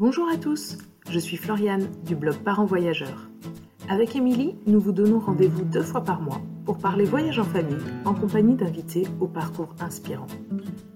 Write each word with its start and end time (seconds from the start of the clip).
Bonjour 0.00 0.28
à 0.32 0.36
tous, 0.36 0.78
je 1.10 1.18
suis 1.18 1.36
Floriane 1.36 1.88
du 2.06 2.14
blog 2.14 2.36
Parents 2.44 2.66
Voyageurs. 2.66 3.28
Avec 3.88 4.14
Émilie, 4.14 4.54
nous 4.64 4.78
vous 4.78 4.92
donnons 4.92 5.18
rendez-vous 5.18 5.64
deux 5.64 5.82
fois 5.82 6.04
par 6.04 6.20
mois 6.20 6.40
pour 6.64 6.78
parler 6.78 7.04
voyage 7.04 7.40
en 7.40 7.44
famille 7.44 7.82
en 8.04 8.14
compagnie 8.14 8.54
d'invités 8.54 9.08
au 9.18 9.26
parcours 9.26 9.74
inspirant. 9.80 10.28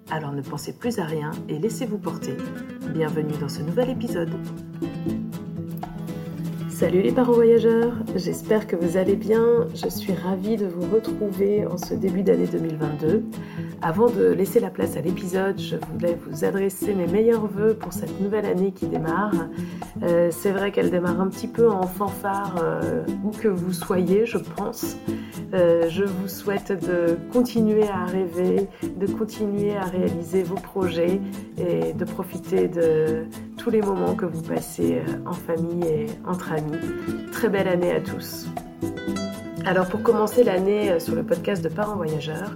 Alors 0.08 0.30
ne 0.30 0.40
pensez 0.40 0.78
plus 0.78 1.00
à 1.00 1.04
rien 1.04 1.32
et 1.48 1.58
laissez-vous 1.58 1.98
porter. 1.98 2.36
Bienvenue 2.94 3.34
dans 3.40 3.48
ce 3.48 3.62
nouvel 3.62 3.90
épisode. 3.90 4.30
Salut 6.70 7.02
les 7.02 7.12
parents 7.12 7.32
voyageurs, 7.32 7.96
j'espère 8.14 8.68
que 8.68 8.76
vous 8.76 8.96
allez 8.96 9.16
bien. 9.16 9.66
Je 9.74 9.88
suis 9.88 10.12
ravie 10.12 10.56
de 10.56 10.66
vous 10.66 10.88
retrouver 10.94 11.66
en 11.66 11.76
ce 11.76 11.94
début 11.94 12.22
d'année 12.22 12.46
2022. 12.46 13.24
Avant 13.84 14.08
de 14.08 14.28
laisser 14.28 14.60
la 14.60 14.70
place 14.70 14.96
à 14.96 15.00
l'épisode, 15.00 15.58
je 15.58 15.74
voulais 15.74 16.16
vous 16.24 16.44
adresser 16.44 16.94
mes 16.94 17.08
meilleurs 17.08 17.48
voeux 17.48 17.74
pour 17.74 17.92
cette 17.92 18.20
nouvelle 18.20 18.46
année 18.46 18.70
qui 18.70 18.86
démarre. 18.86 19.34
Euh, 20.04 20.28
c'est 20.30 20.52
vrai 20.52 20.70
qu'elle 20.70 20.88
démarre 20.88 21.20
un 21.20 21.26
petit 21.26 21.48
peu 21.48 21.68
en 21.68 21.82
fanfare, 21.82 22.54
euh, 22.62 23.02
où 23.24 23.30
que 23.30 23.48
vous 23.48 23.72
soyez, 23.72 24.24
je 24.24 24.38
pense. 24.38 24.96
Euh, 25.52 25.88
je 25.88 26.04
vous 26.04 26.28
souhaite 26.28 26.70
de 26.70 27.18
continuer 27.32 27.88
à 27.88 28.04
rêver, 28.04 28.68
de 28.84 29.06
continuer 29.08 29.76
à 29.76 29.84
réaliser 29.84 30.44
vos 30.44 30.54
projets 30.54 31.20
et 31.58 31.92
de 31.92 32.04
profiter 32.04 32.68
de 32.68 33.24
tous 33.56 33.70
les 33.70 33.82
moments 33.82 34.14
que 34.14 34.26
vous 34.26 34.42
passez 34.42 35.02
en 35.26 35.32
famille 35.32 35.84
et 35.88 36.06
entre 36.24 36.52
amis. 36.52 36.78
Très 37.32 37.48
belle 37.48 37.66
année 37.66 37.90
à 37.90 38.00
tous. 38.00 38.46
Alors 39.66 39.88
pour 39.88 40.02
commencer 40.02 40.44
l'année 40.44 41.00
sur 41.00 41.16
le 41.16 41.24
podcast 41.24 41.64
de 41.64 41.68
Parents 41.68 41.96
Voyageurs, 41.96 42.54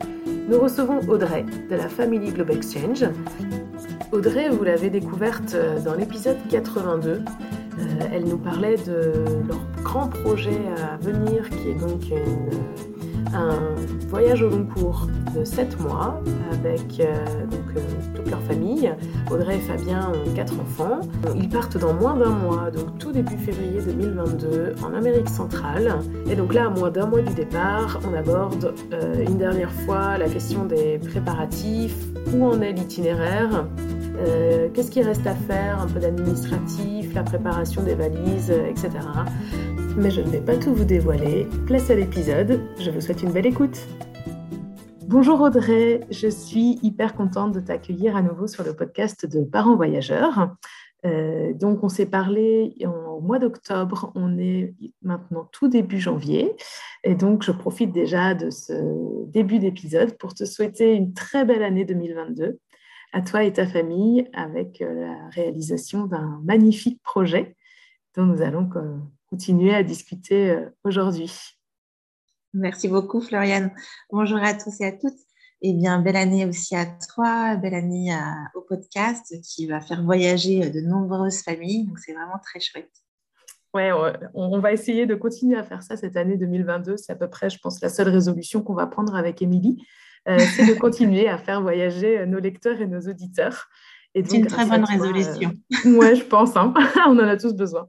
nous 0.49 0.61
recevons 0.61 1.01
Audrey 1.09 1.45
de 1.71 1.77
la 1.77 1.89
Family 1.89 2.31
Globe 2.33 2.51
Exchange. 2.51 3.05
Audrey, 4.13 4.49
vous 4.49 4.63
l'avez 4.65 4.91
découverte 4.91 5.55
euh, 5.55 5.81
dans 5.81 5.95
l'épisode 5.95 6.37
82. 6.49 7.11
Euh, 7.11 7.23
elle 8.13 8.25
nous 8.25 8.39
parlait 8.39 8.77
de 8.77 9.13
leur 9.49 9.61
grand 9.83 10.09
projet 10.09 10.61
à 10.77 10.97
venir 10.99 11.51
qui 11.51 11.71
est 11.71 11.75
donc 11.75 12.03
une 12.11 12.96
un 13.35 13.75
voyage 14.09 14.43
au 14.43 14.49
long 14.49 14.65
cours 14.65 15.07
de 15.35 15.45
7 15.45 15.81
mois 15.81 16.21
avec 16.53 17.01
euh, 17.01 17.15
donc, 17.51 17.77
euh, 17.77 17.81
toute 18.15 18.31
leur 18.31 18.41
famille. 18.43 18.93
Audrey 19.31 19.57
et 19.57 19.61
Fabien 19.61 20.13
ont 20.13 20.35
4 20.35 20.61
enfants. 20.61 21.01
Ils 21.35 21.49
partent 21.49 21.79
dans 21.79 21.95
moins 21.95 22.17
d'un 22.17 22.31
mois, 22.31 22.71
donc 22.71 22.99
tout 22.99 23.13
début 23.13 23.37
février 23.37 23.81
2022, 23.81 24.75
en 24.85 24.95
Amérique 24.95 25.29
centrale. 25.29 25.97
Et 26.31 26.37
donc 26.37 26.55
là, 26.55 26.67
à 26.67 26.69
moins 26.69 26.91
d'un 26.91 27.07
mois 27.07 27.23
du 27.23 27.35
départ, 27.35 28.01
on 28.09 28.15
aborde 28.15 28.75
euh, 28.93 29.25
une 29.27 29.39
dernière 29.39 29.73
fois 29.73 30.19
la 30.19 30.29
question 30.29 30.65
des 30.65 30.99
préparatifs, 30.99 31.97
où 32.35 32.45
en 32.45 32.61
est 32.61 32.73
l'itinéraire, 32.73 33.67
qu'est-ce 34.73 34.91
qui 34.91 35.03
reste 35.03 35.27
à 35.27 35.35
faire, 35.35 35.81
un 35.81 35.87
peu 35.87 36.01
d'administratif, 36.01 37.15
la 37.15 37.23
préparation 37.23 37.83
des 37.83 37.95
valises, 37.95 38.51
etc 38.51 38.91
mais 39.97 40.11
je 40.11 40.21
ne 40.21 40.29
vais 40.29 40.41
pas 40.41 40.57
tout 40.57 40.75
vous 40.75 40.85
dévoiler. 40.85 41.47
Place 41.67 41.91
à 41.91 41.95
l'épisode, 41.95 42.61
je 42.79 42.91
vous 42.91 43.01
souhaite 43.01 43.23
une 43.23 43.33
belle 43.33 43.47
écoute. 43.47 43.79
Bonjour 45.07 45.41
Audrey, 45.41 46.01
je 46.11 46.29
suis 46.29 46.79
hyper 46.83 47.15
contente 47.15 47.53
de 47.53 47.61
t'accueillir 47.61 48.15
à 48.15 48.23
nouveau 48.23 48.47
sur 48.47 48.63
le 48.63 48.75
podcast 48.75 49.25
de 49.25 49.43
Parents 49.45 49.77
Voyageurs. 49.77 50.55
Euh, 51.07 51.55
donc 51.55 51.83
on 51.83 51.89
s'est 51.89 52.07
parlé 52.07 52.75
au 52.85 53.21
mois 53.21 53.39
d'octobre, 53.39 54.13
on 54.15 54.39
est 54.39 54.75
maintenant 55.03 55.49
tout 55.53 55.69
début 55.69 56.01
janvier 56.01 56.55
et 57.05 57.15
donc 57.15 57.43
je 57.43 57.53
profite 57.53 57.93
déjà 57.93 58.35
de 58.35 58.51
ce 58.51 58.75
début 59.29 59.59
d'épisode 59.59 60.19
pour 60.19 60.35
te 60.35 60.45
souhaiter 60.45 60.95
une 60.95 61.15
très 61.15 61.45
belle 61.45 61.63
année 61.63 61.85
2022 61.85 62.59
à 63.13 63.23
toi 63.23 63.45
et 63.45 63.53
ta 63.53 63.67
famille 63.67 64.29
avec 64.35 64.83
euh, 64.83 65.07
la 65.07 65.29
réalisation 65.31 66.07
d'un 66.07 66.41
magnifique 66.45 67.01
projet 67.03 67.57
dont 68.17 68.27
nous 68.27 68.43
allons 68.43 68.69
continuer 69.31 69.75
à 69.75 69.83
discuter 69.83 70.51
euh, 70.51 70.71
aujourd'hui. 70.85 71.33
Merci 72.55 72.89
beaucoup, 72.89 73.21
Floriane. 73.21 73.73
Bonjour 74.11 74.39
à 74.39 74.55
tous 74.55 74.81
et 74.81 74.87
à 74.87 74.93
toutes. 74.93 75.19
Eh 75.63 75.73
bien, 75.73 76.01
belle 76.01 76.17
année 76.17 76.47
aussi 76.47 76.77
à 76.77 76.87
toi, 76.87 77.57
belle 77.57 77.75
année 77.75 78.17
au 78.55 78.61
podcast 78.61 79.35
qui 79.43 79.67
va 79.67 79.81
faire 79.81 80.03
voyager 80.05 80.71
de 80.71 80.81
nombreuses 80.81 81.43
familles. 81.43 81.87
Donc, 81.87 81.99
c'est 81.99 82.13
vraiment 82.13 82.39
très 82.43 82.61
chouette. 82.61 82.91
Ouais, 83.75 83.91
on 84.35 84.59
va 84.59 84.73
essayer 84.73 85.07
de 85.07 85.15
continuer 85.15 85.57
à 85.57 85.65
faire 85.65 85.83
ça 85.83 85.97
cette 85.97 86.17
année 86.17 86.37
2022. 86.37 86.97
C'est 86.99 87.13
à 87.13 87.17
peu 87.17 87.29
près, 87.29 87.51
je 87.51 87.59
pense, 87.59 87.81
la 87.81 87.89
seule 87.89 88.09
résolution 88.09 88.63
qu'on 88.63 88.75
va 88.75 88.87
prendre 88.87 89.15
avec 89.15 89.43
Émilie. 89.43 89.83
Euh, 90.29 90.39
c'est 90.57 90.67
de 90.67 90.79
continuer 90.79 91.29
à 91.29 91.39
faire 91.39 91.63
voyager 91.63 92.27
nos 92.27 92.39
lecteurs 92.39 92.81
et 92.81 92.87
nos 92.87 93.01
auditeurs. 93.01 93.69
C'est 94.15 94.33
une 94.33 94.47
très 94.47 94.65
bonne 94.65 94.85
résolution. 94.85 95.53
Euh, 95.85 95.93
ouais, 95.99 96.17
je 96.17 96.25
pense. 96.25 96.57
Hein. 96.57 96.73
on 97.07 97.19
en 97.19 97.29
a 97.29 97.37
tous 97.37 97.55
besoin. 97.55 97.89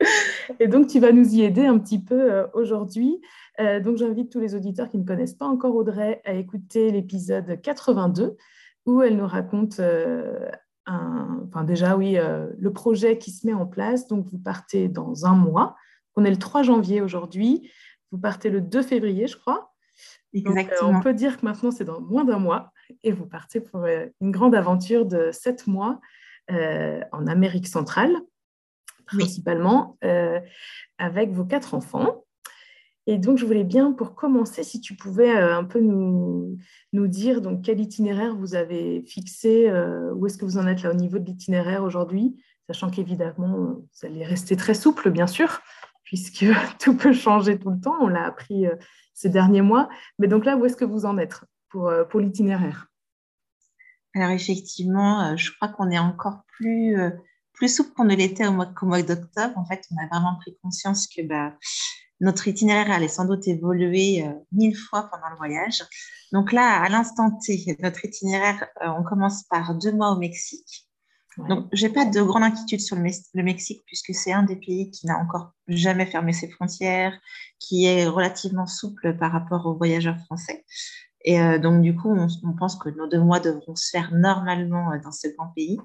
Et 0.60 0.68
donc, 0.68 0.88
tu 0.88 1.00
vas 1.00 1.12
nous 1.12 1.34
y 1.34 1.42
aider 1.42 1.66
un 1.66 1.78
petit 1.78 2.02
peu 2.02 2.32
euh, 2.32 2.46
aujourd'hui. 2.54 3.20
Euh, 3.60 3.80
donc, 3.80 3.96
j'invite 3.96 4.30
tous 4.30 4.40
les 4.40 4.54
auditeurs 4.54 4.88
qui 4.88 4.98
ne 4.98 5.04
connaissent 5.04 5.34
pas 5.34 5.46
encore 5.46 5.74
Audrey 5.74 6.20
à 6.24 6.34
écouter 6.34 6.90
l'épisode 6.90 7.60
82 7.60 8.36
où 8.86 9.02
elle 9.02 9.16
nous 9.16 9.26
raconte 9.26 9.80
euh, 9.80 10.48
un, 10.86 11.42
enfin 11.48 11.64
déjà, 11.64 11.96
oui, 11.96 12.16
le 12.56 12.72
projet 12.72 13.18
qui 13.18 13.32
se 13.32 13.46
met 13.46 13.54
en 13.54 13.66
place. 13.66 14.06
Donc, 14.06 14.26
vous 14.30 14.38
partez 14.38 14.88
dans 14.88 15.26
un 15.26 15.34
mois. 15.34 15.76
On 16.14 16.24
est 16.24 16.30
le 16.30 16.38
3 16.38 16.62
janvier 16.62 17.00
aujourd'hui. 17.00 17.70
Vous 18.12 18.18
partez 18.18 18.50
le 18.50 18.60
2 18.60 18.82
février, 18.82 19.26
je 19.26 19.36
crois. 19.36 19.72
Exactement. 20.32 20.90
on 20.90 21.00
peut 21.00 21.14
dire 21.14 21.38
que 21.38 21.46
maintenant, 21.46 21.70
c'est 21.70 21.84
dans 21.84 22.00
moins 22.00 22.24
d'un 22.24 22.38
mois. 22.38 22.70
Et 23.02 23.10
vous 23.10 23.26
partez 23.26 23.60
pour 23.60 23.84
une 23.86 24.30
grande 24.30 24.54
aventure 24.54 25.06
de 25.06 25.30
sept 25.32 25.66
mois 25.66 26.00
en 26.48 27.26
Amérique 27.26 27.66
centrale 27.66 28.14
principalement, 29.06 29.96
euh, 30.04 30.40
avec 30.98 31.30
vos 31.30 31.44
quatre 31.44 31.74
enfants. 31.74 32.24
Et 33.06 33.18
donc, 33.18 33.38
je 33.38 33.46
voulais 33.46 33.64
bien, 33.64 33.92
pour 33.92 34.16
commencer, 34.16 34.64
si 34.64 34.80
tu 34.80 34.96
pouvais 34.96 35.36
euh, 35.36 35.56
un 35.56 35.64
peu 35.64 35.80
nous, 35.80 36.58
nous 36.92 37.06
dire 37.06 37.40
donc, 37.40 37.62
quel 37.62 37.80
itinéraire 37.80 38.34
vous 38.36 38.56
avez 38.56 39.02
fixé, 39.02 39.68
euh, 39.70 40.12
où 40.14 40.26
est-ce 40.26 40.36
que 40.36 40.44
vous 40.44 40.58
en 40.58 40.66
êtes 40.66 40.82
là 40.82 40.90
au 40.90 40.94
niveau 40.94 41.18
de 41.18 41.24
l'itinéraire 41.24 41.84
aujourd'hui, 41.84 42.36
sachant 42.66 42.90
qu'évidemment, 42.90 43.56
vous 43.56 44.06
allez 44.06 44.24
rester 44.24 44.56
très 44.56 44.74
souple, 44.74 45.10
bien 45.10 45.28
sûr, 45.28 45.60
puisque 46.02 46.44
tout 46.80 46.96
peut 46.96 47.12
changer 47.12 47.58
tout 47.58 47.70
le 47.70 47.80
temps, 47.80 47.96
on 48.00 48.08
l'a 48.08 48.24
appris 48.24 48.66
ces 49.14 49.28
derniers 49.28 49.62
mois. 49.62 49.88
Mais 50.18 50.26
donc 50.26 50.44
là, 50.44 50.56
où 50.56 50.64
est-ce 50.64 50.76
que 50.76 50.84
vous 50.84 51.06
en 51.06 51.16
êtes 51.16 51.40
pour, 51.68 51.92
pour 52.10 52.18
l'itinéraire? 52.18 52.88
Alors 54.14 54.30
effectivement, 54.30 55.36
je 55.36 55.52
crois 55.52 55.68
qu'on 55.68 55.90
est 55.90 55.98
encore 55.98 56.40
plus 56.48 56.96
plus 57.56 57.74
souple 57.74 57.92
qu'on 57.94 58.04
ne 58.04 58.14
l'était 58.14 58.46
au 58.46 58.52
mois, 58.52 58.72
mois 58.82 59.02
d'octobre. 59.02 59.56
En 59.56 59.64
fait, 59.64 59.82
on 59.90 60.02
a 60.02 60.06
vraiment 60.08 60.36
pris 60.36 60.56
conscience 60.62 61.08
que 61.08 61.22
bah, 61.22 61.54
notre 62.20 62.46
itinéraire 62.48 62.90
allait 62.90 63.08
sans 63.08 63.24
doute 63.24 63.46
évoluer 63.48 64.24
euh, 64.24 64.32
mille 64.52 64.76
fois 64.76 65.10
pendant 65.10 65.28
le 65.30 65.36
voyage. 65.36 65.82
Donc 66.32 66.52
là, 66.52 66.82
à 66.82 66.88
l'instant 66.88 67.30
T, 67.44 67.76
notre 67.80 68.04
itinéraire, 68.04 68.66
euh, 68.82 68.88
on 68.98 69.02
commence 69.02 69.42
par 69.44 69.74
deux 69.74 69.92
mois 69.92 70.12
au 70.12 70.18
Mexique. 70.18 70.86
Donc, 71.48 71.66
j'ai 71.72 71.90
pas 71.90 72.06
de 72.06 72.22
grande 72.22 72.44
inquiétude 72.44 72.80
sur 72.80 72.96
le, 72.96 73.42
Mexique 73.42 73.82
puisque 73.84 74.14
c'est 74.14 74.32
un 74.32 74.42
des 74.42 74.56
pays 74.56 74.90
qui 74.90 75.06
n'a 75.06 75.18
encore 75.18 75.52
jamais 75.68 76.06
fermé 76.06 76.32
ses 76.32 76.48
frontières, 76.48 77.12
qui 77.58 77.84
est 77.84 78.06
relativement 78.06 78.66
souple 78.66 79.18
par 79.18 79.32
rapport 79.32 79.66
aux 79.66 79.74
voyageurs 79.74 80.16
français. 80.24 80.64
Et 81.26 81.38
euh, 81.38 81.58
donc, 81.58 81.82
du 81.82 81.94
coup, 81.94 82.10
on, 82.10 82.26
on, 82.42 82.54
pense 82.54 82.76
que 82.76 82.88
nos 82.88 83.06
deux 83.06 83.20
mois 83.20 83.40
devront 83.40 83.76
se 83.76 83.90
faire 83.90 84.14
normalement 84.14 84.92
dans 85.04 85.12
ce 85.12 85.28
grand 85.28 85.48
pays. 85.48 85.78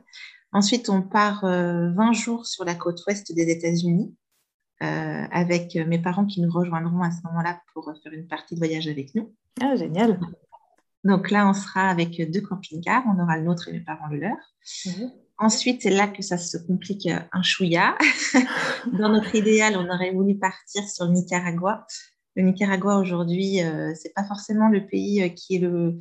Ensuite, 0.53 0.89
on 0.89 1.01
part 1.01 1.41
20 1.43 1.49
euh, 1.49 2.13
jours 2.13 2.45
sur 2.45 2.65
la 2.65 2.75
côte 2.75 3.01
ouest 3.07 3.33
des 3.33 3.49
États-Unis 3.49 4.13
euh, 4.83 5.25
avec 5.31 5.75
mes 5.75 5.99
parents 5.99 6.25
qui 6.25 6.41
nous 6.41 6.51
rejoindront 6.51 7.01
à 7.01 7.11
ce 7.11 7.25
moment-là 7.25 7.61
pour 7.73 7.91
faire 8.03 8.11
une 8.11 8.27
partie 8.27 8.55
de 8.55 8.59
voyage 8.59 8.87
avec 8.87 9.15
nous. 9.15 9.33
Ah, 9.61 9.75
génial. 9.75 10.19
Donc 11.03 11.31
là, 11.31 11.47
on 11.47 11.53
sera 11.53 11.89
avec 11.89 12.29
deux 12.31 12.41
camping-cars. 12.41 13.03
On 13.07 13.21
aura 13.21 13.37
le 13.37 13.43
nôtre 13.43 13.69
et 13.69 13.71
mes 13.71 13.79
parents 13.79 14.07
le 14.07 14.17
leur. 14.17 14.37
Mhm. 14.85 15.11
Ensuite, 15.37 15.81
c'est 15.81 15.89
là 15.89 16.07
que 16.07 16.21
ça 16.21 16.37
se 16.37 16.57
complique 16.57 17.07
un 17.07 17.41
chouïa. 17.41 17.97
Dans 18.99 19.09
notre 19.09 19.33
idéal, 19.33 19.75
on 19.77 19.89
aurait 19.89 20.11
voulu 20.11 20.37
partir 20.37 20.83
sur 20.87 21.05
le 21.05 21.13
Nicaragua. 21.13 21.87
Le 22.35 22.43
Nicaragua, 22.43 22.97
aujourd'hui, 22.97 23.61
euh, 23.63 23.95
ce 23.95 24.07
n'est 24.07 24.13
pas 24.13 24.23
forcément 24.23 24.69
le 24.69 24.85
pays 24.85 25.33
qui 25.33 25.55
est 25.55 25.59
le, 25.59 25.97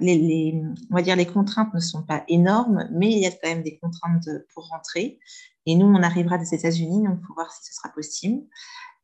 les, 0.00 0.62
on 0.90 0.94
va 0.94 1.02
dire 1.02 1.16
les 1.16 1.26
contraintes 1.26 1.72
ne 1.74 1.80
sont 1.80 2.02
pas 2.02 2.24
énormes, 2.28 2.88
mais 2.92 3.10
il 3.10 3.18
y 3.18 3.26
a 3.26 3.30
quand 3.30 3.48
même 3.48 3.62
des 3.62 3.78
contraintes 3.78 4.28
pour 4.54 4.68
rentrer. 4.68 5.18
Et 5.66 5.74
nous, 5.76 5.86
on 5.86 6.02
arrivera 6.02 6.38
des 6.38 6.54
États-Unis, 6.54 7.04
donc 7.04 7.18
il 7.20 7.26
faut 7.26 7.34
voir 7.34 7.52
si 7.52 7.64
ce 7.64 7.74
sera 7.74 7.88
possible. 7.90 8.42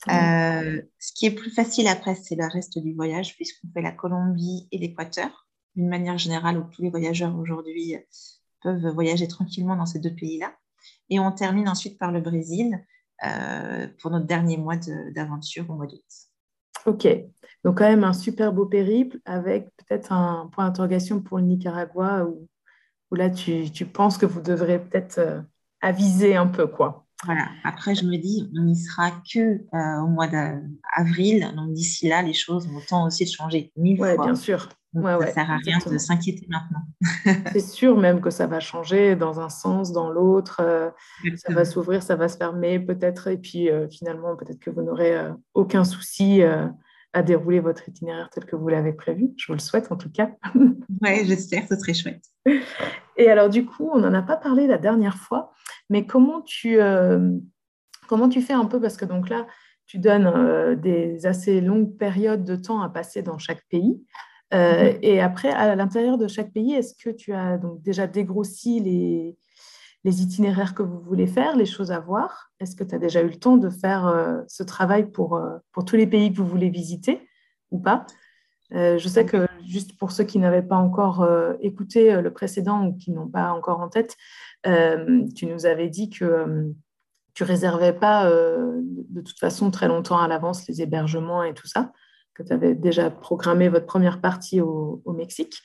Euh, 0.09 0.81
ce 0.99 1.13
qui 1.13 1.27
est 1.27 1.31
plus 1.31 1.51
facile 1.51 1.89
après, 1.89 2.15
c'est 2.15 2.37
le 2.37 2.47
reste 2.47 2.79
du 2.79 2.95
voyage, 2.95 3.35
puisqu'on 3.37 3.69
fait 3.73 3.83
la 3.83 3.93
Colombie 3.93 4.69
et 4.71 4.79
l'Équateur, 4.79 5.49
d'une 5.75 5.89
manière 5.89 6.19
générale, 6.19 6.59
où 6.59 6.65
tous 6.71 6.83
les 6.83 6.91
voyageurs 6.91 7.37
aujourd'hui 7.37 7.97
peuvent 8.63 8.89
voyager 8.89 9.29
tranquillement 9.29 9.77
dans 9.77 9.87
ces 9.87 9.99
deux 9.99 10.15
pays-là. 10.15 10.55
Et 11.11 11.21
on 11.21 11.33
termine 11.33 11.69
ensuite 11.69 11.99
par 11.99 12.13
le 12.13 12.21
Brésil 12.21 12.85
euh, 13.25 13.89
pour 14.01 14.11
notre 14.11 14.27
dernier 14.27 14.57
mois 14.57 14.77
d'aventure 15.15 15.69
au 15.69 15.75
mois 15.75 15.87
d'août. 15.87 16.05
Ok, 16.88 17.06
donc 17.64 17.79
quand 17.79 17.88
même 17.88 18.05
un 18.05 18.14
super 18.14 18.50
beau 18.52 18.64
périple 18.64 19.19
avec 19.26 19.69
peut-être 19.76 20.11
un 20.11 20.49
point 20.52 20.64
d'interrogation 20.64 21.20
pour 21.20 21.37
le 21.37 21.44
Nicaragua 21.44 22.25
où, 22.25 22.49
là 23.14 23.29
tu, 23.29 23.69
penses 23.85 24.17
que 24.17 24.25
vous 24.25 24.40
devrez 24.40 24.79
peut-être 24.79 25.19
euh, 25.19 25.43
à 25.82 25.93
viser 25.93 26.35
un 26.35 26.46
peu, 26.46 26.67
quoi. 26.67 27.05
Voilà. 27.25 27.49
Après, 27.64 27.94
je 27.94 28.05
me 28.05 28.17
dis, 28.17 28.50
on 28.56 28.62
n'y 28.62 28.76
sera 28.76 29.11
que 29.11 29.38
euh, 29.75 30.00
au 30.00 30.06
mois 30.06 30.29
d'avril. 30.29 31.52
Donc, 31.56 31.73
d'ici 31.73 32.08
là, 32.08 32.23
les 32.23 32.32
choses 32.32 32.67
vont 32.69 32.81
temps 32.81 33.06
aussi 33.06 33.25
de 33.25 33.31
changer 33.31 33.73
mille 33.76 34.00
ouais, 34.00 34.14
fois. 34.14 34.25
bien 34.25 34.35
sûr. 34.37 34.69
Ouais, 34.94 35.12
ça 35.12 35.19
ouais, 35.19 35.32
sert 35.32 35.50
à 35.50 35.56
rien 35.58 35.79
de 35.85 35.99
s'inquiéter 35.99 36.46
maintenant. 36.49 36.81
C'est 37.52 37.61
sûr 37.61 37.99
même 37.99 38.20
que 38.20 38.31
ça 38.31 38.46
va 38.46 38.58
changer 38.58 39.17
dans 39.17 39.38
un 39.38 39.50
sens, 39.50 39.93
dans 39.93 40.11
l'autre. 40.11 40.61
euh, 40.62 40.90
ça 41.37 41.52
va 41.52 41.64
s'ouvrir, 41.64 42.02
ça 42.02 42.17
va 42.17 42.29
se 42.29 42.38
fermer 42.38 42.81
peut-être. 42.81 43.29
Et 43.29 43.37
puis 43.37 43.69
euh, 43.70 43.87
finalement, 43.90 44.35
peut-être 44.37 44.58
que 44.58 44.70
vous 44.70 44.82
n'aurez 44.82 45.17
euh, 45.17 45.31
aucun 45.52 45.85
souci 45.85 46.43
à 47.12 47.23
dérouler 47.23 47.61
votre 47.61 47.87
itinéraire 47.88 48.31
tel 48.31 48.46
que 48.46 48.56
vous 48.56 48.69
l'avez 48.69 48.93
prévu. 48.93 49.31
Je 49.37 49.46
vous 49.49 49.55
le 49.55 49.61
souhaite 49.61 49.93
en 49.93 49.96
tout 49.96 50.11
cas. 50.11 50.31
Ouais, 51.00 51.23
j'espère, 51.25 51.62
ce 51.69 51.76
serait 51.76 51.94
chouette. 51.94 52.25
Et 53.17 53.31
alors, 53.31 53.49
du 53.49 53.64
coup, 53.64 53.88
on 53.93 54.00
n'en 54.00 54.12
a 54.14 54.23
pas 54.23 54.37
parlé 54.37 54.67
la 54.67 54.79
dernière 54.79 55.17
fois, 55.17 55.52
mais 55.90 56.06
comment 56.06 56.40
tu, 56.40 56.76
comment 58.08 58.29
tu 58.29 58.43
fais 58.43 58.55
un 58.55 58.64
peu? 58.64 58.81
Parce 58.81 58.96
que 58.96 59.05
donc 59.05 59.29
là, 59.29 59.46
tu 59.87 60.00
donnes 60.00 60.75
des 60.81 61.25
assez 61.25 61.61
longues 61.61 61.96
périodes 61.96 62.44
de 62.44 62.56
temps 62.56 62.82
à 62.82 62.88
passer 62.88 63.23
dans 63.23 63.38
chaque 63.38 63.62
pays. 63.69 64.02
Euh, 64.55 64.93
Mhm. 64.93 64.99
Et 65.03 65.21
après, 65.21 65.50
à 65.50 65.75
l'intérieur 65.77 66.19
de 66.19 66.27
chaque 66.27 66.53
pays, 66.53 66.73
est-ce 66.73 66.95
que 66.95 67.11
tu 67.11 67.33
as 67.33 67.59
donc 67.59 67.83
déjà 67.83 68.06
dégrossi 68.06 68.81
les, 68.81 69.37
les 70.05 70.23
itinéraires 70.23 70.75
que 70.75 70.83
vous 70.83 71.00
voulez 71.00 71.27
faire, 71.27 71.56
les 71.56 71.67
choses 71.67 71.93
à 71.93 72.00
voir? 72.00 72.50
Est-ce 72.61 72.75
que 72.75 72.85
tu 72.85 72.95
as 72.95 72.99
déjà 72.99 73.23
eu 73.23 73.29
le 73.29 73.39
temps 73.39 73.56
de 73.56 73.69
faire 73.69 74.06
euh, 74.06 74.41
ce 74.49 74.62
travail 74.62 75.11
pour, 75.11 75.37
euh, 75.37 75.59
pour 75.73 75.85
tous 75.85 75.97
les 75.97 76.06
pays 76.06 76.33
que 76.33 76.39
vous 76.39 76.47
voulez 76.47 76.71
visiter 76.71 77.29
ou 77.71 77.79
pas? 77.79 78.06
Je 78.71 79.09
sais 79.09 79.25
que 79.25 79.47
juste 79.67 79.99
pour 79.99 80.12
ceux 80.12 80.25
qui 80.25 80.39
n'avaient 80.39 80.61
pas 80.61 80.77
encore 80.77 81.27
écouté 81.62 82.21
le 82.21 82.31
précédent 82.31 82.87
ou 82.87 82.99
qui 82.99 83.12
n'ont 83.12 83.27
pas 83.27 83.50
encore 83.50 83.81
en 83.81 83.89
tête, 83.89 84.15
tu 84.62 85.47
nous 85.47 85.65
avais 85.65 85.89
dit 85.89 86.11
que 86.11 86.71
tu 87.33 87.45
réservais 87.45 87.95
pas 87.95 88.31
de 88.31 89.21
toute 89.23 89.39
façon 89.39 89.71
très 89.71 89.89
longtemps 89.89 90.19
à 90.19 90.29
l'avance 90.29 90.69
les 90.69 90.83
hébergements 90.83 91.43
et 91.45 91.55
tout 91.55 91.67
ça, 91.67 91.93
que 92.38 92.43
tu 92.44 92.52
avais 92.52 92.75
déjà 92.75 93.11
programmé 93.11 93.69
votre 93.69 93.87
première 93.87 94.20
partie 94.20 94.61
au, 94.61 95.02
au 95.05 95.12
Mexique, 95.12 95.61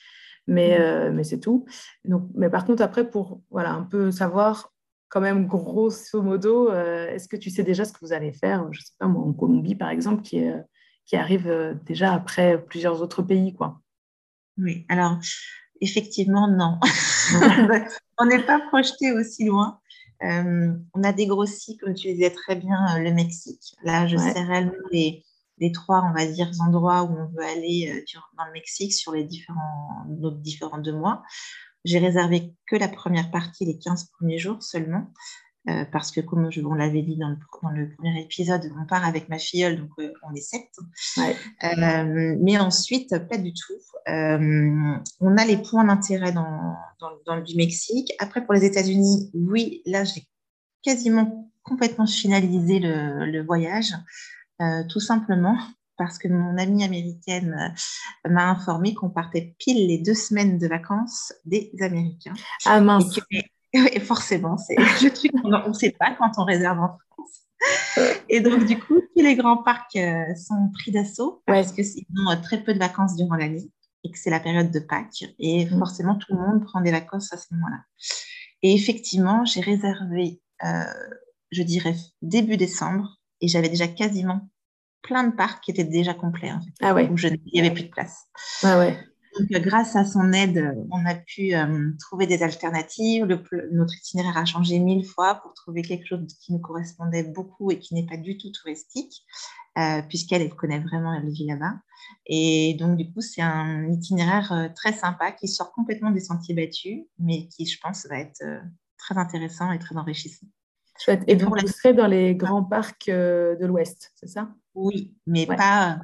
mais, 0.46 0.78
euh, 0.80 1.10
mais 1.12 1.24
c'est 1.24 1.40
tout. 1.40 1.64
Donc, 2.04 2.28
mais 2.34 2.50
par 2.50 2.64
contre, 2.66 2.82
après, 2.82 3.08
pour 3.08 3.40
voilà, 3.50 3.72
un 3.72 3.82
peu 3.82 4.10
savoir 4.10 4.72
quand 5.08 5.20
même 5.20 5.46
grosso 5.46 6.20
modo, 6.20 6.70
euh, 6.70 7.08
est-ce 7.08 7.28
que 7.28 7.36
tu 7.36 7.48
sais 7.48 7.62
déjà 7.62 7.84
ce 7.84 7.92
que 7.92 8.00
vous 8.02 8.12
allez 8.12 8.32
faire, 8.32 8.66
je 8.72 8.80
sais 8.80 8.92
pas 8.98 9.06
moi, 9.06 9.22
en 9.22 9.32
Colombie 9.32 9.76
par 9.76 9.90
exemple, 9.90 10.22
qui, 10.22 10.38
est, 10.38 10.54
qui 11.06 11.16
arrive 11.16 11.48
euh, 11.48 11.74
déjà 11.86 12.12
après 12.12 12.62
plusieurs 12.64 13.00
autres 13.00 13.22
pays, 13.22 13.54
quoi. 13.54 13.80
Oui, 14.58 14.84
alors 14.88 15.18
effectivement, 15.80 16.48
non. 16.48 16.78
on 18.18 18.26
n'est 18.26 18.42
pas 18.42 18.60
projeté 18.68 19.12
aussi 19.12 19.44
loin. 19.44 19.78
Euh, 20.22 20.72
on 20.94 21.02
a 21.02 21.12
dégrossi, 21.12 21.76
comme 21.76 21.94
tu 21.94 22.12
disais 22.12 22.30
très 22.30 22.56
bien, 22.56 22.96
euh, 22.96 23.00
le 23.00 23.12
Mexique. 23.12 23.74
Là, 23.82 24.06
je 24.06 24.16
Ouais. 24.16 24.32
sais 24.32 24.42
réellement 24.42 24.72
les, 24.92 25.24
les 25.58 25.72
trois, 25.72 26.02
on 26.02 26.12
va 26.12 26.26
dire, 26.26 26.50
endroits 26.60 27.02
où 27.04 27.16
on 27.16 27.26
veut 27.28 27.44
aller 27.44 27.92
euh, 27.92 28.18
dans 28.36 28.44
le 28.44 28.52
Mexique 28.52 28.92
sur 28.92 29.12
les 29.12 29.24
différents, 29.24 30.04
nos 30.08 30.30
différents 30.30 30.78
deux 30.78 30.96
mois. 30.96 31.22
J'ai 31.84 31.98
réservé 31.98 32.54
que 32.66 32.76
la 32.76 32.88
première 32.88 33.30
partie, 33.30 33.66
les 33.66 33.78
15 33.78 34.10
premiers 34.18 34.38
jours 34.38 34.62
seulement, 34.62 35.12
euh, 35.70 35.86
parce 35.90 36.10
que 36.10 36.20
comme 36.20 36.50
je, 36.52 36.60
on 36.60 36.74
l'avait 36.74 37.00
dit 37.00 37.16
dans 37.16 37.30
le, 37.30 37.36
dans 37.62 37.70
le 37.70 37.90
premier 37.94 38.20
épisode, 38.20 38.70
on 38.78 38.84
part 38.84 39.06
avec 39.06 39.30
ma 39.30 39.38
filleule, 39.38 39.78
donc 39.78 39.90
euh, 39.98 40.12
on 40.22 40.34
est 40.34 40.42
sept. 40.42 40.68
Ouais. 41.16 41.34
Euh, 41.64 42.36
mais 42.42 42.58
ensuite, 42.58 43.16
pas 43.28 43.38
du 43.38 43.54
tout. 43.54 43.72
On 44.06 45.36
a 45.38 45.44
les 45.46 45.56
points 45.56 45.84
d'intérêt 45.84 46.32
dans, 46.32 46.74
dans, 47.00 47.10
dans 47.24 47.36
le 47.36 47.42
du 47.42 47.56
Mexique. 47.56 48.12
Après, 48.18 48.44
pour 48.44 48.52
les 48.52 48.66
États-Unis, 48.66 49.30
oui, 49.32 49.80
là, 49.86 50.04
j'ai 50.04 50.28
quasiment 50.82 51.50
complètement 51.62 52.06
finalisé 52.06 52.78
le, 52.78 53.24
le 53.24 53.42
voyage, 53.42 53.94
tout 54.88 55.00
simplement 55.00 55.56
parce 55.96 56.18
que 56.18 56.28
mon 56.28 56.58
amie 56.58 56.84
américaine 56.84 57.74
euh, 58.26 58.30
m'a 58.30 58.50
informé 58.50 58.94
qu'on 58.94 59.10
partait 59.10 59.54
pile 59.58 59.86
les 59.86 59.98
deux 59.98 60.14
semaines 60.14 60.58
de 60.58 60.66
vacances 60.66 61.32
des 61.44 61.70
Américains. 61.80 62.34
Ah 62.64 62.78
Et 62.78 62.80
mince, 62.80 63.14
que, 63.14 63.36
et 63.96 64.00
forcément, 64.00 64.56
c'est 64.56 64.76
le 65.02 65.10
truc 65.12 65.32
qu'on 65.40 65.68
ne 65.68 65.72
sait 65.72 65.94
pas 65.98 66.14
quand 66.18 66.32
on 66.38 66.44
réserve 66.44 66.80
en 66.80 66.98
France. 67.10 67.42
Et 68.28 68.40
donc, 68.40 68.64
du 68.66 68.78
coup, 68.78 69.00
tous 69.16 69.22
les 69.22 69.36
grands 69.36 69.58
parcs 69.62 69.96
euh, 69.96 70.34
sont 70.34 70.70
pris 70.74 70.90
d'assaut 70.90 71.42
parce 71.46 71.72
Ouais. 71.72 71.84
qu'ils 71.84 72.04
ont 72.26 72.30
euh, 72.30 72.36
très 72.42 72.62
peu 72.62 72.74
de 72.74 72.78
vacances 72.78 73.16
durant 73.16 73.36
l'année 73.36 73.70
et 74.02 74.10
que 74.10 74.18
c'est 74.18 74.30
la 74.30 74.40
période 74.40 74.70
de 74.70 74.80
Pâques. 74.80 75.24
Et 75.38 75.66
Mm. 75.66 75.78
forcément, 75.78 76.16
tout 76.16 76.34
le 76.34 76.38
monde 76.40 76.64
prend 76.64 76.80
des 76.80 76.90
vacances 76.90 77.32
à 77.32 77.36
ce 77.38 77.54
moment-là. 77.54 77.78
Et 78.62 78.74
effectivement, 78.74 79.44
j'ai 79.44 79.60
réservé, 79.60 80.40
euh, 80.64 80.84
je 81.52 81.62
dirais, 81.62 81.94
début 82.22 82.56
décembre 82.56 83.18
et 83.40 83.48
j'avais 83.48 83.68
déjà 83.68 83.88
quasiment 83.88 84.48
plein 85.02 85.24
de 85.24 85.34
parcs 85.34 85.62
qui 85.64 85.70
étaient 85.70 85.84
déjà 85.84 86.14
complets, 86.14 86.52
en 86.52 86.60
fait, 86.62 86.72
ah 86.82 86.94
ouais, 86.94 87.10
où 87.10 87.16
je- 87.16 87.28
il 87.28 87.52
n'y 87.54 87.60
avait 87.60 87.74
plus 87.74 87.84
de 87.84 87.90
place. 87.90 88.24
ouais, 88.62 88.74
ouais. 88.76 88.98
Donc, 89.38 89.50
euh, 89.52 89.58
grâce 89.60 89.96
à 89.96 90.04
son 90.04 90.32
aide, 90.32 90.58
euh, 90.58 90.72
on 90.92 91.04
a 91.06 91.16
pu 91.16 91.54
euh, 91.54 91.90
trouver 91.98 92.26
des 92.26 92.42
alternatives. 92.44 93.24
Le 93.24 93.42
notre 93.72 93.94
itinéraire 93.96 94.36
a 94.36 94.44
changé 94.44 94.78
mille 94.78 95.04
fois 95.04 95.36
pour 95.36 95.54
trouver 95.54 95.82
quelque 95.82 96.06
chose 96.06 96.24
qui 96.40 96.52
nous 96.52 96.60
correspondait 96.60 97.24
beaucoup 97.24 97.70
et 97.72 97.80
qui 97.80 97.94
n'est 97.94 98.06
pas 98.06 98.16
du 98.16 98.38
tout 98.38 98.52
touristique, 98.52 99.24
euh, 99.76 100.02
puisqu'elle 100.02 100.42
elle 100.42 100.54
connaît 100.54 100.78
vraiment, 100.78 101.12
elle 101.14 101.28
vit 101.30 101.46
là-bas. 101.46 101.74
Et 102.26 102.76
donc, 102.78 102.96
du 102.96 103.12
coup, 103.12 103.20
c'est 103.20 103.42
un 103.42 103.88
itinéraire 103.90 104.52
euh, 104.52 104.68
très 104.74 104.92
sympa 104.92 105.32
qui 105.32 105.48
sort 105.48 105.72
complètement 105.72 106.12
des 106.12 106.20
sentiers 106.20 106.54
battus, 106.54 107.00
mais 107.18 107.48
qui, 107.48 107.66
je 107.66 107.78
pense, 107.80 108.06
va 108.06 108.18
être 108.20 108.40
très 108.98 109.18
intéressant 109.18 109.72
et 109.72 109.80
très 109.80 109.96
enrichissant. 109.96 110.46
Chouette. 110.98 111.22
Et 111.26 111.36
donc, 111.36 111.60
vous 111.60 111.66
serez 111.66 111.92
dans 111.92 112.06
les 112.06 112.34
grands 112.34 112.64
parcs 112.64 113.08
euh, 113.08 113.56
de 113.56 113.66
l'Ouest, 113.66 114.12
c'est 114.14 114.28
ça? 114.28 114.50
Oui, 114.74 115.16
mais 115.26 115.48
Ouais. 115.48 115.56
pas, 115.56 115.98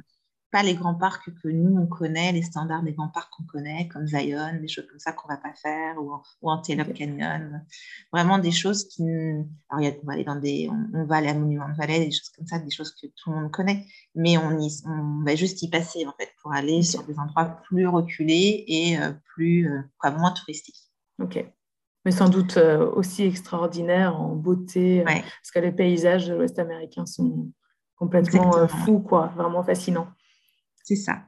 pas 0.51 0.63
les 0.63 0.75
grands 0.75 0.95
parcs 0.95 1.29
que 1.41 1.47
nous, 1.47 1.77
on 1.77 1.87
connaît, 1.87 2.33
les 2.33 2.41
standards 2.41 2.83
des 2.83 2.91
grands 2.91 3.07
parcs 3.07 3.31
qu'on 3.31 3.45
connaît, 3.45 3.87
comme 3.87 4.05
Zion, 4.05 4.59
des 4.59 4.67
choses 4.67 4.85
comme 4.87 4.99
ça 4.99 5.13
qu'on 5.13 5.29
va 5.29 5.37
pas 5.37 5.53
faire, 5.53 5.97
ou, 5.97 6.13
ou 6.41 6.51
Antelope. 6.51 6.93
Canyon. 6.93 7.65
Vraiment 8.11 8.37
des 8.37 8.51
choses 8.51 8.87
qui... 8.89 9.03
Alors, 9.69 9.79
il 9.79 9.83
y 9.85 9.87
a- 9.87 9.93
on 10.03 10.05
va 10.05 10.13
aller 10.13 10.25
dans 10.25 10.35
des... 10.35 10.69
On, 10.69 10.99
on 10.99 11.05
va 11.05 11.15
aller 11.17 11.29
à 11.29 11.33
Monument 11.33 11.69
de 11.69 11.75
Valley, 11.75 12.05
des 12.05 12.11
choses 12.11 12.29
comme 12.29 12.45
ça, 12.45 12.59
des 12.59 12.69
choses 12.71 12.91
que 12.91 13.07
tout 13.07 13.31
le 13.31 13.37
monde 13.37 13.51
connaît, 13.51 13.85
mais 14.13 14.37
on, 14.37 14.59
y- 14.59 14.83
on 14.85 15.23
va 15.23 15.35
juste 15.35 15.61
y 15.61 15.69
passer, 15.69 16.05
en 16.05 16.13
fait, 16.19 16.29
pour 16.41 16.53
aller 16.53 16.83
sur 16.83 17.03
des 17.03 17.17
endroits 17.17 17.61
plus 17.63 17.87
reculés 17.87 18.65
et 18.67 18.99
euh, 18.99 19.13
plus... 19.33 19.69
euh, 19.69 19.79
quoi, 19.97 20.11
moins 20.11 20.31
touristiques. 20.31 20.91
Ok. 21.21 21.45
Mais 22.05 22.11
sans 22.11 22.29
doute 22.29 22.57
euh, 22.57 22.89
aussi 22.91 23.23
extraordinaire 23.23 24.19
en 24.19 24.35
beauté, 24.35 25.01
euh, 25.01 25.05
Ouais, 25.05 25.21
parce 25.21 25.51
que 25.53 25.59
les 25.59 25.71
paysages 25.71 26.27
de 26.27 26.33
l'Ouest 26.33 26.57
américain 26.59 27.05
sont 27.05 27.51
complètement 27.95 28.55
euh, 28.57 28.63
exactement. 28.65 28.85
fous, 28.85 28.99
quoi, 28.99 29.27
vraiment 29.35 29.63
fascinants. 29.63 30.07
C'est 30.83 30.95
ça. 30.95 31.19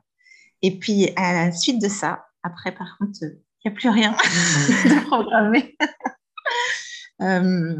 Et 0.63 0.79
puis, 0.79 1.11
à 1.15 1.33
la 1.33 1.51
suite 1.51 1.81
de 1.81 1.87
ça, 1.89 2.25
après, 2.41 2.71
par 2.73 2.97
contre, 2.97 3.19
il 3.21 3.37
n'y 3.65 3.71
a 3.71 3.75
plus 3.75 3.89
rien 3.89 4.11
de 4.85 5.05
programmé. 5.07 5.75
Euh, 7.21 7.75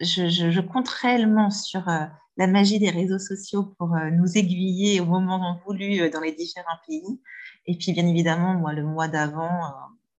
je, 0.00 0.28
je- 0.28 0.50
je 0.50 0.60
compte 0.60 0.88
réellement 0.88 1.50
sur 1.50 1.88
euh, 1.88 2.04
la 2.36 2.46
magie 2.46 2.78
des 2.78 2.90
réseaux 2.90 3.18
sociaux 3.18 3.74
pour 3.78 3.94
euh, 3.94 4.10
nous 4.10 4.36
aiguiller 4.38 5.00
au 5.00 5.06
moment 5.06 5.60
voulu 5.66 6.08
dans 6.10 6.20
les 6.20 6.32
différents 6.32 6.78
pays. 6.86 7.20
Et 7.66 7.76
puis, 7.76 7.92
bien 7.92 8.06
évidemment, 8.06 8.54
moi, 8.54 8.72
le 8.72 8.84
mois 8.84 9.08
d'avant, 9.08 9.72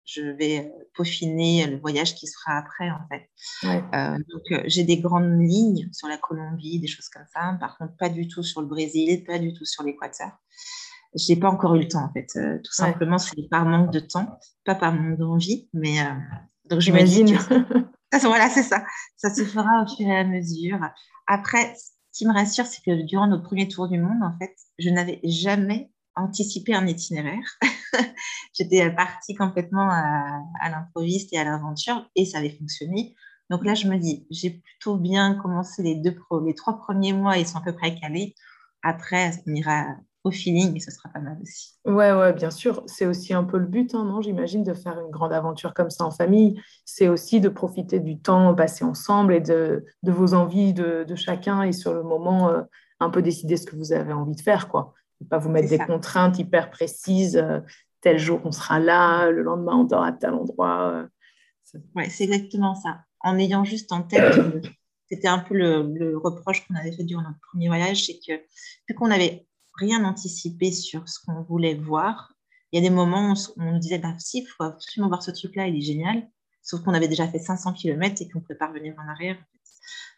je 0.05 0.21
vais 0.21 0.59
euh, 0.65 0.83
peaufiner 0.95 1.67
le 1.67 1.77
voyage 1.79 2.15
qui 2.15 2.27
sera 2.27 2.57
après, 2.57 2.89
en 2.89 2.99
fait. 3.09 3.29
Ouais. 3.67 3.83
Euh, 3.95 4.17
donc, 4.17 4.43
euh, 4.51 4.63
j'ai 4.65 4.83
des 4.83 4.97
grandes 4.97 5.39
lignes 5.41 5.89
sur 5.93 6.07
la 6.07 6.17
Colombie, 6.17 6.79
des 6.79 6.87
choses 6.87 7.09
comme 7.09 7.25
ça. 7.33 7.55
Par 7.59 7.77
contre, 7.77 7.95
pas 7.97 8.09
du 8.09 8.27
tout 8.27 8.43
sur 8.43 8.61
le 8.61 8.67
Brésil, 8.67 9.23
pas 9.23 9.39
du 9.39 9.53
tout 9.53 9.65
sur 9.65 9.83
l'Équateur. 9.83 10.31
J'ai 11.15 11.35
pas 11.35 11.49
encore 11.49 11.75
eu 11.75 11.79
le 11.81 11.87
temps, 11.87 12.05
en 12.05 12.11
fait. 12.11 12.27
Euh, 12.37 12.57
tout 12.63 12.71
Ouais. 12.81 12.91
simplement, 12.91 13.17
c'est 13.17 13.47
par 13.49 13.65
manque 13.65 13.91
de 13.91 13.99
temps, 13.99 14.39
pas 14.65 14.75
par 14.75 14.93
manque 14.93 15.17
d'envie. 15.19 15.69
Mais 15.73 15.99
euh, 16.01 16.05
donc, 16.69 16.79
je 16.81 16.91
me 16.91 17.01
dis 17.03 17.25
J'imagine. 17.25 17.37
que 17.37 18.19
ça, 18.19 18.27
voilà, 18.27 18.49
c'est 18.49 18.63
ça. 18.63 18.83
Ça 19.17 19.33
se 19.33 19.43
fera 19.45 19.83
au 19.83 19.95
fur 19.95 20.07
et 20.07 20.17
à 20.17 20.23
mesure. 20.23 20.79
Après, 21.27 21.75
ce 21.75 21.91
qui 22.17 22.27
me 22.27 22.33
rassure, 22.33 22.65
c'est 22.65 22.81
que 22.83 23.05
durant 23.05 23.27
notre 23.27 23.43
premier 23.43 23.67
tour 23.67 23.87
du 23.87 23.99
monde, 23.99 24.21
en 24.23 24.37
fait, 24.39 24.53
je 24.79 24.89
n'avais 24.89 25.19
jamais 25.23 25.91
anticipé 26.15 26.73
un 26.73 26.85
itinéraire. 26.87 27.57
J'étais 28.53 28.89
partie 28.91 29.35
complètement 29.35 29.89
à, 29.89 30.41
à 30.61 30.69
l'improviste 30.69 31.33
et 31.33 31.39
à 31.39 31.43
l'aventure 31.43 32.09
et 32.15 32.25
ça 32.25 32.39
avait 32.39 32.55
fonctionné. 32.57 33.15
Donc 33.49 33.65
là, 33.65 33.73
je 33.75 33.87
me 33.87 33.97
dis, 33.97 34.25
j'ai 34.31 34.49
plutôt 34.51 34.97
bien 34.97 35.35
commencé 35.35 35.83
les, 35.83 35.95
deux 35.95 36.15
les 36.45 36.55
trois 36.55 36.77
premiers 36.77 37.13
mois, 37.13 37.37
ils 37.37 37.47
sont 37.47 37.57
à 37.57 37.61
peu 37.61 37.73
près 37.73 37.95
calés. 37.95 38.35
Après, 38.81 39.31
on 39.47 39.53
ira 39.53 39.85
au 40.23 40.31
feeling 40.31 40.75
et 40.75 40.79
ce 40.79 40.89
sera 40.91 41.09
pas 41.09 41.19
mal 41.19 41.37
aussi. 41.41 41.73
Ouais, 41.85 42.13
ouais, 42.13 42.33
bien 42.33 42.49
sûr. 42.49 42.81
C'est 42.87 43.05
aussi 43.05 43.33
un 43.33 43.43
peu 43.43 43.57
le 43.57 43.65
but, 43.65 43.93
hein, 43.93 44.05
non? 44.05 44.21
J'imagine 44.21 44.63
de 44.63 44.73
faire 44.73 44.99
une 44.99 45.11
grande 45.11 45.33
aventure 45.33 45.73
comme 45.73 45.89
ça 45.89 46.05
en 46.05 46.11
famille. 46.11 46.59
C'est 46.85 47.09
aussi 47.09 47.41
de 47.41 47.49
profiter 47.49 47.99
du 47.99 48.19
temps 48.19 48.55
passé 48.55 48.85
ensemble 48.85 49.33
et 49.33 49.41
de, 49.41 49.85
vos 50.03 50.33
envies 50.33 50.73
de, 50.73 51.03
de 51.07 51.15
chacun 51.15 51.63
et 51.63 51.73
sur 51.73 51.93
le 51.93 52.03
moment, 52.03 52.49
euh, 52.49 52.61
un 52.99 53.09
peu 53.09 53.21
décider 53.21 53.57
ce 53.57 53.65
que 53.65 53.75
vous 53.75 53.91
avez 53.91 54.13
envie 54.13 54.35
de 54.35 54.41
faire, 54.41 54.69
quoi. 54.69 54.93
Ne 55.23 55.27
pas 55.29 55.37
vous 55.37 55.49
mettre 55.49 55.69
des 55.69 55.79
contraintes 55.79 56.37
hyper 56.39 56.69
précises. 56.69 57.37
euh, 57.37 57.59
tel 58.01 58.19
jour, 58.19 58.41
on 58.43 58.51
sera 58.51 58.79
là, 58.79 59.31
le 59.31 59.43
lendemain, 59.43 59.77
on 59.77 59.83
dort 59.85 60.03
à 60.03 60.11
tel 60.11 60.33
endroit. 60.33 60.91
euh, 60.93 61.07
Ouais, 61.95 62.09
c'est 62.09 62.25
exactement 62.25 62.75
ça. 62.75 63.03
En 63.21 63.39
ayant 63.39 63.63
juste 63.63 63.91
en 63.91 64.03
tête, 64.03 64.35
c'était 65.09 65.27
un 65.27 65.39
peu 65.39 65.55
le, 65.55 66.17
reproche 66.17 66.67
qu'on 66.67 66.75
avait 66.75 66.91
fait 66.91 67.03
durant 67.03 67.21
notre 67.21 67.39
premier 67.51 67.67
voyage, 67.67 68.05
c'est 68.05 68.19
que 68.19 68.33
vu 68.87 68.95
qu'on 68.95 69.07
n'avait 69.07 69.47
rien 69.75 70.03
anticipé 70.03 70.71
sur 70.71 71.07
ce 71.07 71.19
qu'on 71.25 71.41
voulait 71.41 71.75
voir, 71.75 72.33
il 72.71 72.81
y 72.81 72.85
a 72.85 72.87
des 72.87 72.93
moments 72.93 73.31
où 73.31 73.35
on 73.57 73.71
nous 73.71 73.79
disait, 73.79 73.99
bah, 73.99 74.13
si, 74.19 74.39
il 74.39 74.45
faut 74.45 74.63
absolument 74.63 75.07
voir 75.07 75.23
ce 75.23 75.31
truc-là, 75.31 75.67
il 75.67 75.77
est 75.77 75.81
génial. 75.81 76.27
Sauf 76.61 76.81
qu'on 76.81 76.93
avait 76.93 77.07
déjà 77.07 77.27
fait 77.27 77.39
500 77.39 77.73
km 77.73 78.21
et 78.21 78.29
qu'on 78.29 78.39
ne 78.39 78.43
pouvait 78.43 78.57
pas 78.57 78.67
revenir 78.67 78.95
en 78.97 79.07
arrière. 79.09 79.37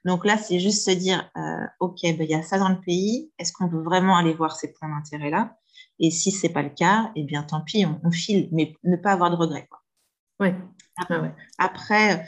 Donc 0.04 0.26
là, 0.26 0.38
c'est 0.38 0.60
juste 0.60 0.86
se 0.86 0.92
dire, 0.92 1.30
euh, 1.38 1.66
OK, 1.80 2.00
ben, 2.04 2.22
il 2.22 2.30
y 2.30 2.36
a 2.36 2.44
ça 2.44 2.58
dans 2.58 2.70
le 2.70 2.80
pays. 2.80 3.32
Est-ce 3.40 3.54
qu'on 3.54 3.68
veut 3.68 3.84
vraiment 3.84 4.18
aller 4.18 4.34
voir 4.34 4.56
ces 4.56 4.74
points 4.74 4.90
d'intérêt-là? 4.90 5.58
Et 6.00 6.12
si 6.12 6.32
ce 6.32 6.46
n'est 6.46 6.54
pas 6.54 6.62
le 6.62 6.70
cas, 6.70 7.12
eh 7.16 7.24
bien, 7.24 7.44
tant 7.44 7.62
pis, 7.62 7.86
on, 7.86 8.12
file, 8.12 8.50
mais 8.52 8.76
ne 8.84 8.98
pas 8.98 9.14
avoir 9.14 9.32
de 9.32 9.36
regrets. 9.36 9.68
Ouais. 10.40 10.56
Ah 10.98 11.22
ouais. 11.22 11.34
Après, 11.58 12.26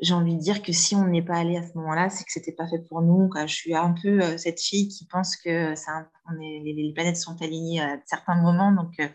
j'ai 0.00 0.14
envie 0.14 0.36
de 0.36 0.40
dire 0.40 0.62
que 0.62 0.72
si 0.72 0.94
on 0.94 1.06
n'est 1.06 1.22
pas 1.22 1.36
allé 1.36 1.56
à 1.56 1.66
ce 1.66 1.76
moment-là, 1.76 2.08
c'est 2.08 2.24
que 2.24 2.32
c'était 2.32 2.52
pas 2.52 2.68
fait 2.68 2.78
pour 2.88 3.02
nous. 3.02 3.30
Je 3.34 3.52
suis 3.52 3.74
un 3.74 3.94
peu 4.00 4.22
euh, 4.22 4.38
cette 4.38 4.60
fille 4.60 4.88
qui 4.88 5.06
pense 5.06 5.36
que 5.36 5.74
ça, 5.74 6.08
on 6.26 6.40
est, 6.40 6.62
les, 6.64 6.92
planètes 6.94 7.16
sont 7.16 7.40
alignées 7.42 7.80
à 7.80 7.98
certains 8.06 8.36
moments, 8.36 8.72
donc 8.72 8.92
euh, 9.00 9.08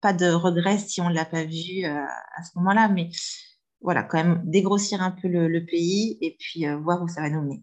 pas 0.00 0.12
de 0.12 0.30
regret 0.30 0.78
si 0.78 1.00
on 1.00 1.08
ne 1.08 1.14
l'a 1.14 1.24
pas 1.24 1.44
vu 1.44 1.84
euh, 1.84 2.04
à 2.36 2.42
ce 2.42 2.58
moment-là. 2.58 2.88
Mais 2.88 3.10
voilà, 3.80 4.02
quand 4.02 4.18
même 4.18 4.42
dégrossir 4.44 5.02
un 5.02 5.10
peu 5.10 5.28
le, 5.28 5.64
pays 5.64 6.18
et 6.20 6.36
puis 6.38 6.66
voir 6.82 7.02
où 7.02 7.08
ça 7.08 7.22
va 7.22 7.30
nous 7.30 7.42
mener. 7.42 7.62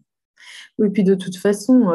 Oui, 0.78 0.90
puis 0.90 1.04
de 1.04 1.14
toute 1.14 1.36
façon, 1.36 1.92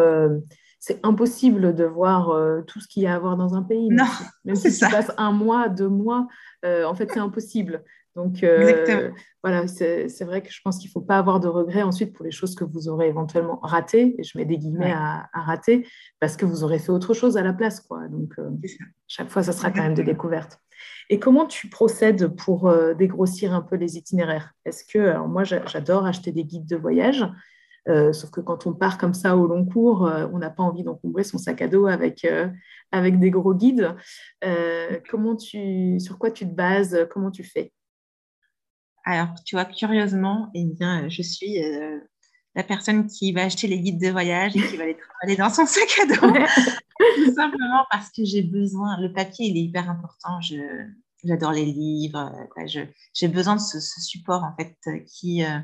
c'est 0.79 0.99
impossible 1.03 1.75
de 1.75 1.85
voir 1.85 2.35
tout 2.67 2.79
ce 2.79 2.87
qu'il 2.87 3.03
y 3.03 3.07
a 3.07 3.15
à 3.15 3.19
voir 3.19 3.37
dans 3.37 3.55
un 3.55 3.63
pays. 3.63 3.89
Non, 3.89 4.05
même 4.45 4.55
si 4.57 4.71
ça. 4.71 4.89
passe 4.89 5.11
un 5.17 5.31
mois, 5.31 5.69
deux 5.69 5.89
mois, 5.89 6.27
en 6.63 6.95
fait, 6.95 7.09
c'est 7.11 7.19
impossible. 7.19 7.83
Donc 8.15 8.43
euh, 8.43 9.09
voilà, 9.41 9.67
c'est 9.67 10.23
vrai 10.23 10.41
que 10.41 10.51
je 10.51 10.59
pense 10.63 10.79
qu'il 10.79 10.89
ne 10.89 10.91
faut 10.91 11.01
pas 11.01 11.17
avoir 11.17 11.39
de 11.39 11.47
regrets 11.47 11.81
ensuite 11.81 12.13
pour 12.13 12.25
les 12.25 12.31
choses 12.31 12.55
que 12.55 12.65
vous 12.65 12.89
aurez 12.89 13.07
éventuellement 13.07 13.59
ratées, 13.61 14.15
et 14.17 14.23
je 14.23 14.37
mets 14.37 14.45
des 14.45 14.57
guillemets 14.57 14.91
à, 14.91 15.29
rater, 15.33 15.87
parce 16.19 16.35
que 16.35 16.45
vous 16.45 16.63
aurez 16.63 16.79
fait 16.79 16.91
autre 16.91 17.13
chose 17.13 17.37
à 17.37 17.41
la 17.41 17.53
place. 17.53 17.79
Quoi. 17.79 18.07
Donc 18.09 18.33
euh, 18.37 18.49
chaque 19.07 19.29
fois, 19.29 19.43
ça 19.43 19.53
sera 19.53 19.71
quand 19.71 19.81
même 19.81 19.93
des 19.93 20.03
découvertes. 20.03 20.59
Et 21.09 21.19
comment 21.19 21.45
tu 21.45 21.69
procèdes 21.69 22.27
pour 22.35 22.67
euh, 22.67 22.93
dégrossir 22.93 23.53
un 23.53 23.61
peu 23.61 23.75
les 23.75 23.97
itinéraires? 23.97 24.51
Est-ce 24.65 24.83
que, 24.83 24.99
alors 24.99 25.27
moi 25.27 25.43
j'adore 25.43 26.05
acheter 26.05 26.31
des 26.31 26.43
guides 26.43 26.67
de 26.67 26.75
voyage, 26.75 27.25
sauf 27.87 28.29
que 28.29 28.41
quand 28.41 28.67
on 28.67 28.73
part 28.73 28.97
comme 28.97 29.13
ça 29.13 29.37
au 29.37 29.47
long 29.47 29.65
cours, 29.65 30.01
on 30.01 30.37
n'a 30.37 30.49
pas 30.49 30.63
envie 30.63 30.83
d'encombrer 30.83 31.23
son 31.23 31.37
sac 31.37 31.61
à 31.61 31.67
dos 31.67 31.87
avec, 31.87 32.27
avec 32.91 33.19
des 33.19 33.31
gros 33.31 33.53
guides. 33.53 33.95
comment 35.09 35.35
tu, 35.35 35.99
sur 35.99 36.19
quoi 36.19 36.29
tu 36.29 36.45
te 36.45 36.53
bases? 36.53 37.07
Comment 37.09 37.31
tu 37.31 37.43
fais? 37.43 37.71
Alors, 39.03 39.29
tu 39.45 39.55
vois, 39.55 39.65
curieusement, 39.65 40.49
eh 40.53 40.65
bien, 40.65 41.09
je 41.09 41.21
suis 41.21 41.63
euh, 41.63 41.99
la 42.55 42.63
personne 42.63 43.07
qui 43.07 43.31
va 43.31 43.43
acheter 43.43 43.67
les 43.67 43.79
guides 43.79 44.01
de 44.01 44.09
voyage 44.09 44.55
et 44.55 44.61
qui 44.61 44.77
va 44.77 44.85
les 44.85 44.97
travailler 44.97 45.37
dans 45.37 45.49
son 45.49 45.65
sac 45.65 45.89
à 46.01 46.05
dos. 46.05 46.15
Tout 47.15 47.33
simplement 47.33 47.85
parce 47.89 48.11
que 48.11 48.23
j'ai 48.23 48.43
besoin, 48.43 48.99
le 48.99 49.11
papier, 49.11 49.47
il 49.47 49.57
est 49.57 49.63
hyper 49.63 49.89
important. 49.89 50.39
j'adore 51.23 51.51
les 51.51 51.65
livres. 51.65 52.31
j'ai 53.13 53.27
besoin 53.27 53.55
de 53.55 53.61
ce, 53.61 53.79
support, 53.79 54.43
en 54.43 54.55
fait, 54.55 54.77
qui, 55.07 55.43
euh, 55.43 55.59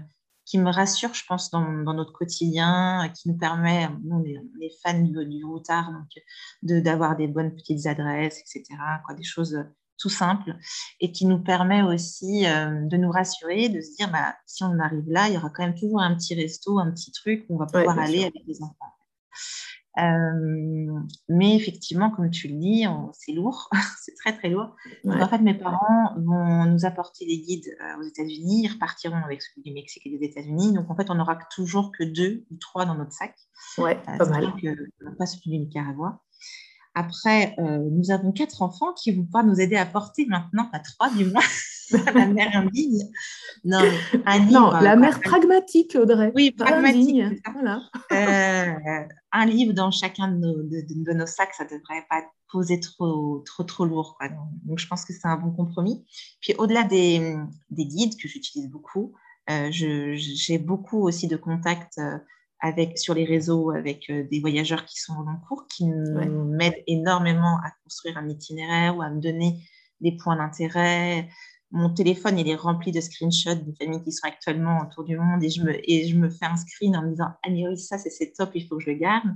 qui 0.46 0.58
me 0.58 0.72
rassure, 0.72 1.14
je 1.14 1.24
pense, 1.28 1.52
dans, 1.52 1.62
notre 1.62 2.14
quotidien, 2.14 3.12
qui 3.16 3.30
nous 3.30 3.38
permet, 3.38 3.88
nous, 4.04 4.16
on 4.16 4.24
est, 4.24 4.72
fans 4.84 5.00
du, 5.00 5.26
du 5.26 5.46
routard, 5.46 5.92
donc 5.92 6.84
d'avoir 6.84 7.16
des 7.16 7.28
bonnes 7.28 7.54
petites 7.54 7.86
adresses, 7.86 8.40
etc., 8.40 8.64
quoi, 9.06 9.14
des 9.14 9.24
choses 9.24 9.64
tout 9.98 10.10
simple 10.10 10.56
et 11.00 11.12
qui 11.12 11.26
nous 11.26 11.40
permet 11.40 11.82
aussi 11.82 12.46
euh, 12.46 12.82
de 12.86 12.98
nous 12.98 13.12
rassurer, 13.12 13.70
de 13.70 13.82
se 13.82 13.96
dire 13.96 14.12
bah, 14.12 14.36
si 14.46 14.64
on 14.64 14.80
arrive 14.80 15.06
là, 15.08 15.28
il 15.28 15.34
y 15.34 15.38
aura 15.38 15.50
quand 15.50 15.64
même 15.64 15.76
toujours 15.76 16.02
un 16.02 16.16
petit 16.16 16.36
resto, 16.36 16.80
un 16.80 16.92
petit 16.92 17.12
truc 17.12 17.46
où 17.50 17.56
on 17.56 17.58
va 17.58 17.66
pouvoir 17.66 18.00
aller 18.00 18.24
avec 18.24 18.44
les 18.46 18.62
enfants. 18.62 18.94
Euh, 20.00 21.00
mais 21.28 21.56
effectivement, 21.56 22.12
comme 22.12 22.30
tu 22.30 22.48
le 22.48 22.56
dis, 22.56 22.86
c'est 23.14 23.32
lourd, 23.32 23.70
c'est 24.02 24.14
très 24.16 24.38
très 24.38 24.50
lourd. 24.50 24.76
en 25.06 25.28
fait, 25.28 25.40
mes 25.40 25.56
parents 25.56 26.14
vont 26.18 26.66
nous 26.66 26.86
apporter 26.86 27.26
des 27.26 27.40
guides 27.40 27.76
euh, 27.82 28.00
aux 28.00 28.04
États-Unis, 28.04 28.66
ils 28.66 28.72
repartiront 28.72 29.18
avec 29.24 29.42
celui 29.42 29.64
du 29.64 29.74
Mexique 29.74 30.06
et 30.06 30.16
des 30.16 30.24
États-Unis. 30.24 30.74
Donc 30.74 30.90
en 30.92 30.96
fait, 30.96 31.10
on 31.10 31.16
n'aura 31.16 31.40
toujours 31.56 31.92
que 31.98 32.04
deux 32.04 32.46
ou 32.52 32.58
trois 32.58 32.86
dans 32.86 32.96
notre 32.96 33.14
sac. 33.14 33.36
Ouais, 33.80 34.00
pas 34.06 34.26
mal. 34.26 34.54
Que, 34.62 35.16
pas 35.18 35.26
celui 35.26 35.52
du 35.52 35.60
Nicaragua. 35.60 36.22
Après, 36.98 37.54
euh, 37.60 37.88
nous 37.92 38.10
avons 38.10 38.32
quatre 38.32 38.64
enfants 38.64 38.92
qui 38.94 39.12
vont 39.12 39.24
pouvoir 39.24 39.44
nous 39.44 39.62
aider 39.62 39.76
à 39.76 39.86
porter 39.86 40.26
maintenant, 40.26 40.66
pas 40.72 40.80
trois 40.80 41.12
du 41.12 41.26
moins, 41.26 41.44
la 42.16 42.26
mère 42.26 42.56
indigne. 42.56 43.04
Non, 43.64 43.84
la 44.72 44.96
mère 44.96 45.20
pragmatique, 45.22 45.96
Audrey. 45.96 46.32
Oui, 46.34 46.50
pragmatique. 46.50 47.22
Voilà. 47.54 47.84
Euh, 48.12 49.06
un 49.32 49.46
livre 49.46 49.74
dans 49.74 49.92
chacun 49.92 50.30
de 50.30 50.38
nos, 50.38 50.64
de, 50.64 51.14
nos, 51.14 51.28
sacs, 51.28 51.54
ça 51.54 51.66
ne 51.66 51.70
devrait 51.70 52.04
pas 52.10 52.24
poser 52.52 52.80
trop, 52.80 53.44
trop, 53.46 53.64
trop 53.64 53.86
lourd. 53.86 54.18
Donc, 54.66 54.80
je 54.80 54.88
pense 54.88 55.06
que 55.06 55.14
c'est 55.14 55.28
un 55.28 55.38
bon 55.38 55.52
compromis. 55.52 56.04
Puis, 56.42 56.56
au-delà 56.58 56.84
des, 56.84 57.38
des, 57.70 57.86
guides 57.86 58.18
que 58.20 58.28
j'utilise 58.28 58.72
beaucoup, 58.72 59.14
euh, 59.52 59.68
j'ai 59.70 60.58
beaucoup 60.58 61.04
aussi 61.04 61.28
de 61.28 61.38
contacts 61.38 62.02
avec, 62.60 62.98
sur 62.98 63.14
les 63.14 63.26
réseaux 63.26 63.72
avec 63.72 64.10
euh, 64.10 64.24
des 64.32 64.40
voyageurs 64.40 64.86
qui 64.86 65.00
sont 65.00 65.14
long 65.14 65.40
cours, 65.48 65.68
qui 65.68 65.86
m'aident 65.86 66.84
énormément 66.88 67.58
à 67.64 67.72
construire 67.84 68.18
un 68.18 68.28
itinéraire 68.30 68.98
ou 68.98 69.02
à 69.02 69.10
me 69.10 69.22
donner 69.22 69.60
des 70.02 70.18
points 70.18 70.36
d'intérêt. 70.36 71.30
Mon 71.72 71.94
téléphone, 71.94 72.40
il 72.40 72.48
est 72.50 72.56
rempli 72.56 72.92
de 72.92 73.02
screenshots 73.02 73.56
de 73.56 73.74
familles 73.78 74.02
qui 74.02 74.12
sont 74.12 74.26
actuellement 74.26 74.80
autour 74.82 75.04
du 75.04 75.18
monde 75.18 75.44
et 75.44 75.50
je 75.50 75.62
me, 75.62 75.90
et 75.90 76.08
je 76.08 76.16
me 76.16 76.30
fais 76.30 76.46
un 76.46 76.56
screen 76.56 76.96
en 76.96 77.04
me 77.04 77.10
disant 77.10 77.28
Ah, 77.44 77.50
oui, 77.50 77.78
ça, 77.78 77.98
c'est 77.98 78.34
top, 78.34 78.52
il 78.56 78.66
faut 78.66 78.78
que 78.78 78.84
je 78.84 78.92
le 78.92 78.98
garde. 78.98 79.30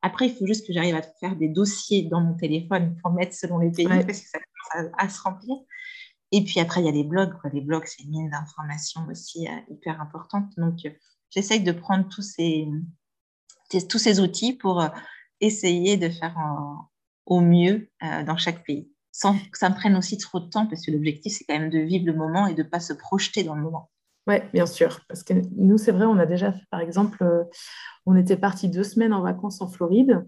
Après, 0.00 0.26
il 0.26 0.34
faut 0.34 0.46
juste 0.46 0.66
que 0.66 0.72
j'arrive 0.72 0.94
à 0.94 1.02
faire 1.02 1.36
des 1.36 1.48
dossiers 1.48 2.02
dans 2.04 2.20
mon 2.20 2.34
téléphone 2.34 2.96
pour 3.02 3.12
mettre 3.12 3.34
selon 3.34 3.58
les 3.58 3.70
pays 3.70 3.86
parce 3.86 4.20
que 4.20 4.28
ça 4.28 4.38
commence 4.72 4.92
à, 4.96 5.08
se 5.08 5.20
remplir. 5.20 5.56
Et 6.32 6.42
puis 6.42 6.58
après, 6.58 6.80
il 6.80 6.86
y 6.86 6.88
a 6.88 6.92
les 6.92 7.04
blogs. 7.04 7.38
Quoi. 7.40 7.50
Les 7.52 7.60
blogs, 7.60 7.84
c'est 7.86 8.02
une 8.02 8.10
mine 8.10 8.30
d'informations 8.30 9.06
aussi 9.10 9.46
euh, 9.46 9.50
hyper 9.70 10.00
importante. 10.00 10.50
Donc, 10.56 10.78
euh, 10.86 10.90
j'essaye 11.34 11.62
de 11.62 11.72
prendre 11.72 12.08
tous 12.08 12.22
ces, 12.22 12.68
tous 13.88 13.98
ces 13.98 14.20
outils 14.20 14.54
pour 14.54 14.80
euh, 14.80 14.88
essayer 15.40 15.96
de 15.96 16.08
faire 16.08 16.36
au 17.26 17.40
mieux 17.40 17.88
euh, 18.02 18.22
dans 18.24 18.36
chaque 18.36 18.64
pays, 18.64 18.90
sans 19.12 19.38
que 19.38 19.58
ça 19.58 19.70
me 19.70 19.74
prenne 19.74 19.96
aussi 19.96 20.18
trop 20.18 20.40
de 20.40 20.48
temps, 20.48 20.66
parce 20.66 20.84
que 20.84 20.90
l'objectif, 20.90 21.32
c'est 21.32 21.44
quand 21.44 21.58
même 21.58 21.70
de 21.70 21.78
vivre 21.78 22.06
le 22.06 22.14
moment 22.14 22.46
et 22.46 22.54
de 22.54 22.62
ne 22.62 22.68
pas 22.68 22.80
se 22.80 22.92
projeter 22.92 23.42
dans 23.44 23.54
le 23.54 23.62
moment. 23.62 23.90
Oui, 24.26 24.36
bien 24.52 24.66
sûr. 24.66 25.00
Parce 25.08 25.22
que 25.22 25.34
nous, 25.56 25.76
c'est 25.76 25.92
vrai, 25.92 26.06
on 26.06 26.18
a 26.18 26.26
déjà 26.26 26.52
fait, 26.52 26.64
par 26.70 26.80
exemple, 26.80 27.22
euh, 27.22 27.44
on 28.06 28.16
était 28.16 28.36
parti 28.36 28.68
deux 28.68 28.84
semaines 28.84 29.12
en 29.12 29.22
vacances 29.22 29.60
en 29.60 29.68
Floride 29.68 30.26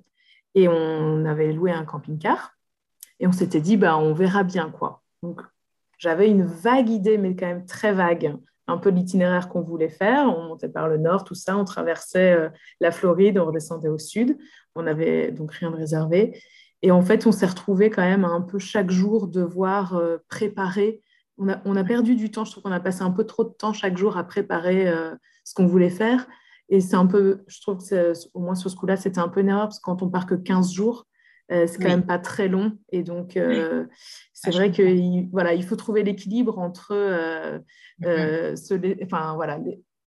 et 0.54 0.68
on 0.68 1.24
avait 1.24 1.52
loué 1.52 1.72
un 1.72 1.84
camping-car 1.84 2.52
et 3.20 3.26
on 3.26 3.32
s'était 3.32 3.60
dit, 3.60 3.76
bah, 3.76 3.96
on 3.96 4.12
verra 4.12 4.44
bien 4.44 4.70
quoi. 4.70 5.02
Donc, 5.22 5.40
j'avais 5.98 6.28
une 6.28 6.44
vague 6.44 6.90
idée, 6.90 7.16
mais 7.16 7.34
quand 7.36 7.46
même 7.46 7.64
très 7.64 7.92
vague, 7.92 8.36
un 8.68 8.78
peu 8.78 8.90
l'itinéraire 8.90 9.48
qu'on 9.48 9.62
voulait 9.62 9.88
faire. 9.88 10.26
On 10.28 10.48
montait 10.48 10.68
par 10.68 10.88
le 10.88 10.98
nord, 10.98 11.24
tout 11.24 11.34
ça, 11.34 11.56
on 11.56 11.64
traversait 11.64 12.32
euh, 12.32 12.48
la 12.80 12.90
Floride, 12.90 13.38
on 13.38 13.46
redescendait 13.46 13.88
au 13.88 13.98
sud. 13.98 14.36
On 14.74 14.82
n'avait 14.82 15.30
donc 15.32 15.52
rien 15.52 15.70
de 15.70 15.76
réservé. 15.76 16.40
Et 16.82 16.90
en 16.90 17.02
fait, 17.02 17.26
on 17.26 17.32
s'est 17.32 17.46
retrouvé 17.46 17.90
quand 17.90 18.02
même 18.02 18.24
un 18.24 18.40
peu 18.40 18.58
chaque 18.58 18.90
jour 18.90 19.28
devoir 19.28 19.96
euh, 19.96 20.18
préparer. 20.28 21.02
On 21.38 21.48
a, 21.48 21.60
on 21.64 21.76
a, 21.76 21.84
perdu 21.84 22.16
du 22.16 22.30
temps. 22.30 22.44
Je 22.44 22.50
trouve 22.50 22.64
qu'on 22.64 22.72
a 22.72 22.80
passé 22.80 23.02
un 23.02 23.10
peu 23.10 23.24
trop 23.24 23.44
de 23.44 23.50
temps 23.50 23.72
chaque 23.72 23.96
jour 23.96 24.16
à 24.16 24.24
préparer 24.24 24.88
euh, 24.88 25.14
ce 25.44 25.54
qu'on 25.54 25.66
voulait 25.66 25.90
faire. 25.90 26.26
Et 26.68 26.80
c'est 26.80 26.96
un 26.96 27.06
peu, 27.06 27.44
je 27.46 27.60
trouve 27.60 27.78
que 27.78 28.12
au 28.34 28.40
moins 28.40 28.56
sur 28.56 28.70
ce 28.70 28.76
coup-là, 28.76 28.96
c'était 28.96 29.20
un 29.20 29.28
peu 29.28 29.40
une 29.40 29.48
erreur 29.48 29.68
parce 29.68 29.78
que 29.78 29.84
quand 29.84 30.02
on 30.02 30.08
part 30.08 30.26
que 30.26 30.34
15 30.34 30.72
jours, 30.72 31.06
euh, 31.52 31.66
c'est 31.66 31.78
quand 31.78 31.88
même 31.88 32.06
pas 32.06 32.18
très 32.18 32.48
long. 32.48 32.72
Et 32.90 33.02
donc, 33.02 33.36
euh, 33.36 33.84
c'est 34.32 34.50
ah, 34.50 34.56
vrai 34.56 34.70
qu'il 34.70 35.28
voilà, 35.30 35.54
il 35.54 35.64
faut 35.64 35.76
trouver 35.76 36.02
l'équilibre 36.02 36.58
entre 36.58 36.92
euh, 36.92 37.58
mm-hmm. 38.00 38.56
se, 38.56 39.04
enfin, 39.04 39.34
voilà, 39.34 39.60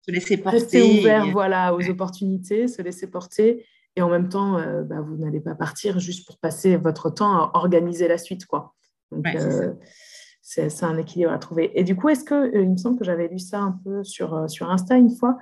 se 0.03 0.11
laisser 0.11 0.37
porter. 0.37 0.59
Rester 0.59 1.01
ouvert 1.01 1.27
voilà, 1.31 1.75
aux 1.75 1.89
opportunités, 1.89 2.67
se 2.67 2.83
laisser 2.83 3.09
porter. 3.09 3.65
Et 3.95 4.03
en 4.03 4.11
même 4.11 4.29
temps, 4.29 4.61
bah, 4.85 5.01
vous 5.01 5.17
n'allez 5.17 5.41
pas 5.41 5.57
partir 5.57 5.99
juste 5.99 6.27
pour 6.27 6.39
passer 6.39 6.77
votre 6.77 7.11
temps 7.11 7.33
à 7.33 7.51
organiser 7.55 8.07
la 8.07 8.19
suite. 8.19 8.47
Quoi. 8.47 8.75
Donc, 9.11 9.27
c'est 10.41 10.85
un 10.85 10.97
équilibre 10.97 11.33
à 11.33 11.39
trouver. 11.39 11.73
Et 11.79 11.83
du 11.83 11.97
coup, 11.97 12.09
est-ce 12.09 12.23
que, 12.23 12.57
il 12.57 12.71
me 12.71 12.77
semble 12.77 12.97
que 12.97 13.05
j'avais 13.05 13.27
lu 13.27 13.41
ça 13.41 13.59
un 13.59 13.79
peu 13.85 14.05
sur, 14.05 14.49
sur 14.49 14.71
Insta 14.71 14.97
une 14.97 15.11
fois, 15.11 15.37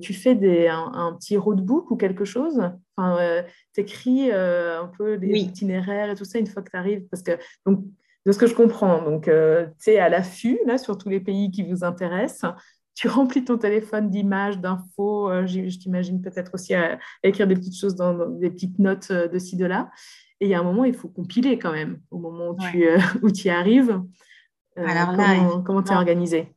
tu 0.00 0.14
fais 0.14 0.34
des, 0.34 0.68
un, 0.68 1.14
petit 1.18 1.36
roadbook 1.36 1.90
ou 1.90 1.96
quelque 1.96 2.24
chose? 2.24 2.62
Enfin, 2.96 3.42
Tu 3.74 3.80
écris 3.80 4.32
un 4.32 4.90
peu 4.98 5.18
des 5.18 5.38
itinéraires 5.38 6.10
et 6.10 6.14
tout 6.14 6.24
ça 6.24 6.38
une 6.38 6.46
fois 6.46 6.62
que 6.62 6.70
tu 6.70 6.76
arrives 6.76 7.06
Parce 7.08 7.22
que, 7.22 7.32
donc, 7.64 7.84
de 8.24 8.32
ce 8.32 8.38
que 8.38 8.46
je 8.46 8.54
comprends, 8.54 9.02
donc, 9.02 9.24
tu 9.24 9.90
es 9.90 9.98
à 9.98 10.08
l'affût 10.08 10.58
là, 10.66 10.78
sur 10.78 10.98
tous 10.98 11.08
les 11.08 11.20
pays 11.20 11.50
qui 11.50 11.62
vous 11.62 11.84
intéressent. 11.84 12.52
Tu 12.94 13.08
remplis 13.08 13.44
ton 13.44 13.58
téléphone 13.58 14.08
d'images, 14.08 14.58
d'infos. 14.58 15.30
je 15.46 15.78
t'imagine 15.78 16.22
peut-être 16.22 16.54
aussi 16.54 16.74
à, 16.74 16.98
écrire 17.22 17.46
des 17.46 17.54
petites 17.54 17.78
choses 17.78 17.94
dans, 17.94 18.28
des 18.30 18.50
petites 18.50 18.78
notes 18.78 19.12
de 19.12 19.38
ci, 19.38 19.56
de 19.56 19.66
là. 19.66 19.90
Et 20.40 20.46
il 20.46 20.50
y 20.50 20.54
a 20.54 20.60
un 20.60 20.64
moment, 20.64 20.84
il 20.84 20.94
faut 20.94 21.08
compiler 21.08 21.58
quand 21.58 21.72
même, 21.72 22.00
au 22.10 22.18
moment 22.18 22.50
où, 22.50 22.56
tu, 22.70 22.86
euh, 22.86 22.98
y 23.44 23.48
arrives. 23.48 24.02
Euh, 24.78 24.86
Alors 24.86 25.12
là, 25.12 25.62
comment 25.64 25.82
tu 25.82 25.92
es 25.92 25.96
organisé 25.96 26.54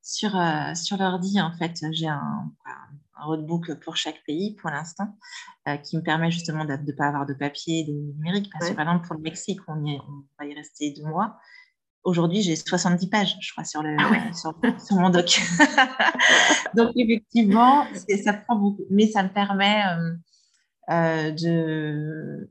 sur, 0.00 0.36
euh, 0.36 0.72
sur 0.74 0.98
l'ordi, 0.98 1.40
en 1.40 1.50
fait, 1.52 1.84
j'ai 1.90 2.06
un, 2.06 2.52
un, 2.64 2.96
roadbook 3.18 3.74
pour 3.80 3.96
chaque 3.96 4.22
pays 4.26 4.54
pour 4.56 4.70
l'instant 4.70 5.16
euh, 5.68 5.76
qui 5.76 5.96
me 5.96 6.02
permet 6.02 6.30
justement 6.30 6.64
de 6.64 6.76
ne 6.76 6.92
pas 6.92 7.06
avoir 7.06 7.26
de 7.26 7.34
papier, 7.34 7.84
de 7.84 7.92
numérique. 7.92 8.50
Parce 8.52 8.70
que 8.70 8.74
par 8.74 8.86
exemple, 8.86 9.06
pour 9.06 9.16
le 9.16 9.22
Mexique, 9.22 9.60
on, 9.68 9.84
on 9.84 10.24
va 10.38 10.46
y 10.46 10.54
rester 10.54 10.92
deux 10.92 11.04
mois. 11.04 11.36
Aujourd'hui, 12.04 12.40
j'ai 12.42 12.54
70 12.54 13.08
pages, 13.08 13.36
je 13.40 13.52
crois, 13.52 13.64
sur, 13.64 13.82
le, 13.82 13.96
ah 13.98 14.32
sur, 14.32 14.54
sur, 14.86 14.96
mon 14.96 15.10
doc. 15.10 15.40
Donc, 16.76 16.92
effectivement, 16.94 17.84
ça 18.24 18.32
prend 18.32 18.54
beaucoup. 18.54 18.84
Mais 18.90 19.08
ça 19.08 19.24
me 19.24 19.28
permet 19.28 19.82
euh, 20.88 21.32
de 21.32 22.48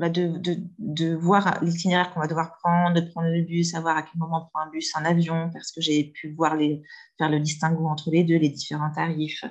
bah, 0.00 0.08
de, 0.08 0.38
de, 0.38 0.56
de, 0.78 1.14
voir 1.14 1.62
l'itinéraire 1.62 2.10
qu'on 2.10 2.20
va 2.20 2.26
devoir 2.26 2.56
prendre, 2.62 2.94
de 2.98 3.02
prendre 3.02 3.28
le 3.28 3.42
bus, 3.42 3.72
savoir 3.72 3.98
à 3.98 4.02
quel 4.02 4.18
moment 4.18 4.46
on 4.46 4.48
prend 4.48 4.66
un 4.66 4.70
bus, 4.70 4.96
un 4.96 5.04
avion, 5.04 5.50
parce 5.52 5.72
que 5.72 5.82
j'ai 5.82 6.04
pu 6.04 6.32
voir 6.32 6.56
les, 6.56 6.82
faire 7.18 7.28
le 7.28 7.38
distinguo 7.38 7.86
entre 7.86 8.10
les 8.10 8.24
deux, 8.24 8.36
les 8.36 8.48
différents 8.48 8.90
tarifs. 8.90 9.44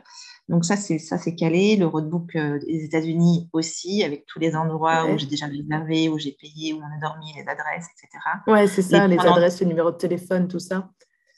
Donc 0.50 0.66
ça, 0.66 0.76
c'est 0.76 0.98
ça, 0.98 1.18
c'est 1.18 1.36
calé. 1.36 1.78
Le 1.78 1.86
roadbook 1.86 2.36
euh, 2.36 2.60
des 2.60 2.84
États-Unis 2.84 3.50
aussi, 3.54 4.04
avec 4.04 4.26
tous 4.26 4.40
les 4.40 4.56
endroits 4.56 5.06
où 5.06 5.18
j'ai 5.18 5.28
déjà 5.28 5.46
réservé, 5.46 6.10
où 6.10 6.20
j'ai 6.20 6.36
payé, 6.42 6.74
où 6.74 6.78
on 6.78 6.98
a 6.98 7.00
dormi, 7.00 7.28
les 7.36 7.48
adresses, 7.48 7.88
etc. 7.94 8.20
Ouais, 8.48 8.68
c'est 8.68 8.82
ça, 8.82 9.08
les 9.08 9.20
adresses, 9.20 9.62
le 9.62 9.68
numéro 9.68 9.92
de 9.92 9.98
téléphone, 9.98 10.48
tout 10.48 10.60
ça. 10.60 10.90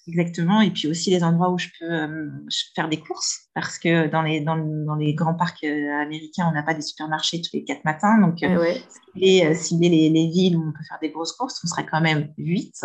Exactement. 0.07 0.61
Et 0.61 0.71
puis 0.71 0.87
aussi 0.87 1.11
les 1.11 1.23
endroits 1.23 1.51
où 1.51 1.57
je 1.57 1.67
peux 1.79 1.91
euh, 1.91 2.29
faire 2.75 2.89
des 2.89 2.99
courses, 2.99 3.49
parce 3.53 3.77
que 3.77 4.07
dans 4.07 4.21
les, 4.21 4.41
dans, 4.41 4.57
dans 4.57 4.95
les 4.95 5.13
grands 5.13 5.35
parcs 5.35 5.63
euh, 5.63 6.01
américains, 6.01 6.47
on 6.49 6.53
n'a 6.53 6.63
pas 6.63 6.73
des 6.73 6.81
supermarchés 6.81 7.41
tous 7.41 7.51
les 7.53 7.63
quatre 7.63 7.85
matins. 7.85 8.19
Donc, 8.19 8.41
euh, 8.43 8.59
ouais. 8.59 9.53
cibler, 9.55 9.89
les, 9.89 10.09
les, 10.09 10.27
villes 10.27 10.57
où 10.57 10.67
on 10.67 10.71
peut 10.71 10.83
faire 10.87 10.97
des 11.01 11.11
grosses 11.11 11.33
courses, 11.33 11.61
on 11.63 11.67
serait 11.67 11.85
quand 11.85 12.01
même 12.01 12.33
huit. 12.37 12.81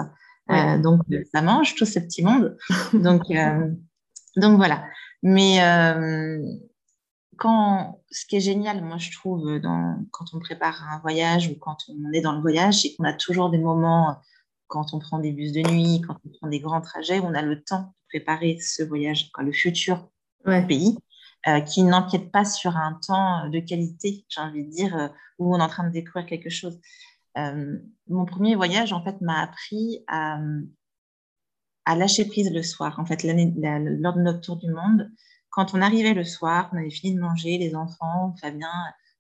donc, 0.83 1.00
ça 1.33 1.40
mange 1.42 1.75
tout 1.75 1.87
ce 1.87 1.99
petit 2.00 2.23
monde. 2.23 2.56
donc, 2.92 3.23
donc, 4.37 4.56
voilà. 4.59 4.85
Mais 5.28 5.59
quand, 7.37 8.00
ce 8.11 8.26
qui 8.26 8.37
est 8.37 8.40
génial, 8.40 8.83
moi, 8.83 8.99
je 8.99 9.11
trouve, 9.11 9.59
dans, 9.59 9.99
quand 10.12 10.26
on 10.33 10.38
prépare 10.38 10.83
un 10.88 11.00
voyage 11.00 11.49
ou 11.49 11.56
quand 11.59 11.76
on 11.88 12.12
est 12.12 12.21
dans 12.21 12.33
le 12.33 12.40
voyage, 12.40 12.83
c'est 12.83 12.95
qu'on 12.95 13.04
a 13.04 13.12
toujours 13.12 13.50
des 13.50 13.59
moments 13.59 14.16
quand 14.68 14.95
on 14.95 14.99
prend 14.99 15.18
des 15.18 15.33
bus 15.33 15.52
de 15.52 15.62
nuit, 15.62 16.00
quand 16.06 16.16
on 16.25 16.28
prend 16.38 16.49
des 16.49 16.61
grands 16.61 16.80
trajets, 16.80 17.21
on 17.21 17.35
a 17.35 17.42
le 17.42 17.62
temps 17.62 17.83
de 17.83 18.09
préparer 18.09 18.59
ce 18.61 18.83
voyage, 18.83 19.30
quoi, 19.33 19.45
le 19.45 19.52
futur 19.52 20.09
pays, 20.45 20.97
euh, 21.49 21.61
qui 21.61 21.83
n'empiète 21.83 22.30
pas 22.30 22.45
sur 22.45 22.76
un 22.76 22.99
temps 23.06 23.49
de 23.49 23.61
qualité, 23.61 24.25
j'ai 24.28 24.40
envie 24.40 24.64
de 24.64 24.71
dire, 24.71 24.97
euh, 24.97 25.09
où 25.38 25.54
on 25.54 25.59
est 25.59 25.62
en 25.62 25.68
train 25.68 25.87
de 25.87 25.92
découvrir 25.92 26.26
quelque 26.26 26.50
chose. 26.50 26.78
Euh, 27.37 27.78
mon 28.09 28.25
premier 28.25 28.54
voyage, 28.54 28.92
en 28.92 29.02
fait, 29.02 29.21
m'a 29.21 29.42
appris 29.42 30.04
à, 30.09 30.38
à, 31.87 31.97
lâcher 31.97 32.26
prise 32.26 32.52
le 32.52 32.62
soir. 32.62 32.99
En 32.99 33.07
fait, 33.07 33.23
lors 33.25 34.14
de 34.14 34.21
notre 34.21 34.40
tour 34.40 34.57
du 34.57 34.71
monde, 34.71 35.11
quand 35.50 35.73
on 35.75 35.81
arrivait 35.81 36.14
le 36.14 36.25
soir, 36.25 36.69
on 36.73 36.76
avait 36.76 36.90
fini 36.90 37.14
de 37.14 37.21
manger, 37.21 37.57
les 37.59 37.75
enfants, 37.75 38.35
Fabien 38.40 38.69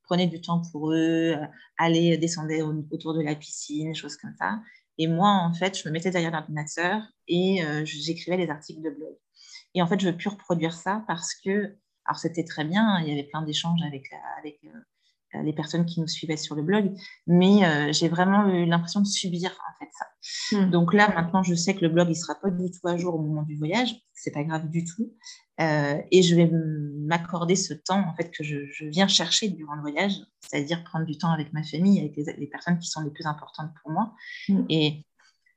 prenait 0.02 0.26
du 0.26 0.40
temps 0.40 0.62
pour 0.70 0.92
eux, 0.92 1.34
aller 1.78 2.16
descendre 2.18 2.52
autour 2.92 3.14
de 3.14 3.22
la 3.22 3.34
piscine, 3.34 3.94
choses 3.94 4.16
comme 4.16 4.34
ça. 4.38 4.60
Et 4.98 5.08
moi, 5.08 5.30
en 5.30 5.52
fait, 5.52 5.78
je 5.78 5.88
me 5.88 5.92
mettais 5.92 6.10
derrière 6.10 6.30
l'ordinateur 6.30 7.02
et 7.28 7.64
euh, 7.64 7.84
j'écrivais 7.84 8.36
les 8.36 8.48
articles 8.48 8.82
de 8.82 8.90
blog. 8.90 9.14
Et 9.74 9.82
en 9.82 9.86
fait, 9.86 10.00
je 10.00 10.08
veux 10.08 10.16
plus 10.16 10.28
reproduire 10.28 10.72
ça 10.72 11.04
parce 11.06 11.34
que, 11.34 11.76
alors 12.06 12.18
c'était 12.18 12.44
très 12.44 12.64
bien, 12.64 13.00
il 13.00 13.08
y 13.08 13.12
avait 13.12 13.28
plein 13.28 13.42
d'échanges 13.42 13.82
avec, 13.82 14.12
euh, 14.12 14.68
les 15.42 15.52
personnes 15.52 15.86
qui 15.86 16.00
nous 16.00 16.06
suivaient 16.06 16.36
sur 16.36 16.54
le 16.54 16.62
blog, 16.62 16.92
mais 17.26 17.64
euh, 17.64 17.92
j'ai 17.92 18.08
vraiment 18.08 18.48
eu 18.48 18.66
l'impression 18.66 19.00
de 19.00 19.06
subir 19.06 19.50
en 19.50 19.78
fait 19.78 19.90
ça. 19.92 20.06
Hmm. 20.56 20.70
Donc 20.70 20.94
là, 20.94 21.08
maintenant, 21.14 21.42
je 21.42 21.54
sais 21.54 21.74
que 21.74 21.82
le 21.82 21.88
blog, 21.88 22.08
il 22.10 22.16
sera 22.16 22.34
pas 22.34 22.50
du 22.50 22.70
tout 22.70 22.86
à 22.86 22.96
jour 22.96 23.14
au 23.14 23.18
moment 23.18 23.42
du 23.42 23.56
voyage, 23.56 23.94
c'est 24.14 24.32
pas 24.32 24.44
grave 24.44 24.68
du 24.68 24.84
tout. 24.84 25.12
Euh, 25.60 25.98
et 26.10 26.22
je 26.22 26.34
vais 26.34 26.50
m'accorder 26.52 27.56
ce 27.56 27.72
temps 27.72 28.06
en 28.06 28.14
fait 28.14 28.30
que 28.30 28.44
je, 28.44 28.66
je, 28.66 28.84
viens 28.86 29.08
chercher 29.08 29.48
durant 29.48 29.74
le 29.74 29.80
voyage, 29.80 30.12
c'est-à-dire 30.40 30.84
prendre 30.84 31.06
du 31.06 31.16
temps 31.16 31.30
avec 31.30 31.52
ma 31.54 31.62
famille, 31.62 31.98
avec 31.98 32.14
les, 32.16 32.24
les, 32.36 32.46
personnes 32.46 32.78
qui 32.78 32.88
sont 32.88 33.00
les 33.00 33.10
plus 33.10 33.24
importantes 33.24 33.70
pour 33.82 33.90
moi. 33.90 34.12
Mm. 34.50 34.64
Et, 34.68 35.06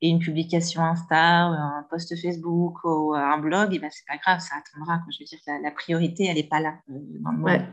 et, 0.01 0.09
une 0.09 0.19
publication 0.19 0.81
Insta, 0.83 1.47
un 1.47 1.85
post 1.89 2.15
Facebook 2.15 2.77
ou 2.85 3.13
un 3.13 3.39
blog, 3.39 3.73
et 3.73 3.79
ben 3.79 3.89
c'est 3.91 4.07
pas 4.07 4.17
grave, 4.17 4.39
ça 4.39 4.55
attendra. 4.55 5.01
Je 5.11 5.17
veux 5.19 5.25
dire, 5.25 5.39
la, 5.47 5.59
la 5.59 5.71
priorité, 5.71 6.27
elle 6.27 6.37
n'est 6.37 6.43
pas 6.43 6.61
là 6.61 6.79
euh, 6.89 6.99
dans 7.19 7.31
le 7.31 7.37
monde. 7.37 7.71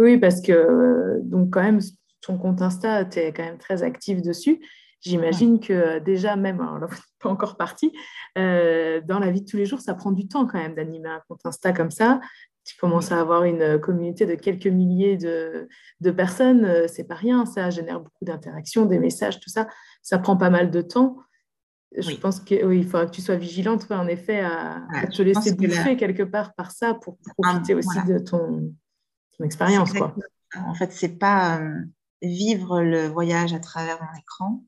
Oui, 0.00 0.16
parce 0.16 0.40
que 0.40 0.50
euh, 0.50 1.20
donc 1.22 1.50
quand 1.50 1.62
même, 1.62 1.80
ton 2.22 2.38
compte 2.38 2.62
Insta, 2.62 3.04
tu 3.04 3.18
es 3.18 3.32
quand 3.34 3.44
même 3.44 3.58
très 3.58 3.82
actif 3.82 4.22
dessus. 4.22 4.58
J'imagine 5.02 5.60
que 5.60 5.72
euh, 5.74 6.00
déjà, 6.00 6.36
même, 6.36 6.58
alors 6.60 6.78
là, 6.78 6.86
pas 7.20 7.28
encore 7.28 7.58
parti, 7.58 7.92
euh, 8.38 9.02
dans 9.04 9.18
la 9.18 9.30
vie 9.30 9.42
de 9.42 9.46
tous 9.46 9.58
les 9.58 9.66
jours, 9.66 9.80
ça 9.80 9.92
prend 9.94 10.10
du 10.10 10.26
temps 10.26 10.46
quand 10.46 10.58
même 10.58 10.74
d'animer 10.74 11.10
un 11.10 11.20
compte 11.28 11.40
Insta 11.44 11.74
comme 11.74 11.90
ça. 11.90 12.18
Tu 12.64 12.78
commences 12.78 13.12
à 13.12 13.20
avoir 13.20 13.44
une 13.44 13.78
communauté 13.78 14.24
de 14.24 14.36
quelques 14.36 14.66
milliers 14.66 15.18
de, 15.18 15.68
de 16.00 16.10
personnes, 16.10 16.86
c'est 16.88 17.04
pas 17.04 17.14
rien, 17.14 17.44
ça 17.44 17.68
génère 17.68 18.00
beaucoup 18.00 18.24
d'interactions, 18.24 18.86
des 18.86 18.98
messages, 18.98 19.40
tout 19.40 19.50
ça. 19.50 19.66
Ça 20.02 20.18
prend 20.18 20.36
pas 20.36 20.50
mal 20.50 20.70
de 20.70 20.80
temps. 20.80 21.18
Je 21.96 22.14
pense 22.16 22.38
qu'il 22.40 22.64
oui, 22.64 22.84
faudra 22.84 23.06
que 23.06 23.10
tu 23.10 23.22
sois 23.22 23.36
vigilante, 23.36 23.90
en 23.90 24.06
effet, 24.06 24.40
à, 24.40 24.82
te 25.12 25.22
laisser 25.22 25.54
bouffer 25.54 25.96
quelque 25.96 26.22
part 26.22 26.54
par 26.54 26.70
ça 26.70 26.94
pour 26.94 27.18
profiter 27.36 27.74
aussi 27.74 28.02
de 28.06 28.18
ton, 28.18 28.72
expérience. 29.44 29.92
En 30.54 30.74
fait, 30.74 30.92
c'est 30.92 31.18
pas 31.18 31.60
vivre 32.22 32.82
le 32.82 33.06
voyage 33.06 33.52
à 33.52 33.60
travers 33.60 33.98
mon 34.02 34.18
écran, 34.18 34.64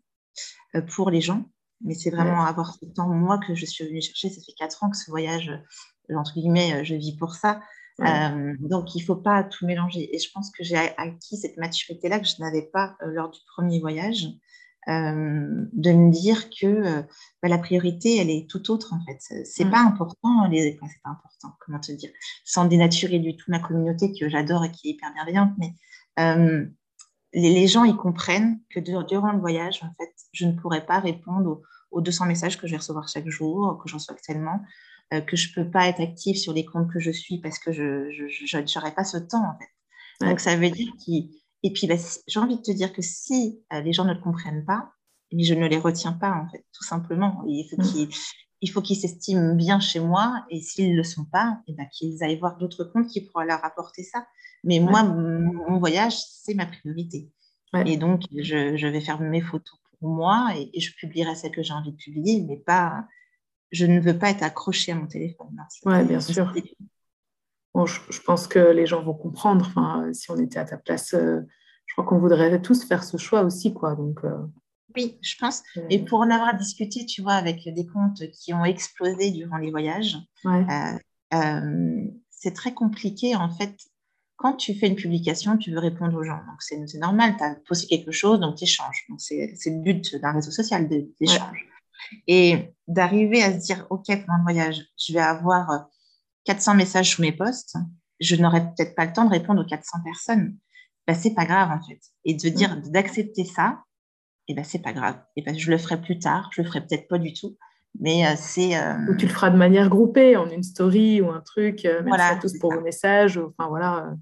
euh, 0.75 0.83
pour 0.83 1.11
les 1.11 1.21
gens. 1.21 1.45
Mais 1.85 1.95
c'est 1.95 2.11
vraiment 2.11 2.45
avoir 2.45 2.75
ce 2.75 2.85
temps, 2.87 3.09
moi, 3.09 3.39
que 3.39 3.55
je 3.55 3.67
suis 3.67 3.85
venue 3.85 4.01
chercher. 4.01 4.31
Ça 4.31 4.41
fait 4.41 4.53
quatre 4.53 4.85
ans 4.85 4.91
que 4.91 4.97
ce 4.97 5.11
voyage, 5.11 5.51
euh, 6.11 6.17
entre 6.17 6.35
guillemets, 6.35 6.75
euh, 6.75 6.85
je 6.85 6.95
vis 6.95 7.17
pour 7.17 7.35
ça. 7.35 7.61
donc, 7.99 8.95
il 8.95 9.01
ne 9.01 9.05
faut 9.05 9.17
pas 9.17 9.43
tout 9.43 9.67
mélanger. 9.67 10.15
Et 10.15 10.19
je 10.19 10.31
pense 10.33 10.51
que 10.51 10.63
j'ai 10.63 10.77
acquis 10.77 11.37
cette 11.37 11.57
maturité-là 11.57 12.21
que 12.21 12.27
je 12.27 12.41
n'avais 12.41 12.63
pas 12.63 12.97
lors 13.01 13.31
du 13.31 13.41
premier 13.55 13.81
voyage, 13.81 14.29
de 14.89 15.93
me 15.93 16.11
dire 16.11 16.51
que 16.51 17.03
bah, 17.43 17.49
la 17.49 17.59
priorité, 17.59 18.19
elle 18.19 18.31
est 18.31 18.49
tout 18.49 18.71
autre, 18.71 18.93
en 18.93 19.01
fait. 19.05 19.45
C'est 19.45 19.71
pas 19.71 19.81
important, 19.81 20.47
les... 20.49 20.77
Enfin, 20.77 20.91
c'est 20.93 21.03
pas 21.03 21.11
important, 21.11 21.57
comment 21.61 21.79
te 21.79 21.93
dire, 21.93 22.11
sans 22.45 22.65
dénaturer 22.65 23.19
du 23.19 23.37
tout 23.37 23.51
ma 23.51 23.61
communauté 23.61 24.13
que 24.13 24.29
j'adore 24.29 24.65
et 24.65 24.73
qui 24.73 24.89
est 24.89 24.91
hyper 24.93 25.13
bienveillante, 25.15 25.53
mais 25.59 25.75
les, 27.35 27.67
gens, 27.67 27.85
ils 27.85 27.97
comprennent 27.97 28.61
que 28.71 28.81
durant 28.81 29.33
le 29.33 29.41
voyage, 29.41 29.83
en 29.83 29.93
fait, 29.99 30.13
je 30.33 30.47
ne 30.47 30.53
pourrais 30.53 30.85
pas 30.85 31.01
répondre 31.01 31.63
aux, 31.91 32.01
200 32.01 32.27
messages 32.27 32.59
que 32.59 32.67
je 32.67 32.73
vais 32.73 32.79
recevoir 32.79 33.09
chaque 33.09 33.29
jour, 33.29 33.79
que 33.83 33.89
j'en 33.89 33.99
reçois 33.99 34.15
actuellement, 34.15 34.61
euh, 35.13 35.21
que 35.21 35.37
je 35.37 35.49
ne 35.49 35.55
peux 35.55 35.71
pas 35.71 35.89
être 35.89 36.01
active 36.01 36.37
sur 36.37 36.53
les 36.53 36.65
comptes 36.65 36.91
que 36.91 37.01
je 37.01 37.11
suis 37.11 37.39
parce 37.39 37.59
que 37.59 37.73
je 37.73 38.79
n'aurai 38.79 38.93
pas 38.93 39.05
ce 39.05 39.19
temps, 39.19 39.45
en 39.45 39.59
fait. 39.59 40.27
Donc, 40.27 40.41
ça 40.41 40.57
veut 40.57 40.71
dire 40.71 40.93
qu'il... 40.99 41.31
Et 41.63 41.73
puis, 41.73 41.87
bah, 41.87 41.95
j'ai 42.27 42.41
envie 42.41 42.57
de 42.57 42.63
te 42.63 42.73
dire 42.73 42.93
que 42.93 43.03
si 43.03 43.63
euh, 43.73 43.81
les 43.81 43.93
gens 43.93 44.05
ne 44.05 44.15
le 44.15 44.21
comprennent 44.21 44.65
pas, 44.65 44.93
mais 45.33 45.45
je 45.45 45.55
ne 45.55 45.67
les 45.67 45.79
retiens 45.79 46.13
pas, 46.13 46.33
en 46.33 46.49
fait, 46.51 46.65
tout 46.73 46.85
simplement. 46.85 47.43
Il 47.47 47.69
faut 47.71 47.81
mm. 47.81 48.09
qu'ils 48.61 48.71
faut 48.71 48.83
qu'ils 48.83 48.97
s'estiment 48.97 49.55
bien 49.55 49.81
chez 49.81 50.01
moi 50.01 50.45
et 50.51 50.61
s'ils 50.61 50.93
ne 50.93 50.97
le 50.97 51.05
sont 51.05 51.25
pas, 51.25 51.61
ben, 51.69 51.87
qu'ils 51.93 52.23
aillent 52.23 52.39
voir 52.39 52.59
d'autres 52.59 52.85
comptes 52.85 53.09
qui 53.09 53.23
pourraient 53.23 53.47
leur 53.47 53.65
apporter 53.65 54.03
ça. 54.03 54.27
Mais 54.65 54.79
moi, 54.79 55.03
mon 55.03 55.79
voyage, 55.79 56.17
c'est 56.17 56.55
ma 56.55 56.67
priorité. 56.67 57.31
Et 57.87 57.97
donc, 57.97 58.23
je, 58.37 58.87
vais 58.87 59.01
faire 59.01 59.21
mes 59.21 59.41
photos 59.41 59.79
pour 59.99 60.09
moi 60.09 60.51
et, 60.57 60.79
je 60.79 60.95
publierai 60.95 61.35
celles 61.35 61.53
que 61.53 61.63
j'ai 61.63 61.73
envie 61.73 61.93
de 61.93 61.97
publier, 61.97 62.43
mais 62.43 62.57
pas. 62.57 63.07
Je 63.71 63.87
ne 63.87 64.01
veux 64.01 64.19
pas 64.19 64.29
être 64.29 64.43
accrochée 64.43 64.93
à 64.93 64.95
mon 64.95 65.07
téléphone. 65.07 65.57
Oui, 65.87 66.05
bien 66.05 66.21
sûr. 66.21 66.53
Bon, 67.75 67.87
je, 67.87 68.21
pense 68.21 68.47
que 68.47 68.59
les 68.59 68.87
gens 68.87 69.03
vont 69.03 69.15
comprendre. 69.15 69.67
Enfin, 69.67 70.13
si 70.13 70.31
on 70.31 70.37
était 70.37 70.59
à 70.59 70.65
ta 70.65 70.77
place, 70.77 71.15
euh, 71.15 71.41
je 71.87 71.95
crois 71.95 72.05
qu'on 72.05 72.19
voudrait 72.19 72.61
tous 72.61 72.85
faire 72.85 73.03
ce 73.03 73.17
choix 73.17 73.43
aussi, 73.43 73.73
quoi. 73.73 73.95
Donc. 73.95 74.21
Euh, 74.25 74.37
oui, 74.95 75.19
je 75.23 75.37
pense. 75.39 75.63
Et 75.89 76.05
pour 76.05 76.21
en 76.21 76.31
avoir 76.31 76.55
discuté, 76.55 77.07
tu 77.07 77.23
vois, 77.23 77.33
avec 77.33 77.67
des 77.67 77.87
comptes 77.87 78.31
qui 78.31 78.53
ont 78.53 78.65
explosé 78.65 79.31
durant 79.31 79.57
les 79.57 79.71
voyages, 79.71 80.19
euh, 80.45 82.05
c'est 82.31 82.53
très 82.53 82.75
compliqué, 82.75 83.35
en 83.35 83.49
fait, 83.49 83.75
quand 84.37 84.55
tu 84.55 84.75
fais 84.75 84.89
une 84.89 84.97
publication, 84.97 85.57
tu 85.57 85.71
veux 85.71 85.79
répondre 85.79 86.15
aux 86.19 86.25
gens. 86.25 86.37
Donc, 86.37 86.61
c'est 86.61 86.99
normal, 86.99 87.37
tu 87.39 87.45
as 87.45 87.55
posté 87.67 87.87
quelque 87.87 88.13
chose, 88.13 88.41
donc 88.41 88.57
tu 88.57 88.65
échanges. 88.65 89.05
Donc, 89.09 89.21
c'est 89.21 89.55
le 89.67 89.83
but 89.83 90.17
d'un 90.17 90.33
réseau 90.33 90.51
social, 90.51 90.89
d'échange. 90.89 91.67
Et 92.27 92.75
d'arriver 92.89 93.43
à 93.43 93.53
se 93.53 93.65
dire, 93.65 93.87
OK, 93.89 94.07
pour 94.07 94.31
un 94.35 94.43
voyage, 94.43 94.85
je 94.99 95.13
vais 95.13 95.21
avoir 95.21 95.89
400 96.45 96.75
messages 96.75 97.11
sous 97.11 97.23
mes 97.23 97.33
posts, 97.33 97.77
je 98.21 98.37
n'aurai 98.37 98.61
peut-être 98.61 98.95
pas 98.95 99.07
le 99.07 99.13
temps 99.13 99.25
de 99.25 99.31
répondre 99.31 99.63
aux 99.63 99.67
400 99.67 99.99
personnes. 100.05 100.57
Ben, 101.07 101.15
c'est 101.15 101.35
pas 101.35 101.45
grave, 101.45 101.71
en 101.71 101.81
fait. 101.87 102.01
Et 102.25 102.35
de 102.35 102.49
dire, 102.49 102.81
d'accepter 102.91 103.45
ça, 103.45 103.83
et 104.49 104.55
ben, 104.55 104.65
c'est 104.65 104.81
pas 104.81 104.93
grave. 104.93 105.21
Et 105.37 105.43
ben, 105.43 105.57
je 105.57 105.71
le 105.71 105.79
ferai 105.79 106.01
plus 106.01 106.19
tard, 106.19 106.51
je 106.53 106.63
le 106.63 106.69
ferai 106.69 106.81
peut-être 106.81 107.09
pas 107.09 107.19
du 107.19 107.33
tout. 107.33 107.57
Mais 108.01 108.27
euh, 108.27 108.35
c'est. 108.37 108.77
Euh, 108.77 108.95
ou 109.09 109.17
tu 109.17 109.27
le 109.27 109.33
feras 109.33 109.51
de 109.51 109.57
manière 109.57 109.89
groupée, 109.89 110.37
en 110.37 110.49
une 110.51 110.63
story 110.63 111.21
ou 111.21 111.31
un 111.31 111.41
truc, 111.41 111.85
euh, 111.85 112.01
même 112.01 112.09
voilà, 112.09 112.37
tous 112.37 112.59
pour 112.59 112.73
vos 112.73 112.81
messages. 112.81 113.39
Enfin, 113.39 113.69
voilà. 113.69 114.15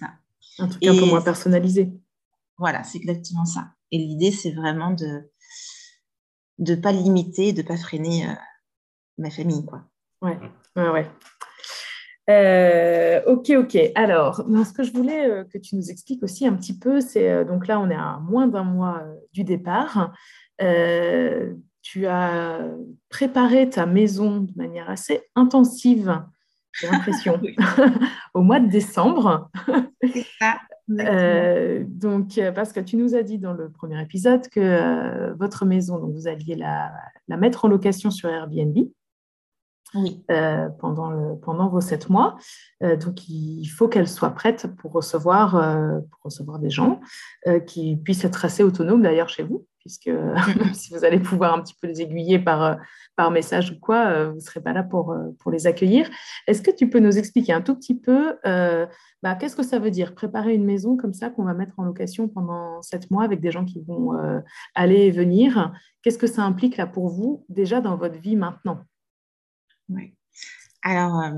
Ça. 0.00 0.12
Un 0.58 0.68
truc 0.68 0.84
un 0.84 0.96
peu 0.96 1.06
moins 1.06 1.22
personnalisé. 1.22 1.92
Voilà, 2.58 2.84
c'est 2.84 2.98
exactement 2.98 3.44
ça. 3.44 3.72
Et 3.90 3.98
l'idée, 3.98 4.30
c'est 4.30 4.52
vraiment 4.52 4.90
de 4.90 5.30
ne 6.58 6.74
pas 6.74 6.92
limiter, 6.92 7.52
de 7.52 7.62
ne 7.62 7.66
pas 7.66 7.76
freiner 7.76 8.26
ma 9.18 9.30
famille. 9.30 9.64
Quoi. 9.64 9.84
Ouais, 10.20 10.38
ouais, 10.76 10.88
ouais. 10.90 11.10
Euh, 12.30 13.20
ok, 13.26 13.52
ok. 13.58 13.78
Alors, 13.94 14.36
ce 14.36 14.72
que 14.72 14.82
je 14.82 14.92
voulais 14.92 15.28
euh, 15.28 15.44
que 15.44 15.58
tu 15.58 15.76
nous 15.76 15.90
expliques 15.90 16.22
aussi 16.22 16.46
un 16.46 16.54
petit 16.54 16.78
peu, 16.78 17.00
c'est 17.00 17.30
euh, 17.30 17.44
donc 17.44 17.66
là, 17.66 17.80
on 17.80 17.90
est 17.90 17.94
à 17.94 18.20
moins 18.22 18.46
d'un 18.46 18.64
mois 18.64 19.02
du 19.32 19.44
départ. 19.44 20.12
tu 21.82 22.06
as 22.06 22.60
préparé 23.08 23.68
ta 23.68 23.86
maison 23.86 24.40
de 24.40 24.52
manière 24.54 24.88
assez 24.88 25.22
intensive, 25.34 26.22
j'ai 26.80 26.86
l'impression, 26.88 27.40
au 28.34 28.42
mois 28.42 28.60
de 28.60 28.68
décembre. 28.68 29.50
C'est 30.00 30.26
ça. 30.38 30.58
donc, 30.88 32.40
parce 32.54 32.72
que 32.72 32.80
tu 32.80 32.96
nous 32.96 33.16
as 33.16 33.24
dit 33.24 33.38
dans 33.38 33.52
le 33.52 33.68
premier 33.68 34.00
épisode 34.00 34.46
que 34.48 35.32
votre 35.32 35.64
maison, 35.64 35.98
donc 35.98 36.14
vous 36.14 36.28
alliez 36.28 36.54
la, 36.54 36.92
la 37.26 37.36
mettre 37.36 37.64
en 37.64 37.68
location 37.68 38.12
sur 38.12 38.28
Airbnb 38.28 38.78
oui. 39.94 40.24
Euh, 40.30 40.68
pendant, 40.80 41.10
le, 41.10 41.36
pendant 41.38 41.68
vos 41.68 41.80
sept 41.80 42.08
mois. 42.08 42.38
Euh, 42.82 42.96
donc, 42.96 43.28
il 43.28 43.66
faut 43.66 43.88
qu'elle 43.88 44.08
soit 44.08 44.30
prête 44.30 44.66
pour 44.78 44.92
recevoir, 44.92 45.56
euh, 45.56 46.00
pour 46.10 46.20
recevoir 46.24 46.58
des 46.58 46.70
gens 46.70 47.00
qui 47.66 47.96
puissent 47.96 48.24
être 48.24 48.44
assez 48.44 48.62
autonomes 48.62 49.02
d'ailleurs 49.02 49.28
chez 49.28 49.42
vous, 49.42 49.66
puisque 49.80 50.10
si 50.72 50.94
vous 50.94 51.04
allez 51.04 51.20
pouvoir 51.20 51.54
un 51.54 51.60
petit 51.60 51.74
peu 51.80 51.88
les 51.88 52.00
aiguiller 52.00 52.38
par, 52.38 52.78
par 53.16 53.30
message 53.30 53.72
ou 53.72 53.80
quoi, 53.80 54.28
vous 54.28 54.36
ne 54.36 54.40
serez 54.40 54.60
pas 54.60 54.72
là 54.72 54.82
pour, 54.82 55.14
pour 55.40 55.50
les 55.50 55.66
accueillir. 55.66 56.08
Est-ce 56.46 56.62
que 56.62 56.70
tu 56.70 56.88
peux 56.88 57.00
nous 57.00 57.18
expliquer 57.18 57.52
un 57.52 57.60
tout 57.60 57.74
petit 57.74 57.98
peu 57.98 58.36
bah, 59.22 59.36
qu'est-ce 59.36 59.54
que 59.54 59.62
ça 59.62 59.78
veut 59.78 59.92
dire 59.92 60.16
préparer 60.16 60.52
une 60.52 60.64
maison 60.64 60.96
comme 60.96 61.12
ça 61.12 61.30
qu'on 61.30 61.44
va 61.44 61.54
mettre 61.54 61.78
en 61.78 61.84
location 61.84 62.26
pendant 62.26 62.82
sept 62.82 63.08
mois 63.10 63.22
avec 63.22 63.40
des 63.40 63.52
gens 63.52 63.64
qui 63.64 63.80
vont 63.82 64.12
aller 64.74 65.02
et 65.02 65.10
venir? 65.10 65.72
Qu'est-ce 66.02 66.18
que 66.18 66.26
ça 66.26 66.42
implique 66.42 66.76
là 66.76 66.86
pour 66.86 67.08
vous 67.08 67.44
déjà 67.48 67.80
dans 67.80 67.96
votre 67.96 68.18
vie 68.18 68.36
maintenant? 68.36 68.80
Alors 70.82 71.20
euh, 71.20 71.30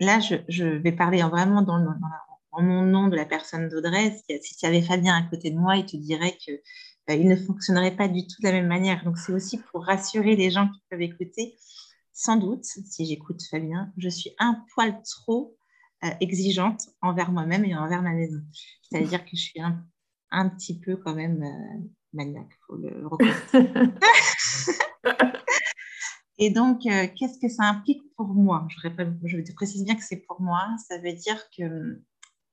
là, 0.00 0.20
je, 0.20 0.64
vais 0.64 0.92
parler 0.92 1.22
vraiment 1.22 1.64
en 2.52 2.62
mon 2.62 2.82
nom 2.82 3.08
de 3.08 3.16
la 3.16 3.24
personne 3.24 3.68
d'Audrey. 3.68 4.16
Si, 4.42 4.56
tu 4.56 4.66
avais 4.66 4.82
Fabien 4.82 5.16
à 5.16 5.22
côté 5.22 5.50
de 5.50 5.58
moi, 5.58 5.76
il 5.76 5.86
te 5.86 5.96
dirait 5.96 6.36
que 6.46 6.52
euh, 7.10 7.14
il 7.14 7.28
ne 7.28 7.36
fonctionnerait 7.36 7.96
pas 7.96 8.08
du 8.08 8.26
tout 8.26 8.40
de 8.40 8.48
la 8.48 8.52
même 8.52 8.66
manière. 8.66 9.04
Donc 9.04 9.18
c'est 9.18 9.32
aussi 9.32 9.58
pour 9.58 9.84
rassurer 9.84 10.36
les 10.36 10.50
gens 10.50 10.68
qui 10.68 10.80
peuvent 10.90 11.02
écouter. 11.02 11.56
Sans 12.12 12.36
doute, 12.36 12.64
si 12.64 13.06
j'écoute 13.06 13.42
Fabien, 13.50 13.92
je 13.96 14.08
suis 14.08 14.34
un 14.38 14.64
poil 14.74 15.00
trop 15.02 15.56
euh, 16.04 16.10
exigeante 16.20 16.88
envers 17.02 17.32
moi-même 17.32 17.64
et 17.64 17.74
envers 17.74 18.02
ma 18.02 18.12
maison. 18.12 18.40
C'est-à-dire 18.82 19.24
que 19.24 19.30
je 19.32 19.42
suis 19.42 19.60
un, 19.60 19.84
un 20.30 20.48
petit 20.48 20.78
peu 20.78 20.96
quand 20.96 21.14
même 21.14 21.44
maniaque, 22.12 22.50
il 22.50 22.64
faut 22.66 22.76
le 22.76 23.06
reconnaître. 23.06 23.52
Et 26.38 26.50
donc, 26.50 26.86
euh, 26.86 27.06
qu'est-ce 27.16 27.38
que 27.38 27.48
ça 27.48 27.64
implique 27.64 28.02
pour 28.16 28.26
moi? 28.26 28.66
Je, 28.68 28.88
je 29.24 29.38
te 29.38 29.52
précise 29.52 29.84
bien 29.84 29.94
que 29.94 30.02
c'est 30.02 30.24
pour 30.26 30.40
moi. 30.40 30.66
Ça 30.88 30.98
veut 30.98 31.12
dire 31.12 31.42
que 31.56 32.02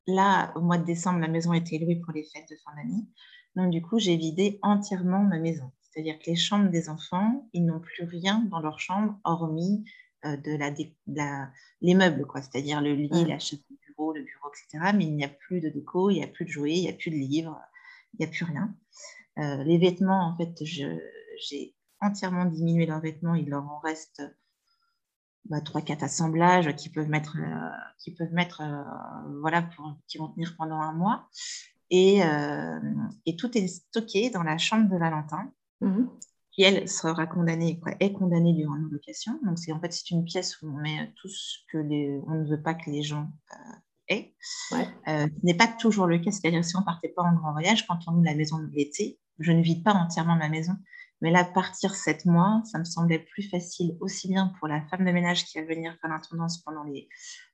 là, 0.07 0.53
au 0.55 0.61
mois 0.61 0.77
de 0.77 0.85
décembre, 0.85 1.19
la 1.19 1.27
maison 1.27 1.51
a 1.51 1.57
été 1.57 1.79
louée 1.79 1.95
pour 2.03 2.13
les 2.13 2.23
fêtes 2.23 2.49
de 2.49 2.55
fin 2.63 2.75
d'année. 2.75 3.03
Donc, 3.55 3.71
du 3.71 3.81
coup, 3.81 3.99
j'ai 3.99 4.15
vidé 4.17 4.59
entièrement 4.61 5.23
ma 5.23 5.39
maison. 5.39 5.71
C'est-à-dire 5.81 6.17
que 6.19 6.29
les 6.29 6.35
chambres 6.35 6.69
des 6.69 6.89
enfants, 6.89 7.49
ils 7.53 7.65
n'ont 7.65 7.79
plus 7.79 8.05
rien 8.05 8.47
dans 8.49 8.59
leur 8.59 8.79
chambre 8.79 9.19
hormis 9.23 9.83
euh, 10.25 10.37
de 10.37 10.55
la, 10.55 11.51
les 11.81 11.93
meubles, 11.95 12.25
quoi. 12.25 12.41
C'est-à-dire 12.41 12.81
le 12.81 12.93
lit, 12.93 13.25
la 13.25 13.39
chaise 13.39 13.59
de 13.69 13.75
bureau, 13.87 14.13
le 14.13 14.21
bureau, 14.21 14.49
etc. 14.49 14.91
Mais 14.95 15.05
il 15.05 15.15
n'y 15.15 15.25
a 15.25 15.29
plus 15.29 15.59
de 15.59 15.69
déco, 15.69 16.09
il 16.09 16.15
n'y 16.15 16.23
a 16.23 16.27
plus 16.27 16.45
de 16.45 16.49
jouets, 16.49 16.75
il 16.75 16.81
n'y 16.81 16.89
a 16.89 16.93
plus 16.93 17.09
de 17.09 17.15
livres, 17.15 17.59
il 18.13 18.17
n'y 18.19 18.25
a 18.25 18.29
plus 18.29 18.45
rien. 18.45 18.73
Euh, 19.39 19.63
les 19.63 19.77
vêtements, 19.77 20.27
en 20.27 20.37
fait, 20.37 20.53
j'ai 20.63 21.75
entièrement 22.01 22.45
diminué 22.45 22.85
leurs 22.85 23.01
vêtements. 23.01 23.35
Il 23.35 23.49
leur 23.49 23.63
en 23.63 23.79
reste 23.79 24.21
bah, 25.45 25.59
3-4 25.59 26.03
assemblages 26.03 26.75
qui 26.75 26.89
peuvent 26.89 27.09
mettre, 27.09 27.37
euh, 27.39 27.69
qui 27.99 28.13
peuvent 28.13 28.33
mettre 28.33 28.61
euh, 28.61 28.83
voilà, 29.41 29.61
pour, 29.61 29.97
qui 30.07 30.17
vont 30.17 30.27
tenir 30.29 30.55
pendant 30.57 30.79
un 30.79 30.93
mois. 30.93 31.29
Et, 31.89 32.23
euh, 32.23 32.79
et, 33.25 33.35
tout 33.35 33.57
est 33.57 33.67
stocké 33.67 34.29
dans 34.29 34.43
la 34.43 34.57
chambre 34.57 34.89
de 34.89 34.97
Valentin, 34.97 35.51
mhm. 35.81 36.09
qui 36.51 36.63
elle 36.63 36.87
sera 36.87 37.27
condamnée, 37.27 37.79
quoi, 37.79 37.93
est 37.99 38.13
condamnée 38.13 38.53
durant 38.53 38.75
une 38.75 38.89
location. 38.89 39.39
Donc 39.43 39.59
c'est 39.59 39.73
en 39.73 39.79
fait 39.81 39.91
c'est 39.91 40.11
une 40.11 40.23
pièce 40.23 40.61
où 40.61 40.67
on 40.67 40.79
met 40.79 41.11
tout 41.17 41.27
ce 41.27 41.57
que 41.71 41.77
les, 41.77 42.21
on 42.27 42.35
ne 42.35 42.49
veut 42.49 42.61
pas 42.61 42.75
que 42.75 42.89
les 42.89 43.03
gens 43.03 43.29
aient. 44.07 44.33
ce 44.39 45.27
n'est 45.43 45.57
pas 45.57 45.67
toujours 45.67 46.07
le 46.07 46.19
cas, 46.19 46.31
c'est-à-dire 46.31 46.63
si 46.63 46.77
on 46.77 46.83
partait 46.83 47.09
pas 47.09 47.23
en 47.23 47.33
grand 47.33 47.51
voyage, 47.51 47.85
quand 47.87 47.99
on 48.07 48.11
loue 48.11 48.23
la 48.23 48.35
maison 48.35 48.59
de 48.59 48.69
l'été, 48.71 49.19
je 49.39 49.51
ne 49.51 49.61
vide 49.61 49.83
pas 49.83 49.93
entièrement 49.93 50.35
ma 50.37 50.47
maison. 50.47 50.77
Mais 51.21 51.31
là, 51.31 51.43
partir 51.43 51.95
sept 51.95 52.25
mois, 52.25 52.61
ça 52.65 52.79
me 52.79 52.83
semblait 52.83 53.19
plus 53.19 53.43
facile, 53.43 53.95
aussi 53.99 54.27
bien 54.27 54.53
pour 54.59 54.67
la 54.67 54.81
femme 54.87 55.05
de 55.05 55.11
ménage 55.11 55.45
qui 55.45 55.59
va 55.59 55.65
venir 55.65 55.95
faire 56.01 56.09
l'intendance 56.09 56.59
pendant 56.59 56.83
les, 56.83 57.07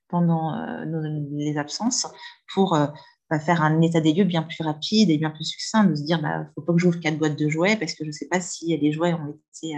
pendant, 0.07 0.55
euh, 0.55 0.85
les 1.31 1.57
absences, 1.57 2.07
pour 2.53 2.75
euh, 2.75 2.87
bah, 3.29 3.39
faire 3.39 3.61
un 3.61 3.81
état 3.81 3.99
des 3.99 4.13
lieux 4.13 4.23
bien 4.23 4.43
plus 4.43 4.63
rapide 4.63 5.09
et 5.09 5.17
bien 5.17 5.31
plus 5.31 5.43
succinct, 5.43 5.83
de 5.83 5.95
se 5.95 6.03
dire, 6.03 6.19
il 6.19 6.23
bah, 6.23 6.39
ne 6.39 6.45
faut 6.55 6.61
pas 6.61 6.73
que 6.73 6.79
j'ouvre 6.79 6.99
quatre 6.99 7.17
boîtes 7.17 7.37
de 7.37 7.49
jouets 7.49 7.75
parce 7.75 7.93
que 7.93 8.03
je 8.03 8.07
ne 8.07 8.13
sais 8.13 8.27
pas 8.27 8.39
si 8.39 8.75
les 8.77 8.91
jouets 8.91 9.13
ont 9.13 9.37
été 9.53 9.75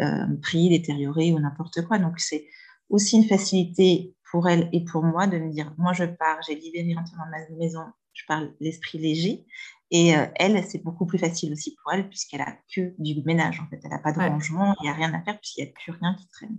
euh, 0.00 0.26
pris, 0.42 0.68
détériorés 0.68 1.32
ou 1.32 1.40
n'importe 1.40 1.82
quoi. 1.86 1.98
Donc, 1.98 2.20
c'est 2.20 2.46
aussi 2.90 3.16
une 3.16 3.24
facilité 3.24 4.14
pour 4.30 4.48
elle 4.48 4.68
et 4.72 4.84
pour 4.84 5.02
moi 5.02 5.26
de 5.26 5.38
me 5.38 5.50
dire, 5.50 5.74
moi, 5.78 5.94
je 5.94 6.04
pars, 6.04 6.38
j'ai 6.46 6.54
libéré 6.54 6.94
entièrement 6.98 7.26
ma 7.30 7.56
maison, 7.56 7.84
je 8.12 8.24
parle 8.26 8.52
l'esprit 8.60 8.98
léger. 8.98 9.46
Et 9.92 10.16
euh, 10.16 10.24
elle, 10.36 10.64
c'est 10.64 10.82
beaucoup 10.82 11.04
plus 11.04 11.18
facile 11.18 11.52
aussi 11.52 11.76
pour 11.76 11.92
elle 11.92 12.08
puisqu'elle 12.08 12.40
a 12.40 12.56
que 12.74 12.94
du 12.98 13.22
ménage 13.24 13.60
en 13.60 13.68
fait. 13.68 13.78
Elle 13.84 13.90
n'a 13.90 13.98
pas 13.98 14.12
de 14.12 14.18
rangement, 14.18 14.74
il 14.80 14.84
n'y 14.84 14.88
a 14.88 14.94
rien 14.94 15.12
à 15.12 15.22
faire 15.22 15.38
puisqu'il 15.38 15.64
n'y 15.64 15.68
a 15.68 15.72
plus 15.72 15.92
rien 15.92 16.16
qui 16.18 16.28
traîne. 16.28 16.58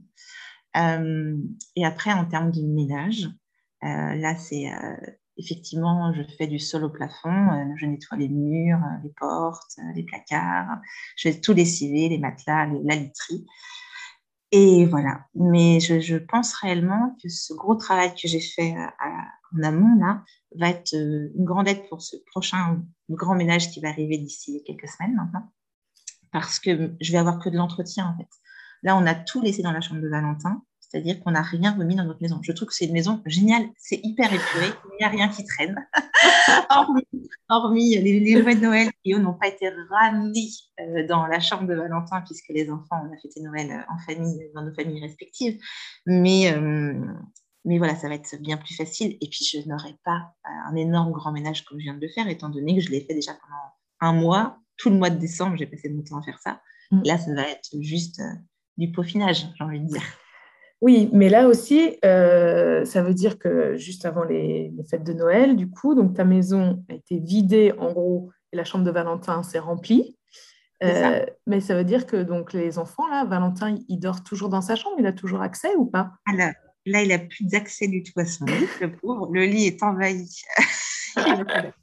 Euh, 0.77 1.37
et 1.75 1.83
après, 1.83 2.13
en 2.13 2.25
termes 2.25 2.51
de 2.51 2.61
ménage, 2.61 3.27
euh, 3.83 4.15
là, 4.15 4.35
c'est 4.35 4.71
effectivement, 5.37 6.13
je 6.13 6.21
fais 6.37 6.45
du 6.45 6.59
sol 6.59 6.83
au 6.83 6.91
plafond, 6.91 7.75
je 7.75 7.87
nettoie 7.87 8.19
les 8.19 8.29
murs, 8.29 8.79
les 9.03 9.11
portes, 9.19 9.77
les 9.95 10.03
placards, 10.03 10.77
je 11.17 11.29
vais 11.29 11.41
tout 11.41 11.53
lessiver, 11.53 12.09
les 12.09 12.19
matelas, 12.19 12.67
la 12.83 12.95
literie. 12.95 13.47
Et 14.51 14.85
voilà. 14.85 15.25
Mais 15.33 15.79
je, 15.79 16.17
pense 16.17 16.53
réellement 16.53 17.17
que 17.21 17.29
ce 17.29 17.55
gros 17.55 17.73
travail 17.73 18.13
que 18.13 18.27
j'ai 18.27 18.39
fait 18.39 18.75
en 19.55 19.63
amont, 19.63 19.99
là, 19.99 20.23
va 20.57 20.69
être 20.69 20.93
euh, 20.93 21.31
une 21.35 21.45
grande 21.45 21.67
aide 21.67 21.87
pour 21.89 22.01
ce 22.01 22.15
prochain 22.31 22.81
grand 23.09 23.35
ménage 23.35 23.71
qui 23.71 23.79
va 23.79 23.89
arriver 23.89 24.17
d'ici 24.17 24.63
quelques 24.65 24.87
semaines 24.87 25.15
maintenant. 25.15 25.51
Parce 26.31 26.59
que 26.59 26.95
je 26.99 27.11
vais 27.11 27.17
avoir 27.17 27.39
que 27.39 27.49
de 27.49 27.57
l'entretien, 27.57 28.07
en 28.07 28.17
fait. 28.17 28.29
Là, 28.81 28.97
on 28.97 29.05
a 29.05 29.15
tout 29.15 29.41
laissé 29.41 29.61
dans 29.61 29.71
la 29.71 29.81
chambre 29.81 30.01
de 30.01 30.09
Valentin. 30.09 30.63
C'est-à-dire 30.79 31.23
qu'on 31.23 31.31
n'a 31.31 31.41
rien 31.41 31.73
remis 31.75 31.95
dans 31.95 32.05
notre 32.05 32.21
maison. 32.21 32.39
Je 32.43 32.51
trouve 32.51 32.67
que 32.67 32.75
c'est 32.75 32.85
une 32.85 32.93
maison 32.93 33.19
géniale, 33.25 33.65
c'est 33.79 33.99
hyper 34.03 34.31
épuré, 34.31 34.67
il 34.91 34.97
n'y 34.99 35.05
a 35.05 35.09
rien 35.09 35.27
qui 35.27 35.43
traîne. 35.43 35.75
hormis, 37.49 37.95
les, 37.97 38.19
de 38.19 38.61
Noël 38.61 38.91
qui, 39.03 39.13
eux, 39.13 39.17
n'ont 39.17 39.33
pas 39.33 39.47
été 39.47 39.71
ramenés 39.89 40.49
euh, 40.79 41.07
dans 41.07 41.25
la 41.25 41.39
chambre 41.39 41.67
de 41.67 41.73
Valentin, 41.73 42.21
puisque 42.21 42.49
les 42.49 42.69
enfants, 42.69 43.07
on 43.09 43.11
a 43.11 43.17
fêté 43.17 43.41
Noël 43.41 43.71
euh, 43.71 43.93
en 43.93 43.97
famille, 44.05 44.51
dans 44.53 44.61
nos 44.61 44.73
familles 44.73 45.01
respectives. 45.01 45.59
Mais, 46.05 46.53
mais 47.65 47.77
voilà, 47.77 47.95
ça 47.95 48.09
va 48.09 48.15
être 48.15 48.35
bien 48.41 48.57
plus 48.57 48.75
facile. 48.75 49.17
Et 49.21 49.29
puis, 49.29 49.45
je 49.45 49.67
n'aurai 49.67 49.95
pas 50.03 50.33
un 50.43 50.75
énorme 50.75 51.11
grand 51.11 51.31
ménage 51.31 51.63
comme 51.63 51.79
je 51.79 51.83
viens 51.83 51.95
de 51.95 52.01
le 52.01 52.09
faire, 52.09 52.27
étant 52.27 52.49
donné 52.49 52.75
que 52.75 52.81
je 52.81 52.89
l'ai 52.89 53.01
fait 53.01 53.13
déjà 53.13 53.31
pendant 53.33 54.11
un 54.11 54.19
mois. 54.19 54.57
Tout 54.77 54.89
le 54.89 54.97
mois 54.97 55.09
de 55.09 55.17
décembre, 55.17 55.55
j'ai 55.57 55.67
passé 55.67 55.89
mon 55.89 56.03
temps 56.03 56.17
à 56.17 56.23
faire 56.23 56.39
ça. 56.39 56.61
Mm. 56.91 57.01
Là, 57.05 57.17
ça 57.17 57.33
va 57.33 57.47
être 57.47 57.69
juste 57.79 58.21
du 58.77 58.91
peaufinage, 58.91 59.47
j'ai 59.55 59.63
envie 59.63 59.79
de 59.79 59.87
dire. 59.87 60.01
Oui, 60.81 61.09
mais 61.13 61.29
là 61.29 61.47
aussi, 61.47 61.97
euh, 62.03 62.83
ça 62.83 63.01
veut 63.01 63.13
dire 63.13 63.39
que 63.39 63.77
juste 63.77 64.03
avant 64.03 64.25
les, 64.25 64.73
fêtes 64.89 65.05
de 65.05 65.13
Noël, 65.13 65.55
du 65.55 65.69
coup, 65.69 65.95
donc 65.95 66.13
ta 66.13 66.25
maison 66.25 66.83
a 66.89 66.93
été 66.93 67.19
vidée 67.19 67.71
en 67.79 67.93
gros 67.93 68.31
et 68.51 68.57
la 68.57 68.65
chambre 68.65 68.83
de 68.83 68.91
Valentin 68.91 69.43
s'est 69.43 69.59
remplie. 69.59 70.17
Euh, 70.83 71.25
mais 71.47 71.61
ça 71.61 71.73
veut 71.75 71.85
dire 71.85 72.05
que 72.05 72.21
donc 72.21 72.51
les 72.51 72.77
enfants 72.79 73.07
là, 73.07 73.23
Valentin, 73.23 73.77
il 73.87 73.97
dort 73.97 74.25
toujours 74.25 74.49
dans 74.49 74.59
sa 74.59 74.75
chambre, 74.75 74.97
il 74.99 75.05
a 75.05 75.13
toujours 75.13 75.41
accès 75.41 75.73
ou 75.77 75.85
pas? 75.85 76.11
Alors, 76.25 76.51
là, 76.85 77.03
il 77.03 77.11
a 77.11 77.19
plus 77.19 77.45
d'accès 77.45 77.87
du 77.87 78.03
tout 78.03 78.19
à 78.19 78.25
son 78.25 78.45
lit, 78.45 78.67
le 78.81 78.95
pauvre. 78.95 79.29
Le 79.31 79.45
lit 79.45 79.67
est 79.67 79.83
envahi. 79.83 80.29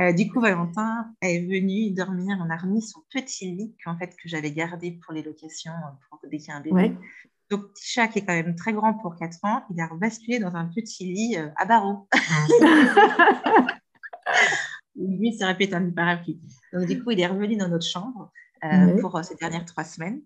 Euh, 0.00 0.12
du 0.12 0.28
coup, 0.28 0.40
Valentin 0.40 1.06
est 1.22 1.40
venu 1.40 1.92
dormir. 1.92 2.36
On 2.44 2.50
a 2.50 2.56
remis 2.56 2.82
son 2.82 3.00
petit 3.08 3.52
lit 3.52 3.74
qu'en 3.82 3.96
fait 3.96 4.08
que 4.08 4.28
j'avais 4.28 4.50
gardé 4.50 4.90
pour 4.90 5.14
les 5.14 5.22
locations 5.22 5.72
pour 6.10 6.18
dès 6.28 6.38
qu'il 6.38 6.48
y 6.48 6.50
a 6.50 6.56
un 6.56 6.60
bébé. 6.60 6.96
Donc, 7.50 7.72
petit 7.72 7.88
chat 7.88 8.08
qui 8.08 8.18
est 8.18 8.24
quand 8.24 8.34
même 8.34 8.56
très 8.56 8.72
grand 8.72 8.94
pour 8.94 9.14
4 9.16 9.38
ans, 9.44 9.62
il 9.70 9.80
a 9.80 9.88
basculé 9.94 10.40
dans 10.40 10.56
un 10.56 10.66
petit 10.66 11.04
lit 11.04 11.36
euh, 11.36 11.48
à 11.56 11.64
barreaux. 11.64 12.08
Lui, 14.96 15.32
ça 15.34 15.46
répète 15.46 15.72
un 15.72 15.90
parapluie. 15.90 16.40
Donc, 16.72 16.86
du 16.86 17.02
coup, 17.02 17.12
il 17.12 17.20
est 17.20 17.26
revenu 17.26 17.56
dans 17.56 17.68
notre 17.68 17.86
chambre 17.86 18.32
euh, 18.64 19.00
pour 19.00 19.16
euh, 19.16 19.22
ces 19.22 19.36
dernières 19.36 19.64
trois 19.64 19.84
semaines. 19.84 20.20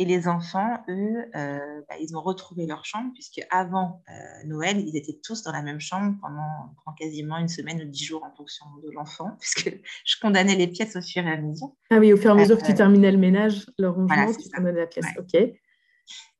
Et 0.00 0.04
les 0.04 0.28
enfants, 0.28 0.84
eux, 0.88 1.24
bah, 1.34 1.96
ils 2.00 2.16
ont 2.16 2.20
retrouvé 2.20 2.66
leur 2.66 2.84
chambre, 2.84 3.10
puisque 3.14 3.44
avant 3.50 4.02
Noël, 4.46 4.78
ils 4.78 4.96
étaient 4.96 5.18
tous 5.22 5.42
dans 5.42 5.50
la 5.50 5.60
même 5.60 5.80
chambre 5.80 6.16
pendant, 6.20 6.94
quasiment 6.96 7.36
une 7.36 7.48
semaine 7.48 7.82
ou 7.82 7.84
dix 7.84 8.04
jours 8.04 8.24
en 8.24 8.34
fonction 8.36 8.64
de 8.82 8.90
l'enfant, 8.92 9.30
puisque 9.40 9.76
je 10.04 10.16
condamnais 10.20 10.54
les 10.54 10.68
pièces 10.68 10.94
au 10.94 11.02
fur 11.02 11.26
et 11.26 11.32
à 11.32 11.40
mesure. 11.40 11.72
Ah 11.90 11.98
oui, 11.98 12.12
au 12.12 12.16
fur 12.16 12.30
et 12.30 12.32
à 12.32 12.36
mesure 12.36 12.58
que 12.58 12.64
tu 12.64 12.74
terminais 12.74 13.10
le 13.10 13.18
ménage, 13.18 13.66
le 13.76 13.90
rangement, 13.90 14.32
tu 14.32 14.48
condamnais 14.50 14.80
la 14.80 14.86
pièce. 14.86 15.06
OK. 15.18 15.36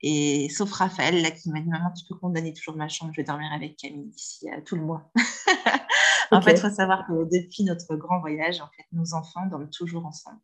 Et 0.00 0.48
sauf 0.50 0.70
Raphaël, 0.72 1.20
là, 1.20 1.30
qui 1.32 1.50
m'a 1.50 1.60
dit 1.60 1.68
Maman, 1.68 1.92
tu 1.92 2.04
peux 2.08 2.14
condamner 2.14 2.52
toujours 2.52 2.76
ma 2.76 2.88
chambre, 2.88 3.12
je 3.12 3.20
vais 3.20 3.24
dormir 3.24 3.52
avec 3.52 3.76
Camille 3.76 4.06
d'ici 4.06 4.46
tout 4.64 4.76
le 4.76 4.82
mois. 4.82 5.10
en 6.30 6.40
fait, 6.40 6.52
il 6.52 6.60
faut 6.60 6.70
savoir 6.70 7.06
que 7.06 7.12
depuis 7.24 7.64
notre 7.64 7.96
grand 7.96 8.20
voyage, 8.20 8.60
en 8.60 8.68
fait, 8.68 8.84
nos 8.92 9.14
enfants 9.14 9.46
dorment 9.46 9.70
toujours 9.70 10.06
ensemble. 10.06 10.38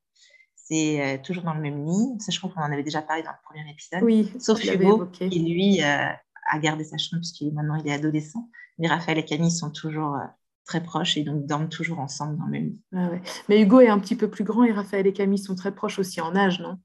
C'est 0.65 1.21
toujours 1.25 1.45
dans 1.45 1.55
le 1.55 1.61
même 1.61 1.85
lit. 1.85 2.19
Ça, 2.19 2.33
je 2.33 2.39
crois 2.39 2.51
qu'on 2.51 2.61
en 2.61 2.73
avait 2.73 2.83
déjà 2.83 3.03
parlé 3.03 3.23
dans 3.23 3.31
le 3.31 3.37
premier 3.45 3.71
épisode. 3.71 4.03
Oui, 4.03 4.33
sauf 4.39 4.63
Hugo, 4.65 5.07
qui 5.07 5.39
lui 5.41 5.83
a 5.83 6.19
gardé 6.61 6.85
sa 6.85 6.97
chambre, 6.97 7.21
puisqu'il 7.21 7.53
maintenant 7.53 7.77
il 7.77 7.87
est 7.87 7.93
adolescent. 7.93 8.49
Mais 8.79 8.89
Raphaël 8.89 9.19
et 9.19 9.25
Camille 9.25 9.51
sont 9.51 9.71
toujours 9.71 10.17
très 10.65 10.83
proches 10.83 11.17
et 11.19 11.23
donc 11.23 11.45
dorment 11.47 11.69
toujours 11.69 11.99
ensemble 11.99 12.39
dans 12.39 12.47
le 12.47 12.51
même 12.51 12.65
lit. 12.65 12.81
Ah 12.97 13.11
Mais 13.49 13.61
Hugo 13.61 13.81
est 13.81 13.89
un 13.89 13.99
petit 13.99 14.17
peu 14.17 14.29
plus 14.29 14.45
grand 14.45 14.65
et 14.65 14.73
Raphaël 14.73 15.07
et 15.07 15.13
Camille 15.13 15.39
sont 15.39 15.55
très 15.55 15.75
proches 15.75 15.99
aussi 15.99 16.21
en 16.21 16.35
âge, 16.35 16.61
non? 16.61 16.79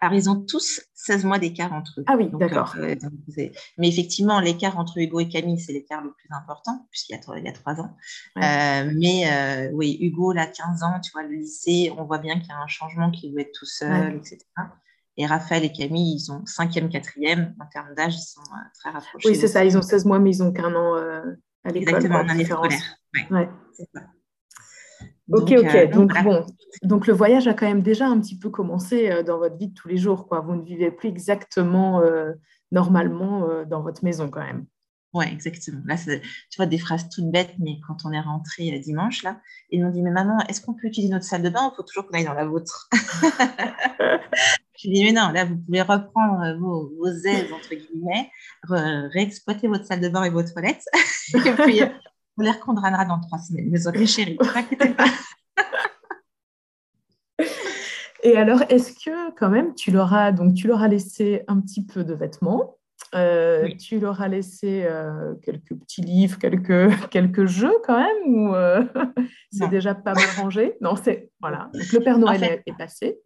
Alors, 0.00 0.14
ils 0.14 0.30
ont 0.30 0.40
tous 0.40 0.80
16 0.94 1.24
mois 1.24 1.38
d'écart 1.38 1.72
entre 1.72 2.00
eux. 2.00 2.04
Ah 2.06 2.16
oui, 2.16 2.30
d'accord. 2.32 2.74
Euh, 2.78 2.94
mais 3.78 3.88
effectivement, 3.88 4.40
l'écart 4.40 4.78
entre 4.78 4.98
Hugo 4.98 5.20
et 5.20 5.28
Camille, 5.28 5.58
c'est 5.58 5.72
l'écart 5.72 6.02
le 6.02 6.12
plus 6.12 6.28
important, 6.30 6.86
puisqu'il 6.90 7.12
y 7.12 7.48
a, 7.48 7.52
3 7.52 7.80
ans. 7.80 7.96
Euh, 8.38 8.90
mais 8.94 9.30
euh, 9.30 9.70
oui, 9.72 9.98
Hugo, 10.00 10.32
là, 10.32 10.46
15 10.46 10.82
ans, 10.82 11.00
tu 11.00 11.10
vois, 11.12 11.22
le 11.22 11.34
lycée, 11.34 11.92
on 11.96 12.04
voit 12.04 12.18
bien 12.18 12.38
qu'il 12.38 12.48
y 12.48 12.52
a 12.52 12.58
un 12.58 12.66
changement, 12.66 13.10
qu'il 13.10 13.32
veut 13.34 13.40
être 13.40 13.52
tout 13.52 13.66
seul, 13.66 14.16
etc. 14.16 14.38
Et 15.16 15.26
Raphaël 15.26 15.64
et 15.64 15.72
Camille, 15.72 16.16
ils 16.16 16.32
ont 16.32 16.42
5e, 16.44 16.90
4e. 16.90 17.54
En 17.60 17.66
termes 17.66 17.94
d'âge, 17.94 18.16
ils 18.16 18.22
sont 18.22 18.42
très 18.80 18.90
rapprochés. 18.90 19.28
Oui, 19.28 19.36
c'est 19.36 19.48
ça, 19.48 19.64
ils 19.64 19.76
ont 19.76 19.82
16 19.82 20.06
mois, 20.06 20.18
mais 20.18 20.30
ils 20.30 20.42
ont 20.42 20.52
qu'un 20.52 20.74
an 20.74 20.94
à 20.96 21.70
l'école. 21.70 21.94
Exactement, 21.94 22.18
en 22.18 22.28
année 22.28 22.44
scolaire. 22.44 22.98
Ouais. 23.30 23.48
C'est 23.72 23.88
ça. 23.94 24.00
Ok, 25.32 25.52
ok. 25.52 25.74
Euh, 25.74 25.86
donc, 25.86 26.12
bon, 26.22 26.44
donc 26.82 27.06
le 27.06 27.14
voyage 27.14 27.48
a 27.48 27.54
quand 27.54 27.66
même 27.66 27.82
déjà 27.82 28.06
un 28.06 28.20
petit 28.20 28.38
peu 28.38 28.50
commencé 28.50 29.10
euh, 29.10 29.22
dans 29.22 29.38
votre 29.38 29.56
vie 29.56 29.68
de 29.68 29.74
tous 29.74 29.88
les 29.88 29.96
jours. 29.96 30.28
Quoi. 30.28 30.40
Vous 30.40 30.54
ne 30.54 30.62
vivez 30.62 30.90
plus 30.90 31.08
exactement 31.08 32.00
euh, 32.02 32.32
normalement 32.72 33.64
dans 33.64 33.82
votre 33.82 34.04
maison 34.04 34.28
quand 34.28 34.44
même. 34.44 34.66
Oui, 35.14 35.26
exactement. 35.30 35.80
Là, 35.86 35.96
tu 35.96 36.56
vois 36.56 36.66
des 36.66 36.78
phrases 36.78 37.08
toutes 37.08 37.30
bêtes, 37.30 37.54
mais 37.60 37.78
quand 37.86 37.98
on 38.04 38.10
est 38.10 38.20
rentré 38.20 38.76
dimanche, 38.80 39.22
là, 39.22 39.40
ils 39.70 39.80
m'ont 39.80 39.90
dit 39.90 40.02
Mais 40.02 40.10
maman, 40.10 40.38
est-ce 40.48 40.60
qu'on 40.60 40.74
peut 40.74 40.88
utiliser 40.88 41.12
notre 41.12 41.24
salle 41.24 41.42
de 41.42 41.50
bain 41.50 41.70
il 41.72 41.76
faut 41.76 41.84
toujours 41.84 42.06
qu'on 42.06 42.18
aille 42.18 42.24
dans 42.24 42.34
la 42.34 42.46
vôtre? 42.46 42.90
Je 44.76 44.90
dit 44.90 45.04
Mais 45.04 45.12
non, 45.12 45.28
là, 45.28 45.44
vous 45.44 45.56
pouvez 45.56 45.82
reprendre 45.82 46.58
vos, 46.58 46.90
vos 46.98 47.06
aises, 47.06 47.52
entre 47.52 47.76
guillemets, 47.76 48.28
réexploiter 48.68 49.68
votre 49.68 49.86
salle 49.86 50.00
de 50.00 50.08
bain 50.08 50.24
et 50.24 50.30
vos 50.30 50.42
toilettes. 50.42 50.84
et 51.34 51.52
puis, 51.52 51.80
on 52.36 52.42
les 52.42 52.50
recondrera 52.50 53.04
dans 53.04 53.20
trois 53.20 53.38
semaines, 53.38 53.70
mes 53.70 54.06
chéris, 54.06 54.36
ne 54.40 54.92
pas. 54.94 55.04
Et 58.24 58.38
alors, 58.38 58.62
est-ce 58.70 58.92
que 58.92 59.34
quand 59.36 59.50
même, 59.50 59.74
tu 59.74 59.90
leur 59.90 60.14
as, 60.14 60.32
donc, 60.32 60.54
tu 60.54 60.66
leur 60.66 60.82
as 60.82 60.88
laissé 60.88 61.42
un 61.46 61.60
petit 61.60 61.84
peu 61.84 62.04
de 62.04 62.14
vêtements 62.14 62.78
euh, 63.14 63.68
Tu 63.78 64.00
leur 64.00 64.22
as 64.22 64.28
laissé 64.28 64.84
euh, 64.84 65.34
quelques 65.42 65.74
petits 65.74 66.00
livres, 66.00 66.38
quelques, 66.38 66.88
quelques 67.10 67.44
jeux 67.44 67.74
quand 67.84 67.98
même 67.98 68.34
Ou 68.34 68.54
euh, 68.54 68.82
c'est 69.52 69.68
déjà 69.68 69.94
pas 69.94 70.14
mal 70.14 70.24
rangé? 70.38 70.74
Non, 70.80 70.96
c'est. 70.96 71.30
Voilà. 71.40 71.68
Donc, 71.74 71.92
le 71.92 72.00
Père 72.00 72.18
Noël 72.18 72.62
est, 72.64 72.76
passé. 72.78 73.18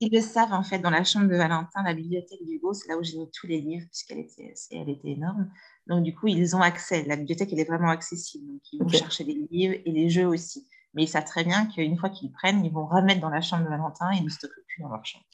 Ils 0.00 0.12
le 0.12 0.20
savent, 0.20 0.52
en 0.52 0.62
fait, 0.62 0.78
dans 0.78 0.90
la 0.90 1.04
chambre 1.04 1.26
de 1.28 1.36
Valentin, 1.36 1.82
la 1.82 1.94
bibliothèque 1.94 2.44
d'Hugo, 2.44 2.74
c'est 2.74 2.88
là 2.88 2.98
où 2.98 3.02
j'ai 3.02 3.16
mis 3.16 3.30
tous 3.30 3.46
les 3.46 3.60
livres, 3.60 3.86
puisqu'elle 3.86 4.18
était, 4.18 4.52
elle 4.70 4.90
était 4.90 5.08
énorme. 5.08 5.50
Donc, 5.86 6.02
du 6.02 6.14
coup, 6.14 6.26
ils 6.26 6.54
ont 6.54 6.60
accès. 6.60 7.04
La 7.06 7.16
bibliothèque, 7.16 7.50
elle 7.52 7.60
est 7.60 7.68
vraiment 7.68 7.88
accessible. 7.88 8.46
Donc, 8.46 8.60
ils 8.72 8.82
vont 8.82 8.88
chercher 8.88 9.24
des 9.24 9.46
livres 9.50 9.74
et 9.84 9.90
les 9.90 10.10
jeux 10.10 10.26
aussi. 10.26 10.68
Mais 10.92 11.04
ils 11.04 11.08
savent 11.08 11.24
très 11.24 11.44
bien 11.44 11.66
qu'une 11.66 11.96
fois 11.96 12.10
qu'ils 12.10 12.32
prennent, 12.32 12.64
ils 12.64 12.72
vont 12.72 12.86
remettre 12.86 13.20
dans 13.20 13.30
la 13.30 13.40
chambre 13.40 13.64
de 13.64 13.68
Valentin 13.68 14.10
et 14.12 14.16
ils 14.16 14.24
ne 14.24 14.28
stockent 14.28 14.50
plus 14.66 14.82
dans 14.82 14.90
leur 14.90 15.04
chambre. 15.04 15.24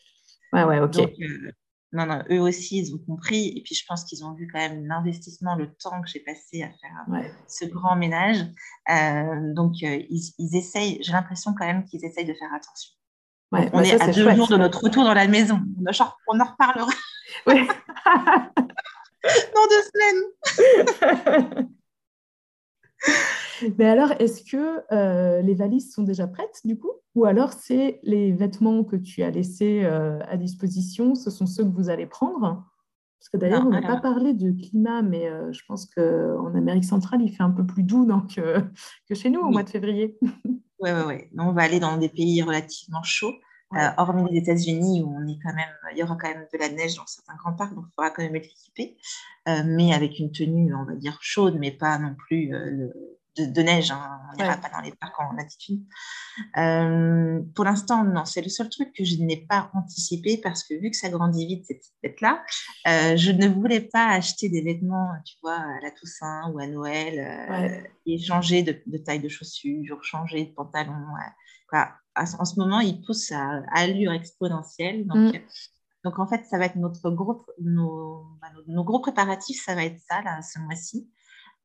Ouais, 0.52 0.64
ouais, 0.64 0.80
ok. 0.80 0.92
Donc, 0.92 1.12
euh, 1.20 1.52
non, 1.92 2.06
non, 2.06 2.22
eux 2.30 2.40
aussi, 2.40 2.78
ils 2.78 2.94
ont 2.94 2.98
compris. 2.98 3.48
Et 3.56 3.62
puis, 3.62 3.74
je 3.74 3.84
pense 3.86 4.04
qu'ils 4.04 4.24
ont 4.24 4.32
vu 4.34 4.48
quand 4.50 4.58
même 4.58 4.86
l'investissement, 4.86 5.56
le 5.56 5.74
temps 5.74 6.00
que 6.00 6.08
j'ai 6.08 6.20
passé 6.20 6.62
à 6.62 6.68
faire 6.68 7.32
ce 7.48 7.64
grand 7.66 7.96
ménage. 7.96 8.38
Euh, 8.90 9.52
donc, 9.54 9.74
euh, 9.82 10.02
ils, 10.08 10.56
essayent, 10.56 10.98
j'ai 11.02 11.12
l'impression 11.12 11.52
quand 11.54 11.66
même 11.66 11.84
qu'ils 11.84 12.04
essayent 12.04 12.24
de 12.24 12.34
faire 12.34 12.52
attention. 12.54 12.92
On 13.52 13.78
bah 13.78 13.84
est 13.84 14.00
à 14.00 14.10
deux 14.10 14.34
jours 14.34 14.48
de 14.48 14.56
notre 14.56 14.84
retour 14.84 15.04
dans 15.04 15.14
la 15.14 15.28
maison. 15.28 15.60
On 16.28 16.40
en 16.40 16.44
reparlera. 16.44 16.92
Oui. 17.46 17.64
dans 19.54 19.66
deux 19.70 19.82
semaines. 19.94 21.68
Mais 23.78 23.86
alors, 23.86 24.12
est-ce 24.18 24.44
que 24.44 24.82
euh, 24.92 25.42
les 25.42 25.54
valises 25.54 25.92
sont 25.92 26.02
déjà 26.02 26.26
prêtes 26.26 26.60
du 26.64 26.78
coup? 26.78 26.90
Ou 27.14 27.24
alors 27.24 27.52
c'est 27.52 28.00
les 28.02 28.32
vêtements 28.32 28.84
que 28.84 28.96
tu 28.96 29.22
as 29.22 29.30
laissés 29.30 29.82
euh, 29.84 30.18
à 30.28 30.36
disposition, 30.36 31.14
ce 31.14 31.30
sont 31.30 31.46
ceux 31.46 31.64
que 31.64 31.70
vous 31.70 31.88
allez 31.88 32.06
prendre? 32.06 32.64
Parce 33.18 33.28
que 33.28 33.36
d'ailleurs, 33.36 33.64
on 33.64 33.70
n'a 33.70 33.82
pas 33.82 34.00
parlé 34.00 34.34
de 34.34 34.50
climat, 34.50 35.02
mais 35.02 35.28
euh, 35.28 35.52
je 35.52 35.60
pense 35.68 35.86
qu'en 35.86 36.52
Amérique 36.54 36.84
centrale, 36.84 37.22
il 37.22 37.32
fait 37.32 37.44
un 37.44 37.50
peu 37.50 37.64
plus 37.64 37.84
doux 37.84 38.04
donc, 38.04 38.34
que 38.34 39.14
chez 39.14 39.30
nous 39.30 39.40
au 39.40 39.50
mois 39.50 39.62
de 39.62 39.70
février. 39.70 40.18
Oui, 40.82 40.90
oui, 40.90 41.02
oui. 41.06 41.28
On 41.38 41.52
va 41.52 41.62
aller 41.62 41.78
dans 41.80 41.96
des 41.96 42.08
pays 42.08 42.42
relativement 42.42 43.02
chauds. 43.04 43.34
Euh, 43.74 43.88
hormis 43.96 44.30
les 44.30 44.38
États-Unis 44.40 45.00
où 45.02 45.16
on 45.16 45.26
est 45.26 45.38
quand 45.42 45.54
même, 45.54 45.74
il 45.92 45.98
y 45.98 46.02
aura 46.02 46.16
quand 46.20 46.28
même 46.28 46.46
de 46.52 46.58
la 46.58 46.68
neige 46.68 46.96
dans 46.96 47.06
certains 47.06 47.36
grands 47.36 47.54
parcs, 47.54 47.74
donc 47.74 47.86
il 47.88 47.94
faudra 47.94 48.10
quand 48.10 48.22
même 48.22 48.36
être 48.36 48.44
équipé, 48.50 48.98
euh, 49.48 49.62
mais 49.64 49.94
avec 49.94 50.18
une 50.18 50.30
tenue, 50.30 50.74
on 50.74 50.84
va 50.84 50.94
dire 50.94 51.16
chaude, 51.22 51.56
mais 51.58 51.70
pas 51.70 51.96
non 51.98 52.14
plus 52.14 52.54
euh, 52.54 52.88
de, 53.36 53.62
neige. 53.62 53.90
Hein. 53.90 54.20
on 54.32 54.36
n'ira 54.36 54.56
pas 54.56 54.68
dans 54.68 54.80
les 54.80 54.92
parcs 54.92 55.18
en 55.20 55.36
altitude. 55.38 55.84
pour 57.54 57.64
l'instant, 57.64 58.04
non, 58.04 58.24
c'est 58.24 58.42
le 58.42 58.48
seul 58.48 58.68
truc 58.68 58.92
que 58.92 59.04
je 59.04 59.16
n'ai 59.16 59.46
pas 59.46 59.70
anticipé 59.74 60.36
parce 60.36 60.64
que 60.64 60.74
vu 60.74 60.90
que 60.90 60.96
ça 60.96 61.08
grandit 61.08 61.46
vite 61.46 61.64
cette 61.66 61.84
bête-là, 62.02 62.42
je 62.84 63.32
ne 63.32 63.48
voulais 63.48 63.80
pas 63.80 64.08
acheter 64.08 64.48
des 64.48 64.62
vêtements, 64.62 65.08
tu 65.24 65.36
vois, 65.42 65.58
à 65.58 65.80
la 65.82 65.90
Toussaint 65.90 66.50
ou 66.52 66.58
à 66.58 66.66
Noël 66.66 67.86
et 68.06 68.18
changer 68.18 68.62
de, 68.62 68.98
taille 68.98 69.20
de 69.20 69.28
chaussures, 69.28 70.02
changer 70.02 70.46
de 70.46 70.52
pantalon. 70.52 70.94
Quoi 71.68 71.88
en 72.16 72.44
ce 72.44 72.58
moment, 72.58 72.80
il 72.80 73.00
pousse 73.00 73.32
à, 73.32 73.62
allure 73.72 74.12
exponentielle. 74.12 75.06
Donc, 75.06 75.34
mm. 75.34 75.40
donc, 76.04 76.18
en 76.18 76.26
fait, 76.26 76.44
ça 76.44 76.58
va 76.58 76.66
être 76.66 76.76
notre 76.76 77.10
gros, 77.10 77.46
nos, 77.60 78.24
bah, 78.40 78.48
nos, 78.66 78.84
gros 78.84 79.00
préparatifs, 79.00 79.62
ça 79.64 79.74
va 79.74 79.84
être 79.84 80.00
ça, 80.08 80.22
là, 80.22 80.40
ce 80.42 80.58
mois-ci. 80.60 81.10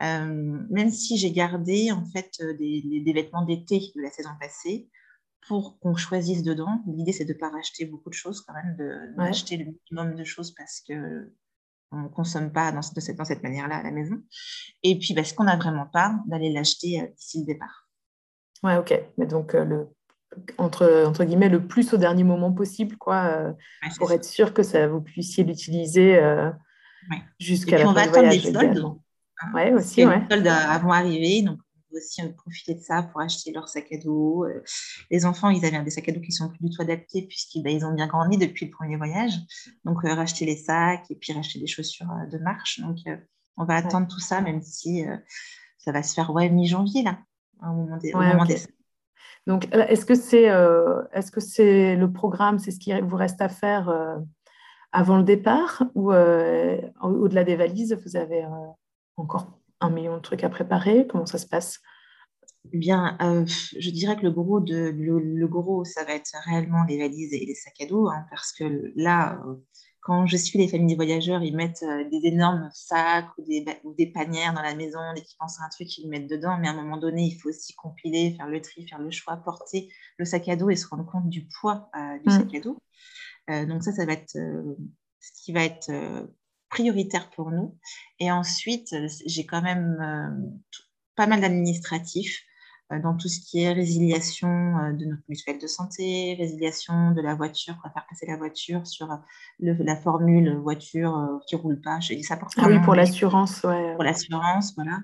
Euh, 0.04 0.60
même 0.70 0.92
si 0.92 1.18
j'ai 1.18 1.32
gardé, 1.32 1.92
en 1.92 2.06
fait, 2.06 2.32
euh, 2.42 2.54
des, 2.54 3.02
des, 3.04 3.14
vêtements 3.14 3.44
d'été 3.44 3.92
de 3.96 4.02
la 4.02 4.12
saison 4.12 4.30
passée 4.40 4.90
pour 5.48 5.80
qu'on 5.80 5.96
choisisse 5.96 6.44
dedans. 6.44 6.84
L'idée, 6.88 7.14
c'est 7.14 7.26
de 7.26 7.34
ne 7.34 7.38
pas 7.38 7.50
racheter 7.50 7.86
beaucoup 7.86 8.10
de 8.10 8.16
choses, 8.16 8.42
quand 8.42 8.54
même, 8.54 8.78
d'acheter 9.18 9.58
le 9.58 9.66
minimum 9.66 10.16
de 10.16 10.24
choses 10.24 10.54
parce 10.54 10.82
que 10.88 11.32
on 11.92 12.02
ne 12.02 12.08
consomme 12.10 12.52
pas 12.52 12.74
dans, 12.74 12.82
de 12.82 13.00
cette, 13.00 13.16
dans 13.16 13.24
cette 13.24 13.42
manière-là 13.42 13.78
à 13.78 13.84
la 13.84 13.92
maison. 13.92 14.22
Et 14.84 15.00
puis, 15.00 15.14
parce 15.14 15.32
qu'on 15.32 15.46
n'a 15.46 15.56
vraiment 15.56 15.86
pas, 15.86 16.20
d'aller 16.28 16.52
l'acheter 16.52 17.02
euh, 17.02 17.08
d'ici 17.16 17.40
le 17.40 17.46
départ. 17.46 17.90
Ouais, 18.62 18.76
ok. 18.76 18.94
Mais 19.18 19.26
donc, 19.26 19.54
le 19.54 19.88
entre, 20.58 21.06
entre 21.08 21.24
guillemets 21.24 21.48
le 21.48 21.66
plus 21.66 21.94
au 21.94 21.98
dernier 21.98 22.26
moment 22.26 22.52
possible, 22.52 22.98
quoi, 22.98 23.56
pour 23.98 24.12
être 24.12 24.26
sûr 24.26 24.54
que 24.54 24.62
ça, 24.62 24.86
vous 24.88 25.00
puissiez 25.00 25.46
l'utiliser 25.46 26.20
jusqu'à 27.40 27.78
la 27.78 27.94
fin 27.94 28.04
du 28.04 28.10
voyage. 28.10 28.44
Des 28.44 28.52
soldes. 28.52 29.00
Ouais, 29.54 29.74
aussi, 29.74 30.06
ouais. 30.06 30.22
Les 30.22 30.36
soldes 30.36 30.48
avant 30.48 30.92
arriver, 30.92 31.42
donc 31.42 31.60
on 31.76 31.92
peut 31.92 31.98
aussi 31.98 32.22
profiter 32.34 32.76
de 32.76 32.80
ça 32.80 33.04
pour 33.04 33.22
acheter 33.22 33.52
leur 33.52 33.70
sac 33.70 33.92
à 33.92 33.98
dos. 33.98 34.46
Euh, 34.46 34.64
les 35.12 35.26
enfants, 35.26 35.50
ils 35.50 35.64
avaient 35.66 35.82
des 35.84 35.90
sacs 35.90 36.10
à 36.10 36.12
dos 36.12 36.22
qui 36.22 36.32
sont 36.32 36.50
plus 36.50 36.70
du 36.70 36.76
tout 36.76 36.82
adaptés 36.82 37.24
puisqu'ils 37.24 37.64
ben, 37.64 37.76
ils 37.76 37.86
ont 37.86 37.94
bien 37.94 38.08
grandi 38.08 38.38
depuis 38.38 38.66
le 38.66 38.72
premier 38.72 38.98
voyage. 38.98 39.34
Donc, 39.86 40.02
racheter 40.04 40.46
les 40.46 40.58
sacs 40.58 41.06
et 41.10 41.16
puis 41.16 41.34
racheter 41.34 41.60
des 41.60 41.68
chaussures 41.68 42.08
de 42.32 42.38
marche. 42.40 42.80
Donc, 42.80 42.98
on 43.58 43.66
va 43.66 43.76
attendre 43.76 44.08
tout 44.08 44.20
ça, 44.20 44.42
même 44.42 44.62
si 44.62 45.06
ça 45.78 45.92
va 45.92 46.04
se 46.04 46.14
faire 46.14 46.32
ouais, 46.32 46.50
mi-janvier, 46.50 47.04
là, 47.04 47.20
au 47.62 47.74
moment 47.74 47.98
des, 47.98 48.14
au 48.14 48.20
moment 48.20 48.46
des 48.46 48.58
donc, 49.48 49.74
euh, 49.74 49.86
est-ce 49.88 50.06
que 50.06 50.14
c'est 50.14 50.50
euh, 50.50 51.02
est-ce 51.14 51.32
que 51.32 51.40
c'est 51.40 51.96
le 51.96 52.12
programme, 52.12 52.60
c'est 52.60 52.72
ce 52.72 52.80
qui 52.80 52.92
vous 53.00 53.16
reste 53.16 53.42
à 53.42 53.48
faire 53.48 53.88
euh, 53.88 54.18
avant 54.92 55.18
le 55.18 55.24
départ 55.24 55.84
ou 55.96 56.12
au-delà 56.12 57.44
des 57.44 57.56
valises, 57.56 57.98
vous 58.06 58.16
avez 58.18 58.46
encore 59.18 59.60
un 59.80 59.90
million 59.90 60.18
de 60.18 60.22
trucs 60.22 60.44
à 60.44 60.50
préparer 60.50 61.08
Comment 61.08 61.26
ça 61.26 61.38
se 61.38 61.48
passe? 61.48 61.80
Eh 62.74 62.78
Bien, 62.78 63.18
je 63.48 63.90
dirais 63.92 64.18
que 64.18 64.24
le 64.24 64.32
gros, 64.32 64.60
de, 64.60 64.90
le, 64.90 65.48
gros, 65.48 65.86
ça 65.86 66.04
va 66.04 66.14
être 66.14 66.32
réellement 66.46 66.84
les 66.84 66.98
valises 66.98 67.34
et 67.34 67.46
les 67.46 67.56
sacs 67.56 67.82
à 67.82 67.86
dos, 67.86 68.10
hein, 68.10 68.26
parce 68.30 68.52
que 68.52 68.92
là, 68.96 69.42
quand 70.08 70.26
je 70.26 70.38
suis 70.38 70.58
les 70.58 70.70
familles 70.70 70.88
des 70.88 70.96
voyageurs, 70.96 71.44
ils 71.44 71.54
mettent 71.54 71.84
euh, 71.84 72.10
des 72.10 72.28
énormes 72.28 72.70
sacs 72.74 73.28
ou 73.38 73.44
des, 73.44 73.66
ou 73.84 73.94
des 73.94 74.08
panières 74.08 74.54
dans 74.54 74.62
la 74.62 74.74
maison, 74.74 75.00
dès 75.14 75.22
qu'ils 75.22 75.38
pensent 75.38 75.60
à 75.60 75.66
un 75.66 75.70
truc, 75.70 75.98
ils 75.98 76.06
le 76.06 76.10
mettent 76.10 76.30
dedans. 76.30 76.58
Mais 76.58 76.70
à 76.70 76.72
un 76.72 76.82
moment 76.82 76.96
donné, 76.96 77.24
il 77.24 77.36
faut 77.36 77.50
aussi 77.50 77.74
compiler, 77.74 78.34
faire 78.38 78.48
le 78.48 78.62
tri, 78.62 78.88
faire 78.88 79.00
le 79.00 79.12
choix, 79.12 79.36
porter 79.36 79.92
le 80.18 80.24
sac 80.24 80.48
à 80.48 80.56
dos 80.56 80.70
et 80.70 80.78
se 80.78 80.88
rendre 80.88 81.06
compte 81.06 81.28
du 81.28 81.50
poids 81.60 81.90
euh, 81.94 82.20
du 82.20 82.30
mmh. 82.30 82.32
sac 82.32 82.56
à 82.56 82.60
dos. 82.62 82.78
Euh, 83.50 83.66
donc 83.66 83.84
ça, 83.84 83.92
ça 83.92 84.06
va 84.06 84.14
être 84.14 84.32
ce 84.32 85.44
qui 85.44 85.52
va 85.52 85.66
être 85.66 85.92
prioritaire 86.70 87.30
pour 87.32 87.52
nous. 87.52 87.78
Et 88.20 88.32
ensuite, 88.32 88.96
j'ai 89.26 89.46
quand 89.46 89.62
même 89.62 89.98
pas 91.16 91.28
mal 91.28 91.42
d'administratifs. 91.42 92.44
dans 93.04 93.18
tout 93.18 93.28
ce 93.28 93.42
qui 93.42 93.64
est 93.64 93.74
résiliation 93.74 94.48
de 94.94 95.06
notre 95.06 95.24
mutuelle 95.28 95.60
de 95.60 95.68
santé, 95.68 96.36
résiliation 96.40 97.12
de 97.12 97.22
la 97.22 97.36
voiture, 97.36 97.76
pour 97.82 97.92
faire 97.92 98.06
passer 98.10 98.26
la 98.28 98.38
voiture 98.38 98.88
sur 98.88 99.10
la 99.60 99.96
formule 99.98 100.56
voiture 100.58 101.42
qui 101.48 101.56
ne 101.56 101.62
roule 101.62 101.82
pas. 101.82 102.00
Je 102.00 102.14
dis 102.14 102.24
ça 102.24 102.38
pour 102.38 102.48
ah 102.58 102.68
oui, 102.68 102.80
pour 102.80 102.96
l'assurance, 102.96 103.64
ouais. 103.64 103.94
Pour 103.96 104.04
l'assurance, 104.04 104.74
voilà. 104.76 105.00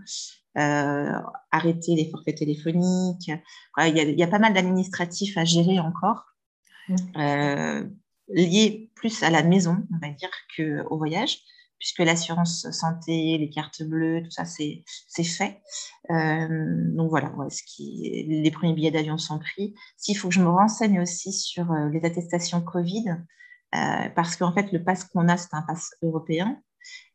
arrêter 1.51 1.95
les 1.95 2.09
forfaits 2.09 2.37
téléphoniques. 2.37 3.31
Il 3.79 3.97
y, 3.97 4.19
y, 4.19 4.23
a 4.23 4.27
pas 4.27 4.39
mal 4.39 4.53
d'administratifs 4.53 5.37
à 5.37 5.43
gérer 5.43 5.79
encore, 5.79 6.23
liés 8.33 8.91
plus 8.95 9.23
à 9.23 9.29
la 9.29 9.43
maison, 9.43 9.77
on 9.93 10.05
va 10.05 10.13
dire, 10.13 10.31
qu'au 10.55 10.97
voyage 10.97 11.39
puisque 11.83 11.99
l'assurance 11.99 12.71
santé, 12.71 13.37
les 13.37 13.49
cartes 13.49 13.83
bleues, 13.83 14.23
tout 14.23 14.31
ça, 14.31 14.45
c'est 14.45 14.85
fait. 15.25 15.61
Euh, 16.11 16.47
donc 16.95 17.09
voilà, 17.09 17.29
ce 17.49 17.61
qui, 17.61 18.23
les 18.25 18.51
premiers 18.51 18.71
billets 18.71 18.89
d'avion 18.89 19.17
sont 19.17 19.37
pris. 19.37 19.75
S'il 19.97 20.17
faut 20.17 20.29
que 20.29 20.33
je 20.33 20.39
me 20.39 20.47
renseigne 20.47 21.01
aussi 21.01 21.33
sur 21.33 21.69
euh, 21.73 21.89
les 21.89 22.05
attestations 22.05 22.61
Covid, 22.61 23.17
euh, 23.75 24.09
parce 24.15 24.37
qu'en 24.37 24.53
fait, 24.53 24.71
le 24.71 24.81
pass 24.81 25.03
qu'on 25.03 25.27
a, 25.27 25.35
c'est 25.35 25.53
un 25.53 25.61
pass 25.61 25.91
européen 26.01 26.57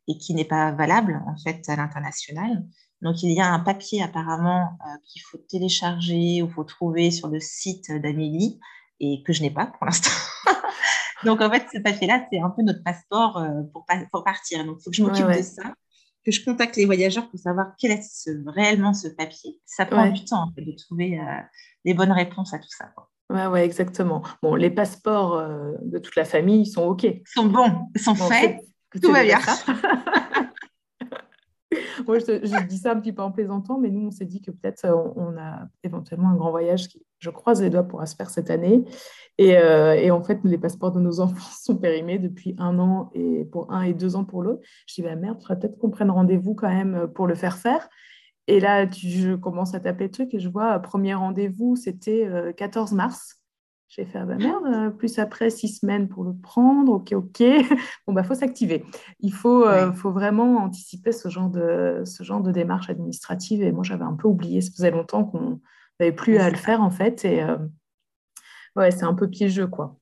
et 0.07 0.18
qui 0.18 0.35
n'est 0.35 0.44
pas 0.44 0.70
valable 0.72 1.22
en 1.26 1.38
fait 1.38 1.66
à 1.70 1.76
l'international. 1.76 2.62
Donc 3.00 3.22
il 3.22 3.33
y 3.33 3.40
a 3.40 3.50
un 3.50 3.61
papier 3.61 4.02
apparemment 4.02 4.76
qu'il 5.07 5.22
faut 5.22 5.38
télécharger 5.38 6.42
ou 6.42 6.48
faut 6.50 6.64
trouver 6.64 7.11
sur 7.11 7.28
le 7.28 7.40
site 7.40 7.90
d'Amélie 7.90 8.61
et 9.00 9.22
que 9.22 9.33
je 9.33 9.40
n'ai 9.40 9.50
pas 9.50 9.64
pour 9.64 9.87
l'instant. 9.87 10.11
Donc, 11.24 11.40
en 11.40 11.50
fait, 11.50 11.66
ce 11.72 11.78
papier-là, 11.78 12.26
c'est 12.31 12.40
un 12.40 12.50
peu 12.50 12.62
notre 12.62 12.83
passeport 12.83 13.38
euh, 13.38 13.62
pour, 13.72 13.87
pour 14.12 14.24
partir. 14.24 14.64
Donc, 14.64 14.78
il 14.81 14.85
faut 14.85 14.90
que 14.90 14.96
je 14.96 15.02
m'occupe 15.02 15.26
de 15.26 15.42
ça, 15.42 15.74
que 16.24 16.31
je 16.31 16.44
contacte 16.44 16.76
les 16.76 16.87
voyageurs 16.87 17.28
pour 17.28 17.38
savoir 17.38 17.72
quel 17.78 17.92
est 17.92 18.04
réellement 18.46 18.94
ce 18.94 19.09
papier. 19.09 19.61
Ça 19.64 19.87
prend 19.87 20.09
du 20.11 20.24
temps 20.24 20.52
de 20.57 20.72
trouver 20.76 21.18
euh, 21.18 21.24
les 21.85 21.94
bonnes 21.94 22.12
réponses 22.12 22.54
à 22.54 22.59
tout 22.59 22.68
ça. 22.68 22.92
Oui, 23.31 23.40
Ouais, 23.50 23.64
exactement. 23.64 24.22
Bon, 24.42 24.54
les 24.54 24.70
passeports 24.70 25.35
euh, 25.35 25.72
de 25.83 25.98
toute 25.98 26.16
la 26.16 26.24
famille 26.24 26.64
sont 26.66 26.87
OK. 26.87 27.04
Ils 27.04 27.22
sont 27.26 27.46
bons, 27.46 27.88
ils 27.94 28.00
sont 28.00 28.14
faits, 28.14 28.59
tout 29.02 29.12
va 29.12 29.22
bien. 29.22 29.38
Moi, 32.07 32.18
je, 32.20 32.66
dis 32.66 32.78
ça 32.78 32.92
un 32.92 33.00
petit 33.00 33.12
peu 33.12 33.20
en 33.22 33.31
plaisantant, 33.31 33.78
mais 33.78 33.90
nous, 33.90 34.07
on 34.07 34.11
s'est 34.11 34.24
dit 34.24 34.40
que 34.40 34.50
peut-être 34.50 34.87
euh, 34.87 34.96
on, 35.16 35.37
a 35.37 35.68
éventuellement 35.83 36.31
un 36.31 36.37
grand 36.37 36.50
voyage 36.50 36.88
qui, 36.88 37.04
je 37.18 37.31
croise 37.31 37.62
les 37.62 37.70
doigts, 37.70 37.83
pourra 37.83 38.07
se 38.07 38.16
faire 38.16 38.31
cette 38.31 38.50
année. 38.50 38.85
Et, 39.38 39.57
euh, 39.57 39.94
et, 39.94 40.11
en 40.11 40.22
fait, 40.22 40.40
les 40.44 40.59
passeports 40.59 40.92
de 40.92 41.00
nos 41.00 41.20
enfants 41.20 41.50
sont 41.62 41.76
périmés 41.76 42.18
depuis 42.18 42.54
un 42.59 42.78
an 42.78 43.11
et 43.14 43.44
pour 43.44 43.72
un 43.72 43.83
et 43.83 43.94
deux 43.94 44.16
ans 44.16 44.24
pour 44.24 44.42
l'autre. 44.42 44.62
Je 44.87 44.94
dis, 44.94 45.02
bah 45.02 45.14
merde, 45.14 45.37
il 45.38 45.42
faudrait 45.42 45.61
peut-être 45.61 45.78
qu'on 45.78 45.90
prenne 45.90 46.11
rendez-vous 46.11 46.54
quand 46.54 46.68
même 46.68 47.09
pour 47.14 47.26
le 47.26 47.35
faire 47.35 47.57
faire. 47.57 47.88
Et 48.48 48.61
là, 48.61 48.87
tu, 48.87 49.09
je 49.09 49.35
commence 49.35 49.74
à 49.74 49.81
taper 49.81 50.04
le 50.04 50.11
truc 50.11 50.33
et 50.33 50.40
je 50.40 50.48
vois, 50.48 50.78
premier 50.78 51.14
rendez-vous, 51.14 51.76
c'était 51.76 52.26
14 52.57 52.92
euh, 52.92 52.96
mars. 52.96 53.38
J'ai 53.88 54.04
fait, 54.04 54.18
ah 54.18 54.26
bah 54.26 54.37
merde, 54.37 54.66
euh, 54.66 54.90
plus 54.90 55.18
après 55.18 55.48
six 55.48 55.68
semaines 55.68 56.09
pour 56.09 56.22
le 56.22 56.35
prendre, 56.35 56.92
ok, 56.92 57.12
ok. 57.12 57.42
Bon, 58.07 58.12
bah, 58.12 58.22
faut 58.22 58.35
s'activer. 58.35 58.85
Il 59.20 59.33
faut, 59.33 59.66
euh, 59.66 59.92
faut 59.92 60.11
vraiment 60.11 60.59
anticiper 60.59 61.12
ce 61.12 61.28
genre, 61.28 61.48
de, 61.48 62.02
ce 62.04 62.22
genre 62.22 62.42
de 62.42 62.52
démarche 62.52 62.90
administrative. 62.90 63.62
Et 63.62 63.72
moi, 63.72 63.85
j'avais 63.85 64.04
un 64.04 64.14
peu 64.14 64.28
oublié, 64.28 64.61
ça 64.61 64.70
faisait 64.72 64.90
longtemps 64.90 65.24
qu'on 65.24 65.61
n'avait 66.00 66.12
plus 66.12 66.38
à 66.38 66.50
le 66.50 66.56
faire, 66.56 66.80
en 66.80 66.90
fait. 66.90 67.24
Et 67.24 67.42
euh, 67.42 67.56
ouais, 68.76 68.90
c'est 68.90 69.04
un 69.04 69.14
peu 69.14 69.28
piégeux, 69.28 69.66
quoi. 69.66 69.98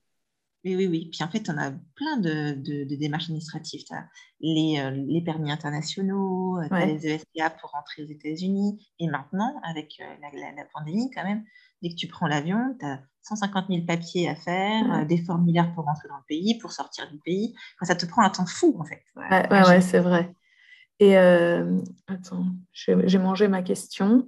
Oui, 0.65 0.75
oui, 0.75 0.87
oui. 0.87 1.09
Puis 1.11 1.23
en 1.23 1.29
fait, 1.29 1.49
on 1.49 1.57
a 1.57 1.71
plein 1.95 2.17
de, 2.17 2.53
de, 2.53 2.95
démarches 2.95 3.25
administratives. 3.25 3.85
Tu 3.85 3.93
as 3.93 4.05
les, 4.41 4.91
les, 5.07 5.21
permis 5.21 5.51
internationaux, 5.51 6.59
tu 6.67 6.73
as 6.73 6.85
les 6.85 7.07
ESTA 7.07 7.51
pour 7.51 7.69
rentrer 7.71 8.03
aux 8.03 8.07
États-Unis. 8.07 8.85
Et 8.99 9.07
maintenant, 9.07 9.61
avec 9.63 9.97
la, 9.99 10.51
la, 10.55 10.65
pandémie, 10.73 11.09
quand 11.11 11.23
même, 11.23 11.45
dès 11.81 11.89
que 11.89 11.95
tu 11.95 12.07
prends 12.07 12.27
l'avion, 12.27 12.75
tu 12.79 12.85
as 12.85 12.99
150 13.27 13.67
000 13.69 13.81
papiers 13.85 14.29
à 14.29 14.35
faire, 14.35 14.91
euh, 14.91 15.05
des 15.05 15.17
formulaires 15.17 15.73
pour 15.73 15.85
rentrer 15.85 16.07
dans 16.07 16.17
le 16.17 16.23
pays, 16.27 16.57
pour 16.57 16.71
sortir 16.71 17.09
du 17.09 17.19
pays. 17.19 17.55
ça 17.81 17.95
te 17.95 18.05
prend 18.05 18.23
un 18.23 18.29
temps 18.29 18.45
fou, 18.45 18.75
en 18.79 18.85
fait. 18.85 19.03
Ouais, 19.15 19.47
ouais, 19.51 19.81
c'est 19.81 19.99
vrai. 19.99 20.33
Et 20.99 21.17
euh, 21.17 21.79
attends, 22.07 22.45
j'ai 22.73 23.19
mangé 23.19 23.47
ma 23.47 23.61
question. 23.61 24.27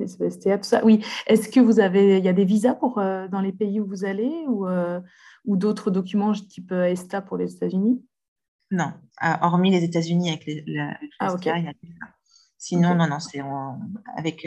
Euh, 0.00 0.56
tout 0.56 0.62
ça. 0.62 0.84
Oui, 0.84 1.04
est-ce 1.26 1.48
que 1.48 1.60
vous 1.60 1.80
avez, 1.80 2.18
il 2.18 2.24
y 2.24 2.28
a 2.28 2.32
des 2.32 2.44
visas 2.44 2.74
pour, 2.74 2.98
euh, 2.98 3.28
dans 3.28 3.40
les 3.40 3.52
pays 3.52 3.80
où 3.80 3.86
vous 3.86 4.04
allez 4.04 4.44
ou, 4.46 4.66
ou 5.44 5.56
d'autres 5.56 5.90
documents 5.90 6.32
type 6.32 6.72
ESTA 6.72 7.22
pour 7.22 7.36
les 7.36 7.54
États-Unis? 7.54 8.04
Non, 8.70 8.92
hormis 9.40 9.70
les 9.70 9.82
États-Unis 9.82 10.28
avec 10.28 10.46
les, 10.46 10.62
la, 10.66 10.96
ah, 11.20 11.34
il 11.40 11.46
y 11.46 11.50
a 11.50 11.72
Sinon, 12.58 12.94
non, 12.94 13.06
non, 13.06 13.20
c'est 13.20 13.40
avec 14.16 14.46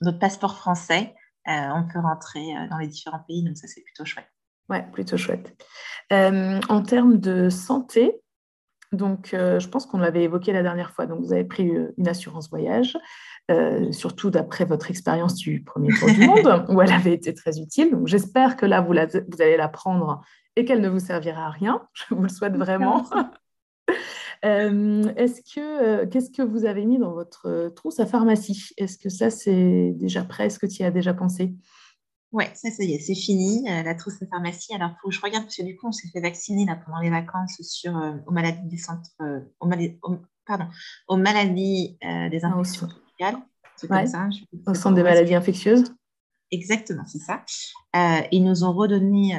notre 0.00 0.18
passeport 0.18 0.56
français. 0.56 1.14
Euh, 1.48 1.68
on 1.74 1.84
peut 1.86 2.00
rentrer 2.00 2.56
euh, 2.56 2.68
dans 2.68 2.78
les 2.78 2.88
différents 2.88 3.20
pays, 3.20 3.44
donc 3.44 3.56
ça 3.56 3.68
c'est 3.68 3.82
plutôt 3.82 4.04
chouette. 4.04 4.28
Ouais, 4.68 4.84
plutôt 4.90 5.16
chouette. 5.16 5.56
Euh, 6.12 6.60
en 6.68 6.82
termes 6.82 7.18
de 7.18 7.50
santé, 7.50 8.20
donc 8.92 9.28
je 9.32 9.66
pense 9.68 9.86
qu'on 9.86 9.98
l'avait 9.98 10.24
évoqué 10.24 10.52
la 10.52 10.62
dernière 10.62 10.92
fois, 10.92 11.06
donc 11.06 11.20
vous 11.20 11.32
avez 11.32 11.44
pris 11.44 11.70
une 11.98 12.08
assurance 12.08 12.48
voyage. 12.48 12.96
Surtout 13.90 14.30
d'après 14.30 14.64
votre 14.64 14.90
expérience 14.90 15.34
du 15.34 15.62
premier 15.62 15.92
tour 15.98 16.08
du 16.08 16.26
monde, 16.26 16.66
où 16.68 16.80
elle 16.82 16.92
avait 16.92 17.14
été 17.14 17.32
très 17.34 17.58
utile. 17.58 17.90
Donc, 17.90 18.06
j'espère 18.06 18.56
que 18.56 18.66
là, 18.66 18.80
vous, 18.80 18.92
vous 18.92 19.42
allez 19.42 19.56
la 19.56 19.68
prendre 19.68 20.22
et 20.56 20.64
qu'elle 20.64 20.80
ne 20.80 20.88
vous 20.88 20.98
servira 20.98 21.46
à 21.46 21.50
rien. 21.50 21.86
Je 21.92 22.14
vous 22.14 22.22
le 22.22 22.28
souhaite 22.28 22.56
vraiment. 22.56 23.04
Euh, 24.44 25.14
est-ce 25.16 25.40
que, 25.40 25.60
euh, 25.60 26.06
qu'est-ce 26.06 26.30
que 26.30 26.42
vous 26.42 26.66
avez 26.66 26.84
mis 26.84 26.98
dans 26.98 27.12
votre 27.12 27.46
euh, 27.48 27.70
trousse 27.70 28.00
à 28.00 28.06
pharmacie? 28.06 28.68
Est-ce 28.76 28.98
que 28.98 29.08
ça, 29.08 29.30
c'est 29.30 29.92
déjà 29.96 30.24
prêt? 30.24 30.46
Est-ce 30.46 30.58
que 30.58 30.66
tu 30.66 30.82
y 30.82 30.84
as 30.84 30.90
déjà 30.90 31.14
pensé? 31.14 31.54
Oui, 32.32 32.44
ça, 32.54 32.70
ça 32.70 32.84
y 32.84 32.92
est, 32.92 32.98
c'est 32.98 33.14
fini, 33.14 33.64
la 33.66 33.94
trousse 33.94 34.20
à 34.22 34.26
pharmacie. 34.26 34.74
Alors, 34.74 34.90
faut 35.00 35.08
que 35.08 35.14
je 35.14 35.22
regarde, 35.22 35.44
parce 35.44 35.56
que 35.56 35.62
du 35.62 35.74
coup, 35.76 35.88
on 35.88 35.92
s'est 35.92 36.08
fait 36.08 36.20
vacciner 36.20 36.66
là, 36.66 36.76
pendant 36.76 36.98
les 36.98 37.08
vacances 37.08 37.56
sur, 37.62 37.92
aux 38.26 38.30
maladies 38.30 38.68
des 38.68 38.76
centres, 38.76 39.10
aux, 39.58 39.66
maladies, 39.66 39.98
pardon, 40.44 40.66
aux 41.08 41.16
maladies 41.16 41.96
des 42.02 42.44
ah, 42.44 42.54
au 44.66 44.74
centre 44.74 44.94
des 44.94 45.02
maladies 45.02 45.34
infectieuses 45.34 45.94
Exactement, 46.52 47.04
c'est 47.06 47.18
ça. 47.18 47.44
ils 48.30 48.44
nous 48.44 48.62
ont 48.62 48.72
redonné 48.72 49.34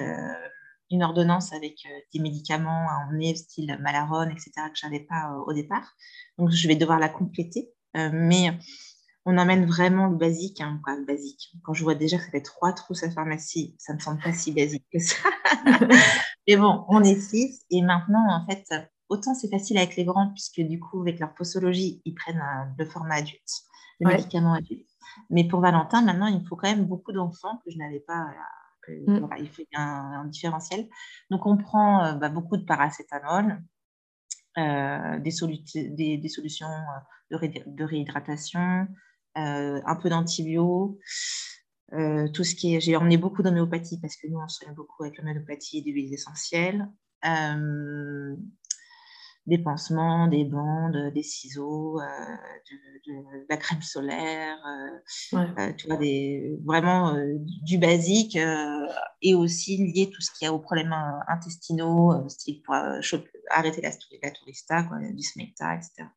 une 0.92 1.04
ordonnance 1.04 1.54
avec 1.54 1.86
euh, 1.86 2.00
des 2.14 2.20
médicaments 2.20 2.88
à 2.90 3.06
emmener, 3.06 3.36
style 3.36 3.78
Malarone, 3.82 4.32
etc., 4.32 4.52
que 4.72 4.80
je 4.80 4.86
n'avais 4.86 5.02
pas 5.02 5.32
euh, 5.32 5.44
au 5.46 5.54
départ. 5.54 5.94
Donc, 6.38 6.52
je 6.52 6.68
vais 6.68 6.76
devoir 6.76 7.00
la 7.00 7.10
compléter. 7.10 7.70
Euh, 7.96 8.10
mais 8.14 8.58
on 9.26 9.38
emmène 9.38 9.66
vraiment 9.66 10.08
le 10.08 10.16
basique, 10.16 10.62
hein, 10.62 10.80
quoi, 10.84 10.96
le 10.96 11.06
basique. 11.06 11.52
Quand 11.64 11.74
je 11.74 11.84
vois 11.84 11.96
déjà 11.96 12.18
que 12.18 12.24
ça 12.24 12.32
fait 12.32 12.42
trois 12.42 12.74
trousses 12.74 13.04
à 13.04 13.12
pharmacie, 13.12 13.76
ça 13.78 13.94
ne 13.94 13.98
me 13.98 14.02
semble 14.02 14.22
pas 14.22 14.34
si 14.34 14.52
basique 14.54 14.86
que 14.92 15.00
ça. 15.00 15.18
mais 16.48 16.56
bon, 16.56 16.86
on 16.88 17.04
est 17.04 17.20
six. 17.20 17.66
Et 17.70 17.82
maintenant, 17.82 18.26
en 18.30 18.46
fait, 18.46 18.66
autant 19.10 19.34
c'est 19.34 19.50
facile 19.50 19.78
avec 19.78 19.96
les 19.96 20.06
grands, 20.06 20.32
puisque 20.34 20.62
du 20.62 20.80
coup, 20.80 21.02
avec 21.02 21.20
leur 21.20 21.34
posologie, 21.34 22.02
ils 22.06 22.14
prennent 22.14 22.44
le 22.78 22.86
format 22.86 23.16
adulte, 23.16 23.52
le 24.00 24.10
médicament 24.10 24.54
adulte. 24.54 24.90
Mais 25.30 25.48
pour 25.48 25.62
Valentin, 25.62 26.02
maintenant, 26.02 26.28
il 26.28 26.46
faut 26.48 26.56
quand 26.56 26.70
même 26.70 26.86
beaucoup 26.86 27.12
d'enfants 27.12 27.62
que 27.66 27.72
je 27.72 27.78
n'avais 27.78 28.02
pas 28.02 28.28
Mm. 28.90 29.28
il 29.40 29.50
fait 29.50 29.68
un, 29.74 30.26
différentiel. 30.26 30.88
Donc, 31.30 31.46
on 31.46 31.58
prend 31.58 32.06
euh, 32.06 32.14
bah, 32.14 32.30
beaucoup 32.30 32.58
de 32.58 32.64
paracétamol, 32.64 33.62
euh, 34.58 35.20
des, 35.20 36.18
des, 36.18 36.30
solutions 36.30 36.68
euh, 36.68 37.48
de, 37.66 37.84
réhydratation, 37.84 38.88
un 39.36 39.96
peu 40.02 40.10
d'antibio. 40.10 41.00
tout 41.92 42.44
ce 42.44 42.56
qui 42.56 42.76
est, 42.76 42.80
j'ai 42.80 42.96
emmené 42.96 43.18
beaucoup 43.18 43.44
d'homéopathie 43.44 44.00
parce 44.02 44.16
que 44.16 44.28
nous 44.28 44.40
on 44.40 44.48
soigne 44.48 44.74
beaucoup 44.74 45.04
avec 45.04 45.18
l'homéopathie 45.18 45.78
et 45.80 45.82
des 45.84 45.92
huiles 45.92 46.14
essentielles 46.14 46.90
des 49.48 49.58
pansements, 49.58 50.28
des 50.28 50.44
bandes, 50.44 51.12
des 51.14 51.24
ciseaux, 51.24 52.00
euh, 52.02 52.06
de, 53.08 53.14
la 53.50 53.56
crème 53.56 53.82
solaire, 53.82 54.58
euh, 55.34 55.38
euh, 55.38 55.74
tu 55.78 55.88
vois, 55.88 55.96
des, 55.96 56.60
vraiment 56.66 57.16
du 57.64 57.78
basique 57.78 58.38
et 59.22 59.34
aussi 59.34 59.78
lié 59.78 60.10
tout 60.14 60.22
ce 60.22 60.32
qu'il 60.32 60.46
y 60.46 60.50
a 60.50 60.54
aux 60.54 60.60
problèmes 60.60 60.94
intestinaux, 61.30 62.28
style 62.28 62.62
pour 62.62 62.76
arrêter 63.50 63.82
la, 63.82 63.92
la 64.22 64.32
tourista, 64.32 64.84
quoi, 64.84 64.98
du 65.00 65.24
smecta, 65.24 65.76
etc. 65.76 66.10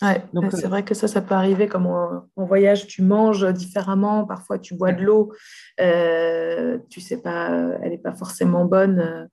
Ouais, 0.00 0.24
Donc, 0.32 0.50
c'est 0.52 0.66
vrai 0.66 0.82
que 0.82 0.94
ça, 0.94 1.06
ça 1.08 1.20
peut 1.20 1.34
arriver 1.34 1.68
comme 1.68 1.86
en, 1.86 2.46
voyage, 2.46 2.86
tu 2.86 3.02
manges 3.02 3.52
différemment, 3.52 4.24
parfois 4.24 4.58
tu 4.58 4.74
bois 4.74 4.92
de 4.92 5.02
l'eau, 5.02 5.34
tu 6.88 7.00
sais 7.02 7.20
pas, 7.20 7.50
elle 7.82 7.90
n'est 7.90 7.98
pas 7.98 8.14
forcément 8.14 8.64
bonne 8.64 9.28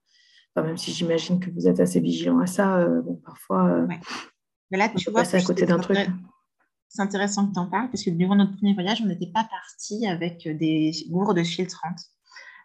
même 0.56 0.76
si 0.76 0.92
j'imagine 0.92 1.40
que 1.40 1.50
vous 1.50 1.68
êtes 1.68 1.80
assez 1.80 2.00
vigilant 2.00 2.38
à 2.38 2.46
ça, 2.46 2.78
euh, 2.78 3.02
bon, 3.02 3.16
parfois, 3.24 3.68
euh, 3.68 3.86
Mais 4.70 4.78
là, 4.78 4.88
tu 4.88 5.10
vois, 5.10 5.22
à 5.22 5.42
côté 5.42 5.66
d'un 5.66 5.78
truc. 5.78 5.98
C'est 6.90 7.02
intéressant 7.02 7.46
que 7.46 7.52
tu 7.52 7.58
en 7.58 7.66
parles 7.66 7.90
parce 7.90 8.02
que 8.02 8.10
durant 8.10 8.34
notre 8.34 8.56
premier 8.56 8.72
voyage, 8.72 9.02
on 9.02 9.06
n'était 9.06 9.30
pas 9.30 9.44
parti 9.44 10.06
avec 10.06 10.48
des 10.48 10.92
gourdes 11.10 11.44
filtrantes. 11.44 12.00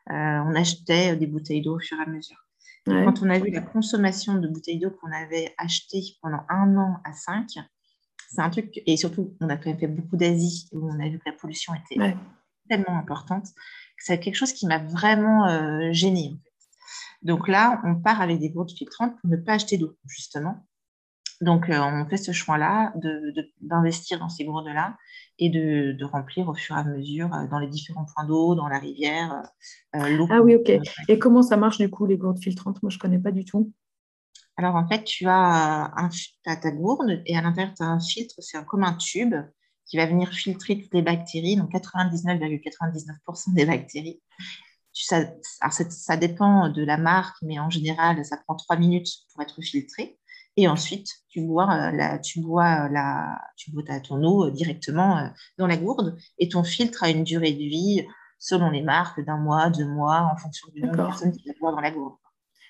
Euh, 0.10 0.14
on 0.14 0.56
achetait 0.56 1.18
des 1.18 1.28
bouteilles 1.28 1.62
d'eau 1.62 1.76
au 1.76 1.80
fur 1.80 2.00
et 2.00 2.04
à 2.04 2.06
mesure. 2.06 2.38
Quand 2.86 3.22
on 3.22 3.30
a 3.30 3.40
vu 3.40 3.50
la 3.50 3.62
consommation 3.62 4.36
de 4.36 4.48
bouteilles 4.48 4.80
d'eau 4.80 4.92
qu'on 4.92 5.12
avait 5.12 5.54
achetées 5.58 6.04
pendant 6.22 6.42
un 6.50 6.76
an 6.78 6.98
à 7.06 7.14
cinq, 7.14 7.48
c'est 8.30 8.42
un 8.42 8.50
truc, 8.50 8.82
et 8.86 8.98
surtout, 8.98 9.36
on 9.42 9.50
a 9.50 9.58
quand 9.58 9.70
même 9.70 9.80
fait 9.80 9.88
beaucoup 9.88 10.18
d'Asie, 10.18 10.68
où 10.72 10.90
on 10.90 11.00
a 11.00 11.08
vu 11.08 11.20
que 11.20 11.30
la 11.30 11.34
pollution 11.34 11.74
était 11.76 12.16
tellement 12.70 12.98
importante, 12.98 13.48
c'est 13.98 14.20
quelque 14.20 14.36
chose 14.36 14.54
qui 14.54 14.66
m'a 14.68 14.80
vraiment 14.80 15.48
euh, 15.48 15.92
gênée. 15.92 16.36
Donc 17.24 17.47
là, 17.47 17.82
on 17.86 17.95
part 17.95 18.21
avec 18.21 18.39
des 18.39 18.49
gourdes 18.49 18.71
filtrantes 18.71 19.19
pour 19.19 19.30
ne 19.30 19.38
pas 19.38 19.53
acheter 19.53 19.78
d'eau, 19.78 19.95
justement. 20.05 20.65
Donc, 21.41 21.69
euh, 21.69 21.80
on 21.80 22.07
fait 22.07 22.17
ce 22.17 22.32
choix-là 22.32 22.93
d'investir 23.61 24.19
dans 24.19 24.30
ces 24.30 24.45
gourdes-là 24.45 24.97
et 25.39 25.49
de, 25.49 26.05
remplir 26.05 26.47
au 26.47 26.53
fur 26.53 26.76
et 26.78 26.80
à 26.80 26.84
mesure 26.84 27.34
euh, 27.34 27.47
dans 27.47 27.59
les 27.59 27.67
différents 27.67 28.05
points 28.05 28.26
d'eau, 28.26 28.55
dans 28.55 28.67
la 28.67 28.80
rivière, 28.80 29.43
l'eau. 29.93 30.28
Ah 30.30 30.41
oui, 30.41 30.55
ok. 30.55 30.71
Et 31.07 31.19
comment 31.19 31.41
ça 31.41 31.57
marche 31.57 31.78
du 31.78 31.89
coup, 31.89 32.05
les 32.05 32.17
gourdes 32.17 32.39
filtrantes? 32.39 32.82
Moi, 32.84 32.89
je 32.89 32.97
ne 32.97 33.01
connais 33.01 33.19
pas 33.19 33.32
du 33.32 33.45
tout. 33.45 33.74
Alors, 34.55 34.76
en 34.76 34.88
fait, 34.88 35.03
tu 35.03 35.26
as, 35.28 35.91
un, 35.95 36.09
ta 36.45 36.71
gourde 36.71 37.21
et 37.26 37.36
à 37.36 37.41
l'intérieur, 37.41 37.74
tu 37.76 37.84
as 37.84 37.88
un 37.88 37.99
filtre, 37.99 38.36
c'est 38.39 38.63
comme 38.65 38.84
un 38.84 38.93
tube 38.93 39.36
qui 39.86 39.97
va 39.97 40.05
venir 40.05 40.32
filtrer 40.32 40.80
toutes 40.80 40.93
les 40.93 41.01
bactéries, 41.01 41.55
donc 41.55 41.71
99,99% 41.71 43.53
des 43.53 43.65
bactéries. 43.65 44.21
Ça, 44.94 45.26
ça, 45.72 46.18
dépend 46.18 46.70
de 46.70 46.84
la 46.84 46.98
marque, 46.98 47.36
mais 47.41 47.60
en 47.60 47.70
général, 47.70 48.24
ça 48.24 48.38
prend 48.38 48.56
trois 48.56 48.78
minutes 48.78 49.10
pour 49.34 49.41
être 49.41 49.62
filtré. 49.62 50.20
Et 50.56 50.68
ensuite, 50.68 51.08
tu 51.30 51.41
bois, 51.41 51.72
euh, 51.74 51.91
la, 51.91 52.20
tu 52.20 52.39
bois, 52.39 52.88
la, 52.89 53.39
tu 53.58 53.72
bois 53.72 53.84
ton 54.02 54.24
eau 54.24 54.52
directement 54.52 55.18
euh, 55.18 55.28
dans 55.58 55.66
la 55.66 55.78
gourde 55.78 56.16
et 56.38 56.48
ton 56.48 56.64
filtre 56.64 57.04
a 57.04 57.10
une 57.10 57.24
durée 57.24 57.54
de 57.54 57.58
vie 57.58 58.06
selon 58.38 58.70
les 58.70 58.82
marques 58.82 59.24
d'un 59.26 59.38
mois, 59.38 59.70
deux 59.70 59.88
mois, 59.88 60.30
en 60.32 60.38
fonction 60.38 60.68
du 60.76 60.82
nombre 60.82 60.98
de 60.98 61.04
personnes 61.04 61.32
qui 61.32 61.48
va 61.48 61.54
boire 61.60 61.74
dans 61.74 61.82
la 61.82 61.91
gourde. 61.91 62.18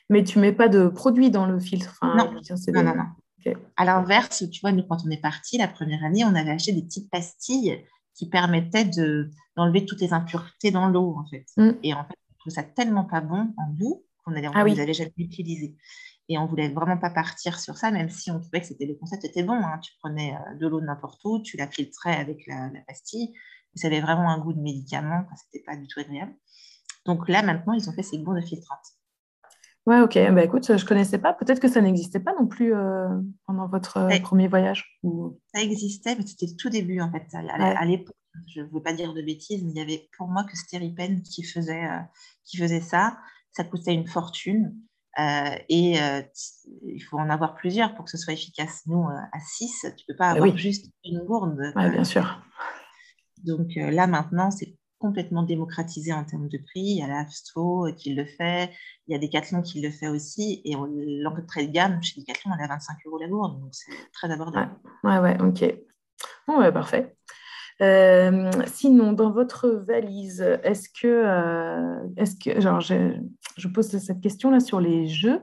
Mais 0.10 0.24
tu 0.24 0.40
mets 0.40 0.54
pas 0.54 0.70
de 0.70 0.88
produit 0.88 1.30
dans 1.32 1.46
le 1.46 1.60
filtre. 1.60 1.98
non. 2.04 2.32
non, 2.32 2.84
non, 2.84 2.96
non, 2.96 3.54
À 3.76 3.84
l'inverse, 3.84 4.44
tu 4.50 4.62
vois, 4.62 4.72
nous, 4.72 4.84
quand 4.84 5.04
on 5.06 5.10
est 5.10 5.22
parti 5.22 5.58
la 5.58 5.68
première 5.68 6.04
année, 6.04 6.24
on 6.24 6.36
avait 6.36 6.52
acheté 6.52 6.72
des 6.74 6.84
petites 6.84 7.10
pastilles 7.10 7.84
qui 8.16 8.30
permettaient 8.30 8.90
d'enlever 9.56 9.86
toutes 9.86 10.02
les 10.02 10.14
impuretés 10.14 10.72
dans 10.72 10.88
l'eau, 10.88 11.16
en 11.18 11.26
fait. 11.30 11.46
Mm. 11.58 11.72
Et 11.84 11.94
en 11.94 12.04
fait, 12.06 12.18
on 12.32 12.36
trouve 12.40 12.54
ça 12.54 12.64
tellement 12.64 13.06
pas 13.06 13.22
bon 13.22 13.54
en 13.58 13.74
goût 13.74 14.04
qu'on 14.24 14.34
allait, 14.34 14.50
ah, 14.54 14.64
oui. 14.64 14.76
jamais 14.76 15.12
utilisé. 15.18 15.76
Et 16.30 16.38
on 16.38 16.46
voulait 16.46 16.70
vraiment 16.70 16.98
pas 16.98 17.10
partir 17.10 17.60
sur 17.60 17.78
ça, 17.78 17.92
même 17.92 18.10
si 18.10 18.32
on 18.32 18.40
trouvait 18.40 18.62
que 18.62 18.68
c'était 18.68 18.86
le 18.86 18.96
concept 18.96 19.26
était 19.26 19.44
bon. 19.44 19.56
Hein. 19.56 19.80
Tu 19.80 19.92
prenais 20.00 20.34
euh, 20.36 20.56
de 20.56 20.68
l'eau 20.68 20.80
de 20.80 20.86
n'importe 20.86 21.20
où, 21.26 21.42
tu 21.42 21.58
la 21.58 21.68
filtrais 21.68 22.16
avec 22.16 22.48
la, 22.48 22.70
pastille, 22.88 23.34
ça 23.76 23.88
avait 23.88 24.02
vraiment 24.02 24.30
un 24.30 24.40
goût 24.40 24.54
de 24.54 24.62
médicament, 24.62 25.26
c'était 25.36 25.64
pas 25.64 25.76
du 25.76 25.88
tout 25.88 26.00
agréable. 26.00 26.34
Donc 27.06 27.28
là, 27.28 27.42
maintenant, 27.42 27.74
ils 27.74 27.90
ont 27.90 27.94
fait 27.94 28.04
ces 28.04 28.18
de 28.18 28.42
filtrantes. 28.42 28.80
Ouais, 29.86 30.00
ok. 30.00 30.18
Bah, 30.34 30.44
écoute, 30.44 30.66
je 30.66 30.74
ne 30.74 30.88
connaissais 30.88 31.18
pas. 31.18 31.34
Peut-être 31.34 31.60
que 31.60 31.68
ça 31.68 31.82
n'existait 31.82 32.22
pas 32.22 32.34
non 32.40 32.48
plus 32.48 32.74
euh, 32.74 33.10
pendant 33.46 33.68
votre 33.68 33.98
euh, 33.98 34.20
premier 34.22 34.48
voyage. 34.48 35.00
Ça 35.54 35.62
existait, 35.62 36.16
mais 36.16 36.26
c'était 36.26 36.46
le 36.46 36.56
tout 36.56 36.70
début, 36.70 37.02
en 37.02 37.12
fait. 37.12 37.28
À, 37.34 37.86
l'époque, 37.86 38.16
je 38.48 38.62
ne 38.62 38.68
veux 38.68 38.82
pas 38.82 38.94
dire 38.94 39.14
de 39.14 39.22
bêtises, 39.22 39.64
mais 39.64 39.72
il 39.72 39.78
y 39.78 39.82
avait 39.82 40.08
pour 40.18 40.28
moi 40.28 40.46
que 40.46 40.56
Steripen 40.56 41.22
qui 41.22 41.44
faisait, 41.44 41.86
euh, 41.86 42.00
qui 42.46 42.58
faisait 42.58 42.82
ça. 42.82 43.18
Ça 43.52 43.66
coûtait 43.66 43.94
une 43.94 44.08
fortune. 44.08 44.74
et 45.18 46.00
il 46.86 47.00
faut 47.02 47.20
en 47.20 47.30
avoir 47.30 47.56
plusieurs 47.56 47.94
pour 47.94 48.06
que 48.06 48.12
ce 48.12 48.18
soit 48.18 48.34
efficace. 48.34 48.84
Nous, 48.88 49.06
à 49.06 49.40
6, 49.40 49.82
tu 49.82 49.88
ne 49.88 50.14
peux 50.14 50.18
pas 50.18 50.34
bah 50.34 50.42
avoir 50.42 50.58
juste 50.58 50.92
une 51.04 51.20
gourde. 51.20 51.60
Oui, 51.76 51.90
bien 51.92 52.04
sûr. 52.04 52.42
Donc 53.44 53.68
là, 53.76 54.08
maintenant, 54.08 54.50
c'est 54.50 54.76
complètement 55.04 55.44
démocratisé 55.44 56.14
en 56.14 56.24
termes 56.24 56.48
de 56.48 56.58
prix. 56.58 56.80
Il 56.80 56.98
y 56.98 57.02
a 57.04 57.08
l'Astro 57.08 57.90
qui 57.98 58.14
le 58.14 58.24
fait, 58.24 58.72
il 59.06 59.12
y 59.12 59.16
a 59.16 59.20
Decathlon 59.20 59.62
qui 59.62 59.82
le 59.82 59.92
fait 59.92 60.08
aussi. 60.08 60.62
Et 60.64 60.76
l'entrée 61.22 61.68
de 61.68 61.74
gamme 61.74 62.02
chez 62.02 62.22
Decathlon, 62.22 62.54
elle 62.56 62.62
est 62.62 62.64
à 62.64 62.76
25 62.76 62.98
euros 63.06 63.20
la 63.20 63.28
gourde, 63.28 63.60
donc 63.60 63.74
c'est 63.74 63.92
très 64.14 64.32
abordable. 64.32 64.72
Ouais, 65.04 65.20
ouais, 65.20 65.38
ok. 65.42 65.76
Bon, 66.48 66.60
ouais, 66.60 66.72
parfait. 66.72 67.18
Euh, 67.82 68.50
sinon, 68.68 69.12
dans 69.12 69.32
votre 69.32 69.68
valise, 69.68 70.42
est-ce 70.64 70.88
que, 70.88 71.08
euh, 71.08 72.08
est-ce 72.16 72.36
que, 72.38 72.62
genre, 72.62 72.80
je, 72.80 73.68
pose 73.68 73.98
cette 73.98 74.22
question 74.22 74.52
là 74.52 74.62
sur 74.62 74.80
les 74.80 75.08
jeux 75.08 75.42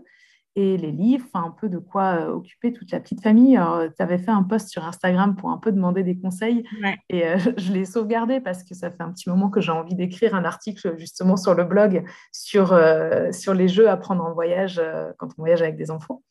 et 0.56 0.76
les 0.76 0.90
livres, 0.90 1.26
un 1.34 1.50
peu 1.50 1.68
de 1.68 1.78
quoi 1.78 2.20
euh, 2.20 2.32
occuper 2.32 2.72
toute 2.72 2.90
la 2.90 3.00
petite 3.00 3.22
famille. 3.22 3.58
Tu 3.96 4.02
avais 4.02 4.18
fait 4.18 4.30
un 4.30 4.42
post 4.42 4.68
sur 4.68 4.84
Instagram 4.84 5.36
pour 5.36 5.50
un 5.50 5.58
peu 5.58 5.70
demander 5.72 6.02
des 6.02 6.18
conseils 6.18 6.64
et 7.08 7.26
euh, 7.26 7.36
je 7.56 7.72
l'ai 7.72 7.84
sauvegardé 7.84 8.40
parce 8.40 8.64
que 8.64 8.74
ça 8.74 8.90
fait 8.90 9.02
un 9.02 9.12
petit 9.12 9.28
moment 9.28 9.48
que 9.48 9.60
j'ai 9.60 9.72
envie 9.72 9.94
d'écrire 9.94 10.34
un 10.34 10.44
article 10.44 10.96
justement 10.98 11.36
sur 11.36 11.54
le 11.54 11.64
blog 11.64 12.04
sur, 12.32 12.72
euh, 12.72 13.30
sur 13.32 13.54
les 13.54 13.68
jeux 13.68 13.88
à 13.88 13.96
prendre 13.96 14.24
en 14.24 14.32
voyage 14.32 14.80
quand 15.18 15.28
on 15.38 15.42
voyage 15.42 15.62
avec 15.62 15.76
des 15.76 15.90
enfants. 15.90 16.22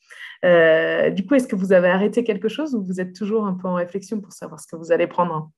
du 0.44 1.26
coup, 1.26 1.36
est-ce 1.36 1.48
que 1.48 1.56
vous 1.56 1.74
avez 1.74 1.90
arrêté 1.90 2.24
quelque 2.24 2.50
chose 2.50 2.76
ou 2.76 2.84
vous 2.84 3.00
êtes 3.00 3.14
toujours 3.14 3.46
un 3.46 3.54
peu 3.54 3.68
en 3.68 3.76
réflexion 3.76 4.20
pour 4.20 4.34
savoir 4.34 4.60
ce 4.60 4.68
que 4.68 4.76
vous 4.76 4.92
allez 4.92 5.08
prendre? 5.08 5.50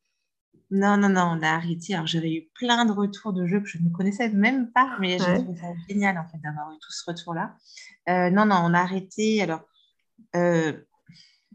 Non, 0.71 0.95
non, 0.95 1.09
non, 1.09 1.37
on 1.37 1.43
a 1.43 1.49
arrêté. 1.49 1.95
Alors, 1.95 2.07
j'avais 2.07 2.33
eu 2.33 2.49
plein 2.55 2.85
de 2.85 2.93
retours 2.93 3.33
de 3.33 3.45
jeux 3.45 3.59
que 3.59 3.67
je 3.67 3.77
ne 3.77 3.89
connaissais 3.89 4.29
même 4.29 4.71
pas, 4.71 4.95
mais 5.01 5.19
j'ai 5.19 5.43
trouvé 5.43 5.57
ça 5.57 5.67
génial, 5.89 6.17
en 6.17 6.25
fait, 6.29 6.37
d'avoir 6.41 6.71
eu 6.71 6.79
tout 6.79 6.91
ce 6.91 7.03
retour-là. 7.05 7.57
Euh, 8.07 8.29
non, 8.29 8.45
non, 8.45 8.61
on 8.63 8.73
a 8.73 8.79
arrêté. 8.79 9.41
Alors, 9.41 9.63
euh, 10.33 10.71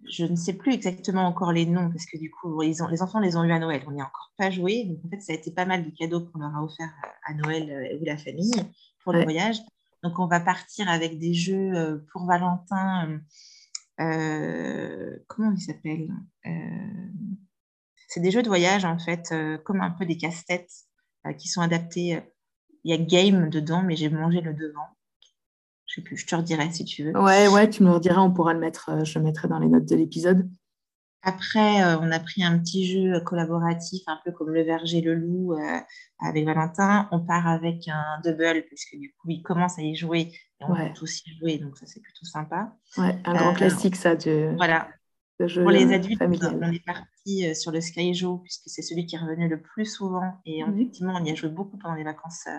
je 0.06 0.26
ne 0.26 0.36
sais 0.36 0.52
plus 0.52 0.74
exactement 0.74 1.26
encore 1.26 1.52
les 1.52 1.64
noms, 1.64 1.90
parce 1.90 2.04
que 2.04 2.18
du 2.18 2.30
coup, 2.30 2.60
les 2.60 2.82
enfants 2.82 3.20
les 3.20 3.38
ont 3.38 3.44
eu 3.44 3.52
à 3.52 3.58
Noël. 3.58 3.82
On 3.86 3.92
n'y 3.92 4.02
a 4.02 4.04
encore 4.04 4.32
pas 4.36 4.50
joué. 4.50 4.84
Donc, 4.84 4.98
en 5.06 5.08
fait, 5.08 5.20
ça 5.20 5.32
a 5.32 5.36
été 5.36 5.50
pas 5.50 5.64
mal 5.64 5.82
de 5.82 5.90
cadeaux 5.96 6.20
qu'on 6.20 6.38
leur 6.38 6.54
a 6.54 6.62
offert 6.62 6.92
à 7.24 7.32
Noël 7.32 7.70
euh, 7.70 7.98
ou 7.98 8.04
la 8.04 8.18
famille 8.18 8.52
pour 9.02 9.14
le 9.14 9.22
voyage. 9.22 9.56
Donc, 10.02 10.18
on 10.18 10.26
va 10.26 10.40
partir 10.40 10.90
avec 10.90 11.18
des 11.18 11.32
jeux 11.32 12.04
pour 12.12 12.26
Valentin. 12.26 13.18
comment 13.96 15.52
il 15.52 15.60
s'appelle 15.60 16.10
c'est 18.06 18.20
des 18.20 18.30
jeux 18.30 18.42
de 18.42 18.48
voyage, 18.48 18.84
en 18.84 18.98
fait, 18.98 19.28
euh, 19.32 19.58
comme 19.58 19.80
un 19.80 19.90
peu 19.90 20.06
des 20.06 20.16
casse-têtes 20.16 20.72
euh, 21.26 21.32
qui 21.32 21.48
sont 21.48 21.60
adaptés. 21.60 22.16
Euh, 22.16 22.20
il 22.84 22.90
y 22.90 22.94
a 22.94 22.98
game 22.98 23.50
dedans, 23.50 23.82
mais 23.82 23.96
j'ai 23.96 24.08
mangé 24.08 24.40
le 24.40 24.54
devant. 24.54 24.86
Je 25.86 25.96
sais 25.96 26.02
plus, 26.02 26.16
je 26.16 26.26
te 26.26 26.36
redirai 26.36 26.70
si 26.70 26.84
tu 26.84 27.04
veux. 27.04 27.20
Ouais, 27.20 27.48
ouais, 27.48 27.68
tu 27.68 27.82
me 27.82 27.90
rediras, 27.90 28.20
on 28.20 28.32
pourra 28.32 28.54
le 28.54 28.60
mettre, 28.60 29.04
je 29.04 29.18
le 29.18 29.24
mettrai 29.24 29.48
dans 29.48 29.58
les 29.58 29.68
notes 29.68 29.86
de 29.86 29.96
l'épisode. 29.96 30.48
Après, 31.22 31.82
on 31.96 32.12
a 32.12 32.20
pris 32.20 32.44
un 32.44 32.56
petit 32.60 32.86
jeu 32.86 33.18
collaboratif, 33.20 34.04
un 34.06 34.20
peu 34.24 34.30
comme 34.30 34.50
le 34.50 34.62
verger, 34.62 35.00
le 35.00 35.16
loup, 35.16 35.56
avec 36.20 36.44
Valentin. 36.44 37.08
On 37.10 37.18
part 37.18 37.48
avec 37.48 37.88
un 37.88 38.20
double, 38.22 38.64
parce 38.70 38.84
que 38.84 38.96
du 38.96 39.12
coup, 39.14 39.30
il 39.30 39.42
commence 39.42 39.80
à 39.80 39.82
y 39.82 39.96
jouer 39.96 40.32
et 40.60 40.64
on 40.64 40.72
peut 40.72 40.82
tous 40.94 41.22
y 41.26 41.36
jouer, 41.40 41.58
donc 41.58 41.76
ça, 41.78 41.86
c'est 41.86 42.00
plutôt 42.00 42.24
sympa. 42.24 42.72
Ouais, 42.98 43.18
un 43.24 43.34
grand 43.34 43.54
classique, 43.54 43.96
ça. 43.96 44.14
De... 44.14 44.54
Voilà, 44.56 44.88
pour 45.38 45.70
les 45.70 45.92
adultes, 45.92 46.22
on 46.22 46.30
est 46.70 46.84
parti 46.84 47.15
euh, 47.28 47.54
sur 47.54 47.72
le 47.72 47.80
Skyjo, 47.80 48.38
puisque 48.38 48.64
c'est 48.66 48.82
celui 48.82 49.06
qui 49.06 49.16
revenu 49.16 49.48
le 49.48 49.60
plus 49.60 49.86
souvent. 49.86 50.40
Et 50.44 50.62
mhm. 50.62 50.74
effectivement, 50.74 51.14
on 51.16 51.24
y 51.24 51.30
a 51.30 51.34
joué 51.34 51.48
beaucoup 51.50 51.76
pendant 51.78 51.94
les 51.94 52.04
vacances. 52.04 52.46
Euh, 52.48 52.58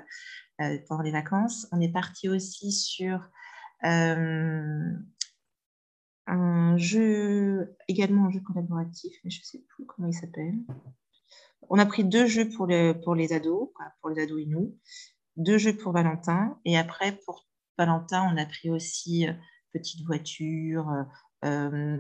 euh, 0.60 0.80
pendant 0.90 1.04
les 1.04 1.12
vacances. 1.12 1.68
On 1.72 1.80
est 1.80 1.92
parti 1.92 2.30
aussi 2.30 2.72
sur 2.72 3.30
un 3.84 4.98
jeu, 6.78 7.76
également 7.88 8.26
un 8.26 8.32
jeu 8.32 8.40
collaboratif, 8.40 9.14
mais 9.24 9.30
je 9.30 9.40
ne 9.40 9.44
sais 9.44 9.64
plus 9.70 9.86
comment 9.86 10.08
il 10.08 10.16
s'appelle. 10.16 10.56
On 11.70 11.78
a 11.78 11.86
pris 11.86 12.04
deux 12.04 12.26
jeux 12.26 12.50
pour, 12.50 12.68
pour 13.04 13.14
les 13.14 13.34
ados, 13.34 13.70
pour 14.02 14.10
les 14.10 14.24
ados 14.24 14.42
et 14.42 14.48
nous, 14.48 14.76
deux 15.36 15.60
jeux 15.60 15.78
pour 15.78 15.92
Valentin. 15.92 16.60
Et 16.66 16.76
après, 16.76 17.12
pour 17.24 17.46
Valentin, 17.78 18.28
on 18.34 18.38
a 18.38 18.48
pris 18.48 18.72
aussi 18.72 19.28
Petite 19.74 20.06
voiture, 20.06 21.06
euh, 21.44 21.98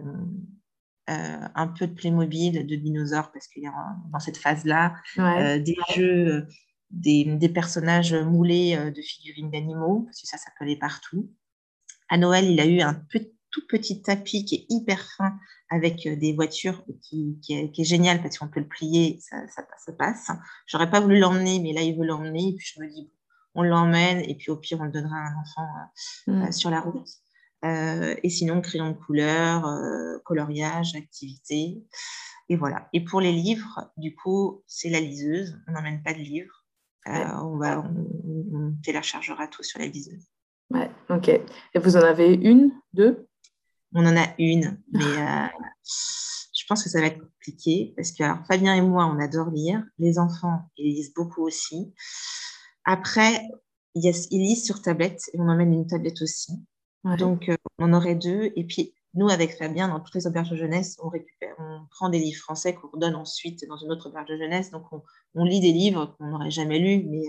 un 1.07 1.67
peu 1.67 1.87
de 1.87 1.93
Playmobil, 1.93 2.65
de 2.65 2.75
dinosaures, 2.75 3.31
parce 3.31 3.47
qu'il 3.47 3.63
y 3.63 3.67
a 3.67 3.73
dans 4.11 4.19
cette 4.19 4.37
phase-là 4.37 4.93
euh, 5.17 5.59
des 5.59 5.77
jeux, 5.95 6.27
euh, 6.27 6.47
des, 6.91 7.49
personnages 7.49 8.13
moulés 8.13 8.77
de 8.77 9.01
figurines 9.01 9.49
d'animaux, 9.49 10.03
parce 10.05 10.21
que 10.21 10.27
ça, 10.27 10.37
ça 10.37 10.51
peut 10.59 10.65
partout. 10.79 11.31
À 12.09 12.17
Noël, 12.17 12.45
il 12.45 12.59
a 12.59 12.65
eu 12.65 12.81
un 12.81 12.93
tout 13.51 13.61
petit 13.67 14.01
tapis 14.01 14.45
qui 14.45 14.55
est 14.55 14.65
hyper 14.69 15.01
fin 15.17 15.37
avec 15.69 16.07
des 16.07 16.33
voitures 16.33 16.83
qui, 17.01 17.39
est, 17.49 17.83
génial 17.83 18.21
parce 18.21 18.37
qu'on 18.37 18.47
peut 18.47 18.59
le 18.59 18.67
plier, 18.67 19.19
ça, 19.21 19.37
ça, 19.47 19.91
passe. 19.93 20.29
J'aurais 20.65 20.89
pas 20.89 20.99
voulu 20.99 21.19
l'emmener, 21.19 21.59
mais 21.59 21.73
là, 21.73 21.81
il 21.81 21.97
veut 21.97 22.05
l'emmener. 22.05 22.49
Et 22.49 22.55
puis, 22.55 22.67
je 22.75 22.81
me 22.81 22.87
dis, 22.87 23.09
on 23.55 23.63
l'emmène 23.63 24.19
et 24.19 24.35
puis 24.35 24.51
au 24.51 24.55
pire, 24.55 24.79
on 24.79 24.85
le 24.85 24.91
donnera 24.91 25.17
à 25.17 25.29
un 25.29 25.41
enfant 25.41 25.67
mm. 26.27 26.51
sur 26.51 26.69
la 26.69 26.79
route. 26.79 27.09
Euh, 27.65 28.15
et 28.21 28.29
sinon, 28.29 28.61
crayon 28.61 28.91
de 28.91 28.97
couleur, 28.97 29.65
euh, 29.65 30.19
coloriage, 30.23 30.95
activité. 30.95 31.83
Et 32.49 32.55
voilà. 32.55 32.87
Et 32.93 33.03
pour 33.03 33.19
les 33.19 33.31
livres, 33.31 33.91
du 33.97 34.15
coup, 34.15 34.63
c'est 34.67 34.89
la 34.89 34.99
liseuse. 34.99 35.57
On 35.67 35.71
n'emmène 35.73 36.03
pas 36.03 36.13
de 36.13 36.19
livres. 36.19 36.65
Euh, 37.07 37.25
on, 37.41 37.57
va, 37.57 37.79
on, 37.79 38.75
téléchargera 38.83 39.47
tout 39.47 39.63
sur 39.63 39.79
la 39.79 39.87
liseuse. 39.87 40.27
Ouais, 40.69 40.91
ok. 41.09 41.29
Et 41.29 41.79
vous 41.79 41.95
en 41.95 42.01
avez 42.01 42.33
une, 42.33 42.71
deux? 42.93 43.27
On 43.93 44.05
en 44.05 44.17
a 44.17 44.27
une, 44.37 44.81
mais 44.91 45.49
je 46.53 46.65
pense 46.67 46.83
que 46.83 46.89
ça 46.89 46.99
va 46.99 47.07
être 47.07 47.21
compliqué 47.21 47.93
parce 47.95 48.11
que 48.11 48.23
Fabien 48.49 48.75
et 48.75 48.81
moi, 48.81 49.05
on 49.05 49.17
adore 49.19 49.49
lire. 49.49 49.81
Les 49.97 50.19
enfants, 50.19 50.69
ils 50.75 50.93
lisent 50.93 51.13
beaucoup 51.13 51.43
aussi. 51.43 51.93
Après, 52.83 53.41
ils 53.95 54.11
lisent 54.31 54.65
sur 54.65 54.81
tablette 54.81 55.21
et 55.33 55.39
on 55.39 55.47
emmène 55.47 55.73
une 55.73 55.87
tablette 55.87 56.21
aussi. 56.21 56.51
Donc, 57.03 57.49
euh, 57.49 57.55
on 57.77 57.85
en 57.85 57.93
aurait 57.93 58.15
deux. 58.15 58.51
Et 58.55 58.65
puis, 58.65 58.93
nous, 59.13 59.29
avec 59.29 59.57
Fabien, 59.57 59.87
dans 59.87 59.99
toutes 59.99 60.15
les 60.15 60.27
auberges 60.27 60.49
de 60.49 60.55
jeunesse, 60.55 60.97
on 61.01 61.09
récupère, 61.09 61.55
on 61.59 61.85
prend 61.89 62.09
des 62.09 62.19
livres 62.19 62.41
français 62.41 62.75
qu'on 62.75 62.89
redonne 62.89 63.15
ensuite 63.15 63.65
dans 63.67 63.77
une 63.77 63.91
autre 63.91 64.09
auberge 64.09 64.27
de 64.27 64.37
jeunesse. 64.37 64.71
Donc, 64.71 64.85
on, 64.91 65.43
lit 65.43 65.59
des 65.59 65.71
livres 65.71 66.15
qu'on 66.17 66.27
n'aurait 66.27 66.51
jamais 66.51 66.79
lus, 66.79 67.05
mais 67.07 67.23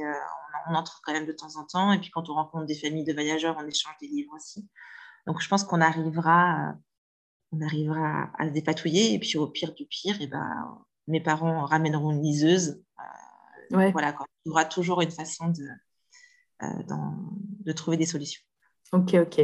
on, 0.68 0.74
entre 0.74 1.00
quand 1.04 1.12
même 1.12 1.26
de 1.26 1.32
temps 1.32 1.56
en 1.56 1.64
temps. 1.64 1.92
Et 1.92 1.98
puis, 2.00 2.10
quand 2.10 2.28
on 2.28 2.34
rencontre 2.34 2.66
des 2.66 2.74
familles 2.74 3.04
de 3.04 3.12
voyageurs, 3.12 3.56
on 3.58 3.66
échange 3.66 3.94
des 4.00 4.08
livres 4.08 4.32
aussi. 4.34 4.68
Donc, 5.26 5.40
je 5.40 5.48
pense 5.48 5.64
qu'on 5.64 5.80
arrivera, 5.80 6.74
on 7.52 7.60
arrivera 7.60 8.30
à 8.38 8.48
se 8.48 8.52
dépatouiller. 8.52 9.14
Et 9.14 9.18
puis, 9.18 9.38
au 9.38 9.46
pire 9.46 9.74
du 9.74 9.86
pire, 9.86 10.16
eh 10.20 10.26
ben, 10.26 10.78
mes 11.06 11.20
parents 11.20 11.64
ramèneront 11.64 12.10
une 12.10 12.22
liseuse. 12.22 12.82
Voilà, 13.70 14.14
il 14.44 14.48
y 14.48 14.50
aura 14.50 14.64
toujours 14.64 15.02
une 15.02 15.10
façon 15.10 15.48
de, 15.48 15.68
de 17.64 17.72
trouver 17.72 17.96
des 17.96 18.06
solutions. 18.06 18.42
Ok, 18.92 19.14
ok. 19.14 19.40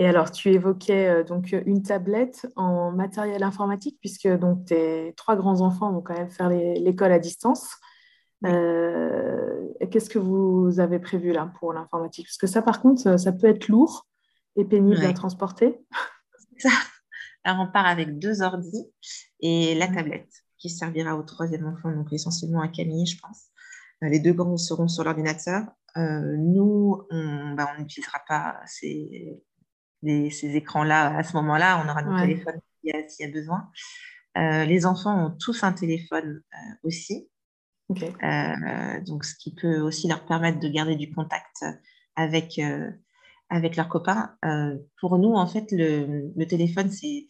Et 0.00 0.06
alors, 0.06 0.32
tu 0.32 0.52
évoquais 0.52 1.08
euh, 1.08 1.24
donc 1.24 1.52
une 1.66 1.82
tablette 1.82 2.46
en 2.56 2.90
matériel 2.90 3.42
informatique, 3.44 3.98
puisque 4.00 4.26
donc 4.26 4.64
tes 4.66 5.14
trois 5.16 5.36
grands 5.36 5.60
enfants 5.60 5.92
vont 5.92 6.00
quand 6.00 6.14
même 6.18 6.30
faire 6.30 6.48
l'école 6.48 7.12
à 7.12 7.20
distance. 7.20 7.68
Euh, 8.46 9.68
Qu'est-ce 9.90 10.10
que 10.10 10.18
vous 10.18 10.80
avez 10.80 10.98
prévu 10.98 11.32
là 11.32 11.52
pour 11.58 11.72
l'informatique? 11.72 12.26
Parce 12.26 12.38
que 12.38 12.46
ça, 12.46 12.62
par 12.62 12.80
contre, 12.80 13.18
ça 13.18 13.32
peut 13.32 13.46
être 13.46 13.68
lourd 13.68 14.08
et 14.56 14.64
pénible 14.64 15.04
à 15.04 15.12
transporter. 15.12 15.78
Ça. 16.58 16.70
Alors, 17.44 17.66
on 17.66 17.72
part 17.72 17.86
avec 17.86 18.18
deux 18.18 18.42
ordis 18.42 18.86
et 19.40 19.74
la 19.74 19.88
tablette 19.88 20.32
qui 20.58 20.68
servira 20.68 21.16
au 21.16 21.22
troisième 21.22 21.66
enfant, 21.66 21.90
donc 21.90 22.12
essentiellement 22.12 22.60
à 22.60 22.68
Camille, 22.68 23.06
je 23.06 23.18
pense. 23.18 23.46
Euh, 24.02 24.08
les 24.08 24.20
deux 24.20 24.32
grands 24.32 24.56
seront 24.56 24.88
sur 24.88 25.04
l'ordinateur 25.04 25.64
euh, 25.96 26.36
nous, 26.36 27.02
bah, 27.10 27.72
on 27.74 27.80
n'utilisera 27.80 28.20
pas 28.26 28.60
ces, 28.66 29.42
ces 30.02 30.56
écrans-là 30.56 31.16
à 31.16 31.22
ce 31.22 31.34
moment-là. 31.36 31.82
On 31.84 31.88
aura 31.88 32.02
nos 32.02 32.18
téléphones 32.18 32.60
s'il 32.82 33.26
y, 33.26 33.28
a 33.28 33.32
besoin. 33.32 33.70
Euh, 34.38 34.64
les 34.64 34.86
enfants 34.86 35.26
ont 35.26 35.36
tous 35.38 35.64
un 35.64 35.72
téléphone 35.72 36.42
euh, 36.52 36.74
aussi. 36.84 37.28
donc, 37.88 39.24
ce 39.24 39.34
qui 39.36 39.54
peut 39.54 39.80
aussi 39.80 40.08
leur 40.08 40.24
permettre 40.24 40.60
de 40.60 40.68
garder 40.68 40.96
du 40.96 41.12
contact 41.12 41.64
avec, 42.16 42.60
avec 43.48 43.76
leurs 43.76 43.88
copains. 43.88 44.36
pour 45.00 45.18
nous, 45.18 45.34
en 45.34 45.46
fait, 45.46 45.66
le, 45.72 46.32
le 46.36 46.46
téléphone, 46.46 46.90
c'est 46.90 47.26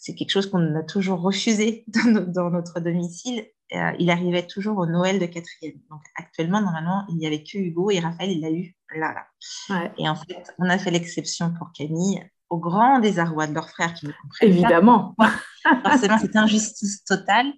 c'est 0.00 0.14
quelque 0.14 0.30
chose 0.30 0.50
qu'on 0.50 0.74
a 0.74 0.82
toujours 0.82 1.20
refusé 1.20 1.84
dans, 2.26 2.50
notre 2.50 2.80
domicile. 2.80 3.44
Euh, 3.72 3.92
il 4.00 4.10
arrivait 4.10 4.46
toujours 4.46 4.78
au 4.78 4.86
Noël 4.86 5.20
de 5.20 5.26
quatrième. 5.26 5.78
Donc 5.90 6.00
actuellement, 6.16 6.60
normalement, 6.60 7.04
il 7.10 7.16
n'y 7.16 7.26
avait 7.26 7.44
que 7.44 7.58
Hugo 7.58 7.90
et 7.90 8.00
Raphaël, 8.00 8.30
il 8.30 8.40
l'a 8.40 8.50
eu 8.50 8.74
là, 8.96 9.14
là. 9.14 9.92
Et 9.98 10.08
en 10.08 10.16
fait, 10.16 10.52
on 10.58 10.68
a 10.68 10.78
fait 10.78 10.90
l'exception 10.90 11.52
pour 11.56 11.70
Camille, 11.72 12.20
au 12.48 12.58
grand 12.58 12.98
désarroi 12.98 13.46
de 13.46 13.54
leur 13.54 13.68
frère 13.68 13.94
qui 13.94 14.06
ne 14.06 14.12
comprennent 14.22 14.50
Évidemment. 14.50 15.14
Forcément, 15.84 16.18
c'est 16.18 16.34
injustice 16.34 17.04
totale, 17.04 17.52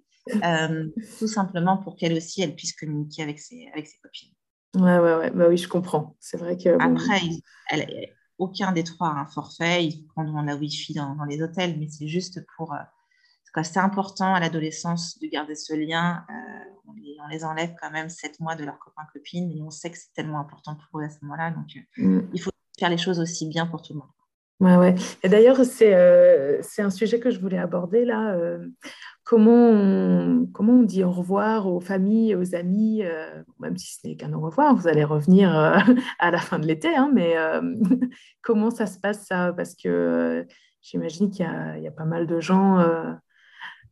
euh, 0.44 0.88
tout 1.18 1.28
simplement 1.28 1.78
pour 1.78 1.96
qu'elle 1.96 2.14
aussi, 2.14 2.42
elle 2.42 2.56
puisse 2.56 2.74
communiquer 2.74 3.22
avec 3.22 3.38
ses, 3.38 3.70
avec 3.72 3.86
ses 3.86 3.98
copines. 3.98 4.32
Ouais, 4.74 4.98
ouais, 4.98 5.14
ouais. 5.14 5.30
Bah 5.30 5.46
oui, 5.48 5.56
je 5.56 5.68
comprends. 5.68 6.16
C'est 6.18 6.36
vrai 6.36 6.56
que. 6.56 6.76
Après, 6.82 7.20
elle, 7.70 8.10
aucun 8.38 8.72
des 8.72 8.84
trois 8.84 9.08
a 9.08 9.20
un 9.20 9.26
forfait. 9.26 9.84
Ils 9.84 10.06
prendront 10.06 10.42
la 10.42 10.56
Wi-Fi 10.56 10.94
dans, 10.94 11.14
dans 11.14 11.24
les 11.24 11.42
hôtels, 11.42 11.78
mais 11.78 11.88
c'est 11.88 12.08
juste 12.08 12.44
pour. 12.56 12.72
Euh, 12.72 12.78
c'est 13.62 13.80
important 13.80 14.34
à 14.34 14.40
l'adolescence 14.40 15.18
de 15.18 15.26
garder 15.26 15.54
ce 15.54 15.74
lien. 15.74 16.24
Euh, 16.30 16.70
on, 16.88 17.28
les, 17.28 17.44
enlève 17.44 17.74
quand 17.78 17.90
même 17.90 18.08
sept 18.08 18.40
mois 18.40 18.56
de 18.56 18.64
leurs 18.64 18.78
copains-copines 18.78 19.50
et 19.50 19.62
on 19.62 19.70
sait 19.70 19.90
que 19.90 19.98
c'est 19.98 20.12
tellement 20.14 20.40
important 20.40 20.74
pour 20.74 21.00
eux 21.00 21.04
à 21.04 21.10
ce 21.10 21.18
moment-là. 21.22 21.50
Donc, 21.50 21.66
euh, 21.98 22.02
mm. 22.02 22.30
il 22.32 22.40
faut 22.40 22.50
faire 22.78 22.88
les 22.88 22.96
choses 22.96 23.20
aussi 23.20 23.46
bien 23.46 23.66
pour 23.66 23.82
tout 23.82 23.92
le 23.92 23.98
monde. 23.98 24.08
Ouais, 24.60 24.76
ouais. 24.76 24.94
Et 25.22 25.28
d'ailleurs, 25.28 25.62
c'est 25.66 25.92
un 26.82 26.90
sujet 26.90 27.20
que 27.20 27.30
je 27.30 27.40
voulais 27.40 27.58
aborder 27.58 28.06
là 28.06 28.34
comment 29.24 29.70
on, 29.70 30.46
comment 30.52 30.74
on 30.74 30.82
dit 30.82 31.04
au 31.04 31.10
revoir 31.10 31.66
aux 31.66 31.80
familles, 31.80 32.34
aux 32.34 32.54
amis, 32.54 33.02
euh, 33.04 33.42
même 33.60 33.76
si 33.76 33.94
ce 33.94 34.06
n'est 34.06 34.16
qu'un 34.16 34.32
au 34.32 34.40
revoir, 34.40 34.74
vous 34.74 34.88
allez 34.88 35.04
revenir 35.04 35.56
euh, 35.56 35.78
à 36.18 36.30
la 36.30 36.38
fin 36.38 36.58
de 36.58 36.66
l'été, 36.66 36.94
hein, 36.94 37.10
mais 37.12 37.36
euh, 37.36 37.60
comment 38.42 38.70
ça 38.70 38.86
se 38.86 38.98
passe 38.98 39.26
ça? 39.26 39.52
Parce 39.52 39.74
que 39.74 40.46
j'imagine 40.80 41.30
qu'il 41.30 41.46
y, 41.46 41.82
y, 41.82 41.88
a 41.88 41.92
pas 41.92 42.04
mal 42.04 42.26
de 42.26 42.40
gens 42.40 42.84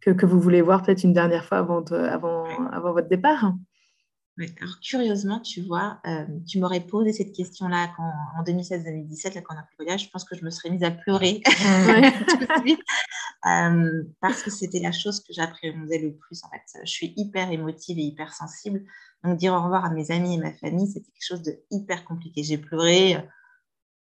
que, 0.01 0.11
que, 0.11 0.27
vous 0.27 0.41
voulez 0.41 0.63
voir 0.63 0.83
peut-être 0.83 1.05
une 1.05 1.13
dernière 1.13 1.45
fois 1.45 1.59
avant, 1.59 1.85
avant, 1.85 2.45
avant 2.73 2.93
votre 2.93 3.09
départ. 3.09 3.53
Alors, 4.39 4.81
curieusement, 4.81 5.41
tu 5.41 5.61
vois, 5.61 6.01
euh, 6.07 6.25
tu 6.49 6.59
m'aurais 6.59 6.81
posé 6.81 7.13
cette 7.13 7.35
question-là 7.35 7.93
en 7.99 8.43
2016-2017, 8.43 9.43
quand 9.43 9.55
on 9.55 9.59
a 9.59 9.63
fait 9.63 9.75
le 9.79 9.85
voyage, 9.85 10.05
je 10.05 10.11
pense 10.11 10.25
que 10.25 10.35
je 10.35 10.45
me 10.45 10.51
serais 10.51 10.71
mise 10.71 10.83
à 10.83 10.91
pleurer 10.91 11.43
euh, 13.47 14.05
parce 14.21 14.43
que 14.43 14.51
c'était 14.51 14.81
la 14.81 14.93
chose 14.93 15.21
que 15.21 15.35
j'appréhendais 15.35 15.99
le 15.99 16.15
plus. 16.15 16.43
En 16.45 16.51
fait, 16.51 16.81
je 16.85 16.91
suis 16.91 17.13
hyper 17.17 17.51
émotive 17.51 17.99
et 17.99 18.03
hyper 18.03 18.33
sensible. 18.33 18.83
Donc, 19.25 19.37
dire 19.37 19.53
au 19.53 19.63
revoir 19.63 19.85
à 19.85 19.91
mes 19.91 20.11
amis 20.11 20.35
et 20.35 20.39
ma 20.39 20.55
famille, 20.55 20.87
c'était 20.87 21.11
quelque 21.11 21.27
chose 21.27 21.43
de 21.43 21.61
hyper 21.71 22.05
compliqué. 22.05 22.43
J'ai 22.43 22.59
pleuré 22.59 23.17
euh, 23.17 23.21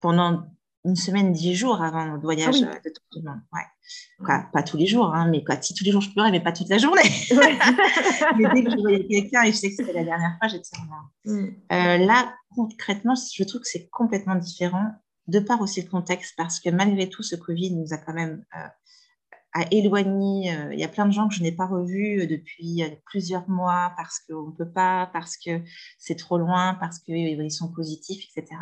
pendant 0.00 0.46
une 0.84 0.96
semaine, 0.96 1.32
dix 1.32 1.54
jours 1.54 1.80
avant 1.80 2.06
notre 2.06 2.22
voyage 2.22 2.56
ah 2.62 2.78
de 2.84 2.90
tout 2.90 3.20
le 3.20 3.30
monde. 3.30 3.40
Ouais. 3.52 4.36
pas 4.52 4.62
tous 4.62 4.76
les 4.76 4.86
jours, 4.86 5.14
hein, 5.14 5.28
mais 5.30 5.44
quoi, 5.44 5.60
si 5.60 5.74
tous 5.74 5.84
les 5.84 5.92
jours 5.92 6.00
je 6.00 6.10
pleurais, 6.10 6.30
mais 6.30 6.40
pas 6.40 6.52
toute 6.52 6.68
la 6.68 6.78
journée. 6.78 7.02
mais 7.30 8.48
dès 8.52 8.64
que 8.64 8.70
je 8.70 8.80
voyais 8.80 9.06
quelqu'un 9.06 9.42
et 9.42 9.52
je 9.52 9.56
sais 9.56 9.70
que 9.70 9.76
c'était 9.76 9.92
la 9.92 10.04
dernière 10.04 10.36
fois, 10.38 10.48
j'étais 10.48 10.76
en 10.76 11.30
mm. 11.30 11.54
euh, 11.72 11.98
Là, 11.98 12.34
concrètement, 12.54 13.14
je 13.14 13.44
trouve 13.44 13.60
que 13.60 13.68
c'est 13.68 13.88
complètement 13.90 14.34
différent, 14.34 14.90
de 15.28 15.38
part 15.38 15.60
aussi 15.60 15.82
le 15.82 15.88
contexte, 15.88 16.34
parce 16.36 16.58
que 16.58 16.70
malgré 16.70 17.08
tout, 17.08 17.22
ce 17.22 17.36
Covid 17.36 17.76
nous 17.76 17.92
a 17.92 17.98
quand 17.98 18.14
même 18.14 18.44
euh, 18.56 19.64
éloigné. 19.70 20.52
Euh, 20.52 20.72
il 20.72 20.80
y 20.80 20.84
a 20.84 20.88
plein 20.88 21.06
de 21.06 21.12
gens 21.12 21.28
que 21.28 21.34
je 21.34 21.42
n'ai 21.42 21.52
pas 21.52 21.66
revus 21.66 22.26
depuis 22.26 22.82
plusieurs 23.06 23.48
mois 23.48 23.92
parce 23.96 24.18
qu'on 24.18 24.48
ne 24.48 24.52
peut 24.52 24.70
pas, 24.70 25.08
parce 25.12 25.36
que 25.36 25.60
c'est 25.98 26.16
trop 26.16 26.38
loin, 26.38 26.74
parce 26.80 26.98
qu'ils 26.98 27.52
sont 27.52 27.72
positifs, 27.72 28.24
etc. 28.34 28.56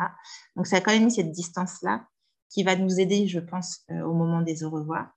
Donc, 0.55 0.67
ça 0.67 0.77
a 0.77 0.81
quand 0.81 0.91
même 0.91 1.05
mis 1.05 1.11
cette 1.11 1.31
distance-là 1.31 2.05
qui 2.51 2.63
va 2.63 2.75
nous 2.75 2.99
aider, 2.99 3.27
je 3.27 3.39
pense, 3.39 3.79
euh, 3.89 4.01
au 4.03 4.13
moment 4.13 4.41
des 4.41 4.63
au 4.63 4.69
revoir. 4.69 5.11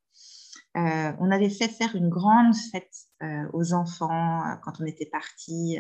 Euh, 0.76 1.12
on 1.20 1.30
avait 1.30 1.50
fait 1.50 1.68
faire 1.68 1.94
une 1.94 2.08
grande 2.08 2.54
fête 2.72 2.94
euh, 3.22 3.46
aux 3.52 3.74
enfants 3.74 4.42
quand 4.62 4.80
on 4.80 4.86
était 4.86 5.06
partis. 5.06 5.78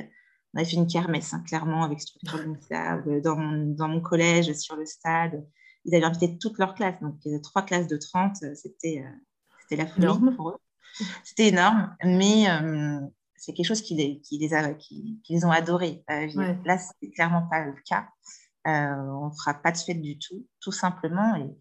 On 0.52 0.58
avait 0.58 0.68
fait 0.68 0.76
une 0.76 0.86
kermesse, 0.86 1.32
hein, 1.32 1.42
clairement, 1.46 1.84
avec 1.84 2.00
structure 2.00 2.44
dans 3.24 3.36
mon, 3.36 3.74
dans 3.74 3.88
mon 3.88 4.00
collège, 4.00 4.52
sur 4.54 4.76
le 4.76 4.84
stade. 4.84 5.46
Ils 5.84 5.94
avaient 5.94 6.04
invité 6.04 6.38
toute 6.38 6.58
leur 6.58 6.74
classe, 6.74 7.00
donc 7.00 7.16
trois 7.42 7.62
classes 7.62 7.88
de 7.88 7.96
30, 7.96 8.36
c'était 8.54 9.04
c'était 9.60 9.82
la 9.82 9.86
folie 9.86 10.34
pour 10.34 10.50
eux. 10.50 10.56
C'était 11.24 11.48
énorme, 11.48 11.94
mais 12.02 12.46
c'est 13.36 13.52
quelque 13.52 13.66
chose 13.66 13.82
qui 13.82 13.94
les, 13.94 14.20
qui 14.20 14.38
les, 14.38 14.54
a, 14.54 14.72
qui, 14.72 15.20
ont 15.44 15.50
adoré. 15.50 16.02
Là, 16.08 16.78
ce 16.78 16.90
n'est 17.02 17.10
clairement 17.10 17.46
pas 17.50 17.66
le 17.66 17.74
cas. 17.86 18.08
Euh, 18.66 18.94
on 18.96 19.28
ne 19.28 19.34
fera 19.34 19.54
pas 19.54 19.72
de 19.72 19.76
fête 19.76 20.00
du 20.00 20.18
tout, 20.18 20.46
tout 20.60 20.72
simplement, 20.72 21.36
et 21.36 21.54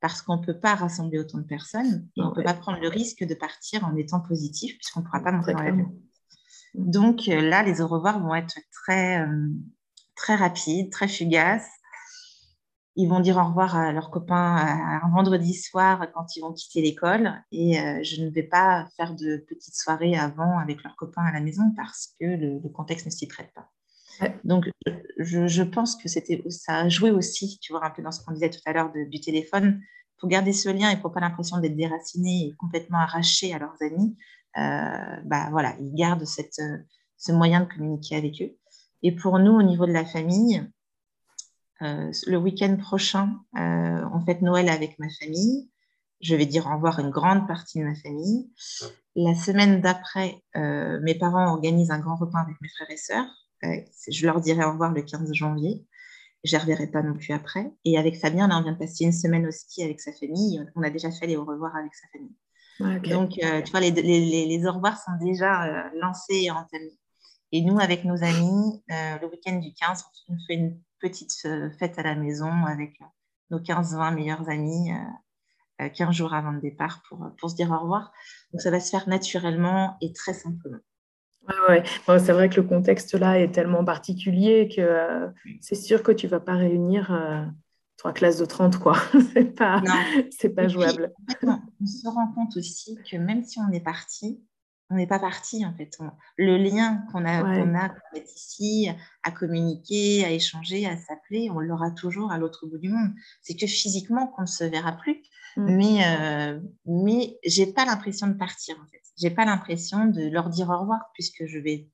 parce 0.00 0.22
qu'on 0.22 0.38
ne 0.38 0.44
peut 0.44 0.58
pas 0.58 0.74
rassembler 0.74 1.18
autant 1.18 1.38
de 1.38 1.44
personnes 1.44 2.08
et 2.16 2.22
on 2.22 2.30
ne 2.30 2.34
peut 2.34 2.42
pas 2.42 2.54
prendre 2.54 2.80
le 2.80 2.88
risque 2.88 3.24
de 3.24 3.34
partir 3.34 3.84
en 3.84 3.96
étant 3.96 4.20
positif 4.20 4.76
puisqu'on 4.76 5.00
ne 5.00 5.04
pourra 5.04 5.20
pas 5.20 5.32
monter 5.32 5.52
dans 5.52 5.62
l'avion. 5.62 5.92
Donc 6.74 7.28
euh, 7.28 7.40
là, 7.40 7.62
les 7.62 7.80
au 7.80 7.86
revoir 7.86 8.20
vont 8.20 8.34
être 8.34 8.58
très, 8.72 9.20
euh, 9.20 9.48
très 10.16 10.36
rapides, 10.36 10.90
très 10.90 11.08
fugaces. 11.08 11.68
Ils 12.96 13.08
vont 13.08 13.20
dire 13.20 13.36
au 13.36 13.44
revoir 13.44 13.76
à 13.76 13.92
leurs 13.92 14.10
copains 14.10 14.56
un 14.56 15.08
vendredi 15.10 15.54
soir 15.54 16.08
quand 16.12 16.34
ils 16.34 16.40
vont 16.40 16.52
quitter 16.52 16.82
l'école 16.82 17.32
et 17.52 17.74
je 18.02 18.20
ne 18.24 18.28
vais 18.28 18.42
pas 18.42 18.88
faire 18.96 19.14
de 19.14 19.36
petites 19.48 19.76
soirées 19.76 20.18
avant 20.18 20.58
avec 20.58 20.82
leurs 20.82 20.96
copains 20.96 21.22
à 21.22 21.30
la 21.30 21.38
maison 21.38 21.72
parce 21.76 22.08
que 22.18 22.26
le, 22.26 22.58
le 22.58 22.68
contexte 22.70 23.06
ne 23.06 23.12
s'y 23.12 23.28
prête 23.28 23.54
pas. 23.54 23.70
Donc, 24.44 24.70
je, 25.18 25.62
pense 25.62 25.96
que 25.96 26.08
c'était, 26.08 26.42
ça 26.48 26.76
a 26.76 26.88
joué 26.88 27.10
aussi, 27.10 27.58
tu 27.60 27.72
vois, 27.72 27.84
un 27.84 27.90
peu 27.90 28.02
dans 28.02 28.12
ce 28.12 28.24
qu'on 28.24 28.32
disait 28.32 28.50
tout 28.50 28.60
à 28.66 28.72
l'heure 28.72 28.92
du 28.92 29.20
téléphone, 29.20 29.80
pour 30.18 30.28
garder 30.28 30.52
ce 30.52 30.68
lien 30.68 30.90
et 30.90 30.96
pour 30.96 31.12
pas 31.12 31.20
l'impression 31.20 31.58
d'être 31.58 31.76
déraciné 31.76 32.48
et 32.48 32.54
complètement 32.56 32.98
arraché 32.98 33.54
à 33.54 33.58
leurs 33.58 33.76
amis. 33.80 34.16
Euh, 34.56 35.20
bah 35.24 35.48
voilà, 35.50 35.76
ils 35.80 35.94
gardent 35.94 36.24
cette, 36.24 36.60
ce 37.16 37.32
moyen 37.32 37.60
de 37.60 37.66
communiquer 37.66 38.16
avec 38.16 38.42
eux. 38.42 38.56
Et 39.02 39.12
pour 39.12 39.38
nous, 39.38 39.52
au 39.52 39.62
niveau 39.62 39.86
de 39.86 39.92
la 39.92 40.04
famille, 40.04 40.68
euh, 41.82 42.10
le 42.26 42.36
week-end 42.36 42.76
prochain, 42.76 43.38
euh, 43.56 44.04
on 44.12 44.20
fête 44.20 44.42
Noël 44.42 44.68
avec 44.68 44.98
ma 44.98 45.08
famille. 45.20 45.70
Je 46.20 46.34
vais 46.34 46.46
dire 46.46 46.66
au 46.66 46.74
revoir 46.74 46.98
à 46.98 47.02
une 47.02 47.10
grande 47.10 47.46
partie 47.46 47.78
de 47.78 47.84
ma 47.84 47.94
famille. 47.94 48.50
La 49.14 49.36
semaine 49.36 49.80
d'après, 49.80 50.42
mes 50.56 51.14
parents 51.14 51.52
organisent 51.52 51.92
un 51.92 52.00
grand 52.00 52.16
repas 52.16 52.40
avec 52.40 52.60
mes 52.60 52.68
frères 52.68 52.90
et 52.90 52.96
sœurs 52.96 53.47
je 53.62 54.26
leur 54.26 54.40
dirai 54.40 54.64
au 54.64 54.72
revoir 54.72 54.92
le 54.92 55.02
15 55.02 55.32
janvier. 55.32 55.84
Je 56.44 56.56
ne 56.56 56.60
reverrai 56.60 56.86
pas 56.86 57.02
non 57.02 57.14
plus 57.14 57.32
après. 57.32 57.72
Et 57.84 57.98
avec 57.98 58.16
Fabien, 58.16 58.46
là, 58.48 58.58
on 58.58 58.62
vient 58.62 58.72
de 58.72 58.78
passer 58.78 59.04
une 59.04 59.12
semaine 59.12 59.46
au 59.46 59.50
ski 59.50 59.82
avec 59.82 60.00
sa 60.00 60.12
famille. 60.12 60.64
On 60.76 60.82
a 60.82 60.90
déjà 60.90 61.10
fait 61.10 61.26
les 61.26 61.36
au 61.36 61.44
revoir 61.44 61.74
avec 61.74 61.94
sa 61.94 62.06
famille. 62.12 62.36
Donc, 62.80 63.38
euh, 63.42 63.60
tu 63.62 63.70
vois, 63.72 63.80
les, 63.80 63.90
les, 63.90 64.46
les, 64.46 64.66
au 64.66 64.72
revoir 64.72 64.96
sont 64.96 65.16
déjà 65.20 65.64
euh, 65.64 65.90
lancés 65.96 66.42
et 66.42 66.50
entamés. 66.50 66.96
Et 67.50 67.62
nous, 67.62 67.78
avec 67.80 68.04
nos 68.04 68.22
amis, 68.22 68.82
euh, 68.90 69.18
le 69.20 69.26
week-end 69.28 69.56
du 69.56 69.72
15, 69.72 70.04
on 70.28 70.36
fait 70.46 70.54
une 70.54 70.80
petite 71.00 71.32
fête 71.78 71.98
à 71.98 72.02
la 72.02 72.14
maison 72.14 72.50
avec 72.66 73.00
nos 73.50 73.58
15-20 73.58 74.14
meilleurs 74.14 74.48
amis 74.48 74.90
15 75.78 76.14
jours 76.14 76.34
avant 76.34 76.50
le 76.50 76.60
départ 76.60 77.02
pour, 77.08 77.24
pour 77.38 77.50
se 77.50 77.54
dire 77.54 77.70
au 77.70 77.78
revoir. 77.78 78.12
Donc, 78.52 78.60
ça 78.60 78.70
va 78.70 78.80
se 78.80 78.90
faire 78.90 79.08
naturellement 79.08 79.96
et 80.00 80.12
très 80.12 80.34
simplement. 80.34 80.78
Ouais, 81.68 81.82
c'est 82.18 82.32
vrai 82.32 82.48
que 82.48 82.56
le 82.56 82.66
contexte 82.66 83.14
là 83.14 83.38
est 83.38 83.52
tellement 83.52 83.84
particulier 83.84 84.68
que 84.68 85.28
c'est 85.60 85.74
sûr 85.74 86.02
que 86.02 86.12
tu 86.12 86.26
ne 86.26 86.30
vas 86.30 86.40
pas 86.40 86.54
réunir 86.54 87.10
trois 87.98 88.12
classes 88.12 88.38
de 88.38 88.44
30, 88.44 88.78
quoi. 88.78 88.96
c'est 89.34 89.54
pas, 89.54 89.82
c'est 90.30 90.50
pas 90.50 90.68
jouable. 90.68 91.12
on 91.42 91.86
se 91.86 92.08
rend 92.08 92.32
compte 92.32 92.56
aussi 92.56 92.96
que 93.10 93.16
même 93.16 93.42
si 93.42 93.58
on 93.58 93.70
est 93.72 93.80
parti, 93.80 94.40
on 94.90 94.96
n'est 94.96 95.06
pas 95.06 95.18
parti 95.18 95.64
en 95.66 95.74
fait. 95.74 95.98
le 96.36 96.56
lien 96.56 97.04
qu'on 97.12 97.24
a, 97.24 97.42
qu'on 97.42 97.74
a, 97.74 97.94
ici, 98.14 98.88
à 99.22 99.30
communiquer, 99.30 100.24
à 100.24 100.30
échanger, 100.30 100.86
à 100.86 100.96
s'appeler, 100.96 101.50
on 101.50 101.60
l'aura 101.60 101.90
toujours 101.90 102.32
à 102.32 102.38
l'autre 102.38 102.66
bout 102.66 102.78
du 102.78 102.88
monde. 102.88 103.10
C'est 103.42 103.54
que 103.54 103.66
physiquement 103.66 104.26
qu'on 104.28 104.42
ne 104.42 104.46
se 104.46 104.64
verra 104.64 104.92
plus. 104.92 105.22
Mm. 105.56 105.76
Mais, 105.76 106.04
euh, 106.06 106.60
mais 106.86 107.38
j'ai 107.44 107.66
pas 107.66 107.84
l'impression 107.84 108.28
de 108.28 108.34
partir 108.34 108.76
en 108.76 108.86
fait. 108.90 109.02
J'ai 109.18 109.30
pas 109.30 109.44
l'impression 109.44 110.06
de 110.06 110.28
leur 110.28 110.48
dire 110.48 110.70
au 110.70 110.78
revoir 110.78 111.00
puisque 111.12 111.44
je 111.46 111.58
vais, 111.58 111.88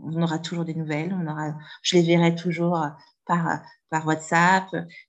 on 0.00 0.20
aura 0.20 0.38
toujours 0.38 0.64
des 0.64 0.74
nouvelles, 0.74 1.14
on 1.14 1.26
aura, 1.30 1.54
je 1.82 1.96
les 1.96 2.02
verrai 2.02 2.34
toujours 2.34 2.80
par, 3.26 3.60
par 3.90 4.06
WhatsApp. 4.06 4.64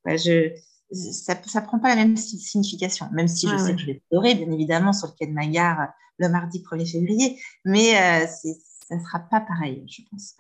je, 0.06 0.54
ça 0.92 1.34
ne 1.34 1.66
prend 1.66 1.80
pas 1.80 1.90
la 1.90 1.96
même 1.96 2.18
signification, 2.18 3.10
même 3.12 3.28
si 3.28 3.48
je 3.48 3.58
sais 3.58 3.74
que 3.74 3.82
je 3.82 3.88
vais 3.88 4.04
pleurer, 4.12 4.36
bien 4.36 4.52
évidemment, 4.52 4.94
sur 4.94 5.08
le 5.08 5.14
quai 5.18 5.26
de 5.26 5.34
ma 5.34 5.48
gare 5.48 5.90
le 6.18 6.30
mardi 6.30 6.60
1er 6.60 6.92
février, 6.92 7.42
mais 7.64 7.96
euh, 7.96 8.28
ça 8.28 8.96
ne 8.96 9.04
sera 9.04 9.20
pas 9.20 9.42
pareil, 9.42 9.86
je 9.88 10.02
pense. 10.10 10.36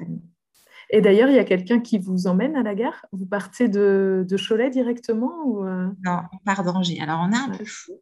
Et 0.91 1.01
d'ailleurs, 1.01 1.29
il 1.29 1.35
y 1.35 1.39
a 1.39 1.43
quelqu'un 1.43 1.79
qui 1.79 1.97
vous 1.97 2.27
emmène 2.27 2.55
à 2.55 2.63
la 2.63 2.75
gare? 2.75 3.05
Vous 3.11 3.25
partez 3.25 3.67
de, 3.67 4.25
de 4.27 4.37
Cholet 4.37 4.69
directement 4.69 5.43
ou 5.45 5.65
euh? 5.65 5.89
Non, 6.03 6.19
on 6.31 6.37
part 6.45 6.63
d'Angers. 6.63 6.99
Alors, 7.01 7.21
on 7.21 7.31
est 7.31 7.37
un 7.37 7.49
peu 7.49 7.65
fou. 7.65 7.93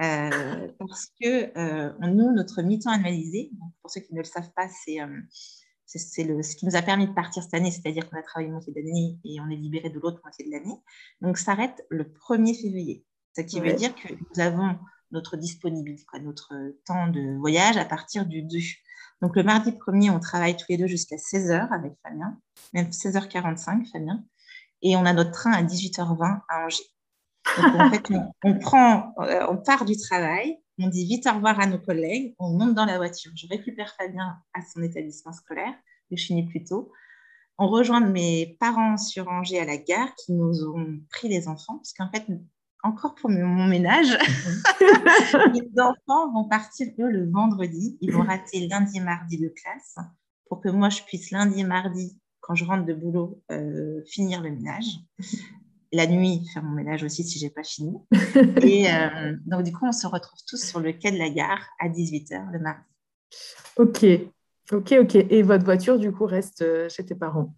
Euh, 0.00 0.68
parce 0.78 1.06
que 1.20 2.06
nous, 2.08 2.32
notre 2.32 2.60
mi-temps 2.62 2.90
annualisé, 2.90 3.52
pour 3.80 3.90
ceux 3.90 4.00
qui 4.00 4.14
ne 4.14 4.18
le 4.18 4.24
savent 4.24 4.50
pas, 4.56 4.66
c'est 4.66 4.98
ce 5.98 6.56
qui 6.56 6.66
nous 6.66 6.74
a 6.74 6.82
permis 6.82 7.06
de 7.06 7.12
partir 7.12 7.42
cette 7.44 7.54
année, 7.54 7.70
c'est-à-dire 7.70 8.10
qu'on 8.10 8.18
a 8.18 8.22
travaillé 8.22 8.50
moitié 8.50 8.72
d'année 8.72 9.18
et 9.24 9.40
on 9.40 9.48
est 9.48 9.56
libéré 9.56 9.90
de 9.90 10.00
l'autre 10.00 10.20
moitié 10.24 10.44
de 10.44 10.50
l'année. 10.50 10.74
Donc, 11.20 11.38
s'arrête 11.38 11.86
le 11.88 12.02
1er 12.02 12.60
février. 12.60 13.04
Ce 13.36 13.42
qui 13.42 13.60
veut 13.60 13.74
dire 13.74 13.94
que 13.94 14.12
nous 14.12 14.40
avons 14.40 14.76
notre 15.12 15.36
disponibilité, 15.36 16.04
notre 16.22 16.54
temps 16.86 17.08
de 17.08 17.38
voyage 17.38 17.76
à 17.76 17.84
partir 17.84 18.26
du 18.26 18.42
2. 18.42 18.58
Donc, 19.20 19.36
le 19.36 19.44
mardi 19.44 19.70
1er, 19.70 20.10
on 20.10 20.18
travaille 20.18 20.56
tous 20.56 20.66
les 20.68 20.76
deux 20.76 20.86
jusqu'à 20.86 21.16
16h 21.16 21.72
avec 21.72 21.92
Fabien, 22.02 22.38
même 22.72 22.88
16h45, 22.88 23.90
Fabien. 23.92 24.24
Et 24.82 24.96
on 24.96 25.04
a 25.04 25.12
notre 25.12 25.30
train 25.30 25.52
à 25.52 25.62
18h20 25.62 26.40
à 26.48 26.64
Angers. 26.64 26.82
Donc, 27.56 27.80
en 27.80 27.90
fait, 27.90 28.08
on, 28.42 28.58
prend, 28.58 29.14
euh, 29.20 29.46
on 29.48 29.56
part 29.56 29.84
du 29.84 29.96
travail, 29.96 30.58
on 30.78 30.88
dit 30.88 31.06
vite 31.06 31.26
au 31.26 31.34
revoir 31.34 31.60
à 31.60 31.66
nos 31.66 31.78
collègues, 31.78 32.34
on 32.38 32.50
monte 32.50 32.74
dans 32.74 32.84
la 32.84 32.96
voiture. 32.96 33.30
Je 33.36 33.46
récupère 33.46 33.94
Fabien 33.96 34.38
à 34.54 34.60
son 34.62 34.82
établissement 34.82 35.32
scolaire, 35.32 35.74
je 36.10 36.24
finis 36.24 36.48
plus 36.48 36.64
tôt. 36.64 36.90
On 37.58 37.68
rejoint 37.68 38.00
mes 38.00 38.56
parents 38.58 38.96
sur 38.96 39.28
Angers 39.28 39.60
à 39.60 39.64
la 39.64 39.76
gare 39.76 40.14
qui 40.16 40.32
nous 40.32 40.64
ont 40.64 40.98
pris 41.10 41.28
les 41.28 41.46
enfants, 41.48 41.76
parce 41.76 41.92
qu'en 41.92 42.10
fait, 42.10 42.26
encore 42.82 43.14
pour 43.14 43.30
mon 43.30 43.66
ménage, 43.66 44.18
les 45.54 45.80
enfants 45.80 46.32
vont 46.32 46.48
partir 46.48 46.88
eux 46.98 47.10
le 47.10 47.30
vendredi. 47.30 47.96
Ils 48.00 48.12
vont 48.12 48.22
rater 48.22 48.66
lundi, 48.66 49.00
mardi 49.00 49.38
de 49.38 49.48
classe 49.48 49.96
pour 50.48 50.60
que 50.60 50.68
moi 50.68 50.88
je 50.88 51.02
puisse 51.02 51.30
lundi, 51.30 51.64
mardi, 51.64 52.18
quand 52.40 52.54
je 52.54 52.64
rentre 52.64 52.84
de 52.84 52.94
boulot, 52.94 53.42
euh, 53.50 54.02
finir 54.06 54.42
le 54.42 54.50
ménage 54.50 54.98
la 55.92 56.06
nuit 56.06 56.46
faire 56.52 56.62
mon 56.62 56.74
ménage 56.74 57.04
aussi 57.04 57.24
si 57.24 57.38
j'ai 57.38 57.50
pas 57.50 57.62
fini. 57.62 57.94
Et 58.62 58.90
euh, 58.90 59.36
donc 59.46 59.62
du 59.62 59.72
coup, 59.72 59.86
on 59.86 59.92
se 59.92 60.06
retrouve 60.06 60.38
tous 60.46 60.62
sur 60.62 60.80
le 60.80 60.92
quai 60.92 61.12
de 61.12 61.18
la 61.18 61.30
gare 61.30 61.64
à 61.78 61.88
18h 61.88 62.50
le 62.52 62.58
mardi. 62.58 62.82
Ok, 63.76 64.04
ok, 64.72 64.94
ok. 65.00 65.14
Et 65.14 65.42
votre 65.42 65.64
voiture 65.64 65.98
du 65.98 66.12
coup 66.12 66.26
reste 66.26 66.62
euh, 66.62 66.88
chez 66.88 67.04
tes 67.04 67.14
parents? 67.14 67.54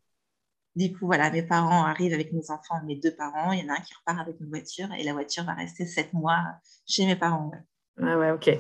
Du 0.77 0.93
coup, 0.93 1.07
voilà, 1.07 1.31
mes 1.31 1.43
parents 1.43 1.85
arrivent 1.85 2.15
avec 2.15 2.33
mes 2.33 2.51
enfants, 2.51 2.75
mes 2.85 2.97
deux 2.97 3.15
parents. 3.15 3.53
Il 3.53 3.65
y 3.65 3.71
en 3.71 3.73
a 3.73 3.79
un 3.79 3.81
qui 3.81 3.95
repart 3.95 4.19
avec 4.21 4.41
une 4.41 4.49
voiture 4.49 4.89
et 4.99 5.05
la 5.05 5.13
voiture 5.13 5.45
va 5.45 5.55
rester 5.55 5.87
sept 5.87 6.13
mois 6.13 6.43
chez 6.87 7.07
mes 7.07 7.17
parents. 7.17 7.53
Ah 8.03 8.19
ouais, 8.19 8.33
ok. 8.33 8.51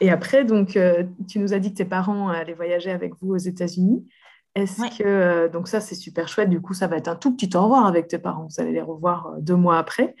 Et 0.00 0.10
après, 0.10 0.44
donc, 0.44 0.76
euh, 0.76 1.02
tu 1.28 1.40
nous 1.40 1.52
as 1.52 1.58
dit 1.58 1.72
que 1.72 1.78
tes 1.78 1.84
parents 1.84 2.28
allaient 2.28 2.54
voyager 2.54 2.92
avec 2.92 3.14
vous 3.20 3.34
aux 3.34 3.38
États-Unis. 3.38 4.06
Est-ce 4.54 4.98
que, 4.98 5.02
euh, 5.02 5.48
donc 5.48 5.66
ça 5.66 5.80
c'est 5.80 5.96
super 5.96 6.28
chouette, 6.28 6.48
du 6.48 6.60
coup 6.60 6.74
ça 6.74 6.86
va 6.86 6.96
être 6.96 7.08
un 7.08 7.16
tout 7.16 7.34
petit 7.34 7.56
au 7.56 7.62
revoir 7.62 7.86
avec 7.86 8.06
tes 8.06 8.20
parents, 8.20 8.46
vous 8.48 8.60
allez 8.62 8.70
les 8.70 8.82
revoir 8.82 9.26
euh, 9.26 9.40
deux 9.40 9.56
mois 9.56 9.78
après. 9.78 10.14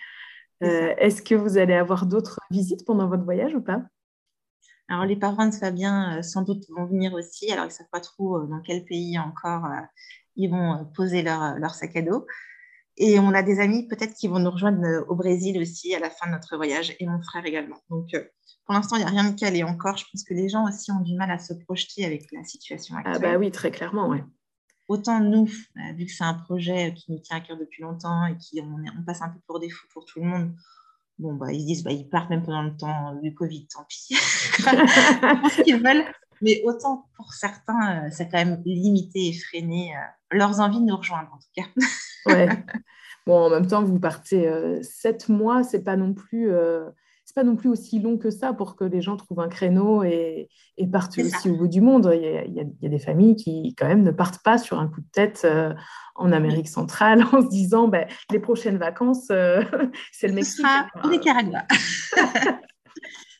Est-ce 0.60 1.22
que 1.22 1.34
vous 1.34 1.58
allez 1.58 1.74
avoir 1.74 2.06
d'autres 2.06 2.40
visites 2.50 2.86
pendant 2.86 3.06
votre 3.06 3.22
voyage 3.22 3.54
ou 3.54 3.60
pas? 3.60 3.82
Alors 4.88 5.04
les 5.04 5.14
parents 5.14 5.46
de 5.46 5.54
Fabien 5.54 6.22
sans 6.22 6.42
doute 6.42 6.64
vont 6.74 6.86
venir 6.86 7.12
aussi, 7.12 7.52
alors 7.52 7.66
ils 7.66 7.68
ne 7.68 7.72
savent 7.72 7.90
pas 7.92 8.00
trop 8.00 8.40
dans 8.46 8.60
quel 8.60 8.84
pays 8.84 9.18
encore 9.18 9.66
ils 10.36 10.48
vont 10.48 10.84
poser 10.94 11.22
leur, 11.22 11.58
leur, 11.58 11.74
sac 11.74 11.96
à 11.96 12.02
dos. 12.02 12.26
Et 12.96 13.18
on 13.18 13.34
a 13.34 13.42
des 13.42 13.58
amis 13.60 13.88
peut-être 13.88 14.14
qui 14.14 14.28
vont 14.28 14.38
nous 14.38 14.50
rejoindre 14.50 15.04
au 15.08 15.16
Brésil 15.16 15.60
aussi 15.60 15.94
à 15.94 15.98
la 15.98 16.10
fin 16.10 16.28
de 16.28 16.32
notre 16.32 16.56
voyage, 16.56 16.94
et 17.00 17.06
mon 17.06 17.20
frère 17.22 17.44
également. 17.44 17.78
Donc 17.90 18.10
pour 18.64 18.74
l'instant, 18.74 18.96
il 18.96 19.00
n'y 19.00 19.04
a 19.04 19.10
rien 19.10 19.30
de 19.30 19.38
calé 19.38 19.62
encore. 19.62 19.96
Je 19.96 20.04
pense 20.10 20.24
que 20.24 20.32
les 20.32 20.48
gens 20.48 20.66
aussi 20.66 20.90
ont 20.90 21.00
du 21.00 21.14
mal 21.14 21.30
à 21.30 21.38
se 21.38 21.52
projeter 21.52 22.04
avec 22.04 22.26
la 22.32 22.44
situation 22.44 22.96
actuelle. 22.96 23.16
Ah 23.16 23.18
bah 23.18 23.38
oui, 23.38 23.50
très 23.50 23.70
clairement, 23.70 24.08
ouais. 24.08 24.24
Autant 24.88 25.20
nous, 25.20 25.48
euh, 25.76 25.92
vu 25.94 26.06
que 26.06 26.12
c'est 26.12 26.24
un 26.24 26.34
projet 26.34 26.92
qui 26.94 27.12
nous 27.12 27.18
tient 27.18 27.38
à 27.38 27.40
cœur 27.40 27.56
depuis 27.56 27.82
longtemps 27.82 28.26
et 28.26 28.36
qui 28.36 28.60
on, 28.60 29.02
passe 29.04 29.22
un 29.22 29.30
peu 29.30 29.38
pour 29.46 29.58
des 29.58 29.70
fous 29.70 29.86
pour 29.92 30.04
tout 30.04 30.20
le 30.20 30.26
monde, 30.26 30.54
bon 31.18 31.34
bah 31.34 31.52
ils 31.52 31.62
se 31.62 31.66
disent 31.66 31.84
bah 31.84 31.92
ils 31.92 32.08
partent 32.08 32.28
même 32.28 32.42
pendant 32.42 32.62
le 32.62 32.76
temps 32.76 33.14
du 33.22 33.34
Covid, 33.34 33.66
tant 33.68 33.84
pis. 33.88 34.14
ce 34.14 35.62
qu'ils 35.62 35.82
veulent. 35.82 36.04
Mais 36.44 36.62
autant 36.64 37.08
pour 37.16 37.32
certains, 37.32 38.10
ça 38.10 38.22
euh, 38.22 38.26
quand 38.30 38.38
même 38.38 38.62
limité 38.64 39.28
et 39.28 39.32
freiné 39.32 39.92
euh, 39.96 40.36
leurs 40.36 40.60
envies 40.60 40.80
de 40.80 40.86
nous 40.86 40.96
rejoindre 40.96 41.30
en 41.32 41.38
tout 41.38 41.48
cas. 41.56 41.68
ouais. 42.26 42.48
Bon, 43.26 43.46
en 43.46 43.48
même 43.48 43.66
temps, 43.66 43.82
vous 43.82 43.98
partez 43.98 44.46
sept 44.82 45.30
mois, 45.30 45.62
c'est 45.62 45.82
pas 45.82 45.96
non 45.96 46.12
plus 46.12 46.52
c'est 47.24 47.34
pas 47.34 47.44
non 47.44 47.56
plus 47.56 47.70
aussi 47.70 47.98
long 47.98 48.18
que 48.18 48.30
ça 48.30 48.52
pour 48.52 48.76
que 48.76 48.84
les 48.84 49.00
gens 49.00 49.16
trouvent 49.16 49.40
un 49.40 49.48
créneau 49.48 50.04
et, 50.04 50.48
partent 50.92 51.18
aussi 51.18 51.50
au 51.50 51.56
bout 51.56 51.68
du 51.68 51.80
monde. 51.80 52.10
Il 52.14 52.54
y, 52.54 52.86
a, 52.86 52.88
des 52.88 52.98
familles 52.98 53.36
qui, 53.36 53.74
quand 53.76 53.88
même, 53.88 54.02
ne 54.02 54.10
partent 54.10 54.42
pas 54.42 54.58
sur 54.58 54.78
un 54.78 54.88
coup 54.88 55.00
de 55.00 55.08
tête 55.10 55.42
euh, 55.44 55.72
en 56.14 56.32
Amérique 56.32 56.68
centrale 56.68 57.24
en 57.32 57.42
se 57.42 57.48
disant 57.48 57.88
ben, 57.88 58.06
les 58.30 58.38
prochaines 58.38 58.76
vacances, 58.76 59.28
euh, 59.30 59.62
c'est 60.12 60.28
le 60.28 60.34
Mexique. 60.34 60.66
Au 61.02 61.08
Nicaragua. 61.08 61.64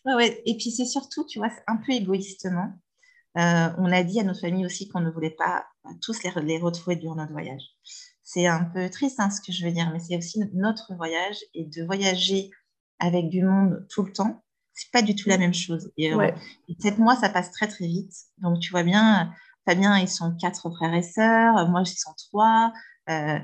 ouais, 0.06 0.42
Et 0.46 0.56
puis, 0.56 0.70
c'est 0.70 0.86
surtout, 0.86 1.24
tu 1.26 1.38
vois, 1.38 1.50
un 1.66 1.76
peu 1.76 1.92
égoïstement. 1.92 2.72
Euh, 3.36 3.68
on 3.78 3.90
a 3.90 4.02
dit 4.04 4.20
à 4.20 4.24
nos 4.24 4.34
familles 4.34 4.66
aussi 4.66 4.88
qu'on 4.88 5.00
ne 5.00 5.10
voulait 5.10 5.30
pas 5.30 5.66
tous 6.02 6.22
les, 6.22 6.30
les 6.42 6.58
retrouver 6.58 6.96
durant 6.96 7.16
notre 7.16 7.32
voyage. 7.32 7.62
C'est 8.22 8.46
un 8.46 8.64
peu 8.64 8.88
triste 8.88 9.20
hein, 9.20 9.30
ce 9.30 9.40
que 9.40 9.52
je 9.52 9.64
veux 9.66 9.72
dire, 9.72 9.90
mais 9.92 9.98
c'est 9.98 10.16
aussi 10.16 10.40
notre 10.54 10.94
voyage 10.94 11.36
et 11.52 11.64
de 11.64 11.84
voyager 11.84 12.50
avec 12.98 13.28
du 13.28 13.42
monde 13.42 13.86
tout 13.90 14.02
le 14.02 14.12
temps, 14.12 14.42
c'est 14.72 14.90
pas 14.90 15.02
du 15.02 15.14
tout 15.14 15.28
la 15.28 15.38
même 15.38 15.54
chose. 15.54 15.90
Et, 15.96 16.12
euh, 16.12 16.30
sept 16.80 16.98
mois, 16.98 17.16
ça 17.16 17.28
passe 17.28 17.50
très 17.50 17.68
très 17.68 17.86
vite. 17.86 18.12
Donc 18.38 18.60
tu 18.60 18.70
vois 18.70 18.82
bien, 18.82 19.32
Fabien, 19.66 19.98
ils 19.98 20.08
sont 20.08 20.34
quatre 20.36 20.70
frères 20.70 20.94
et 20.94 21.02
sœurs, 21.02 21.68
moi, 21.68 21.84
j'y 21.84 21.96
sont 21.96 22.14
trois. 22.30 22.72
Euh, 23.10 23.38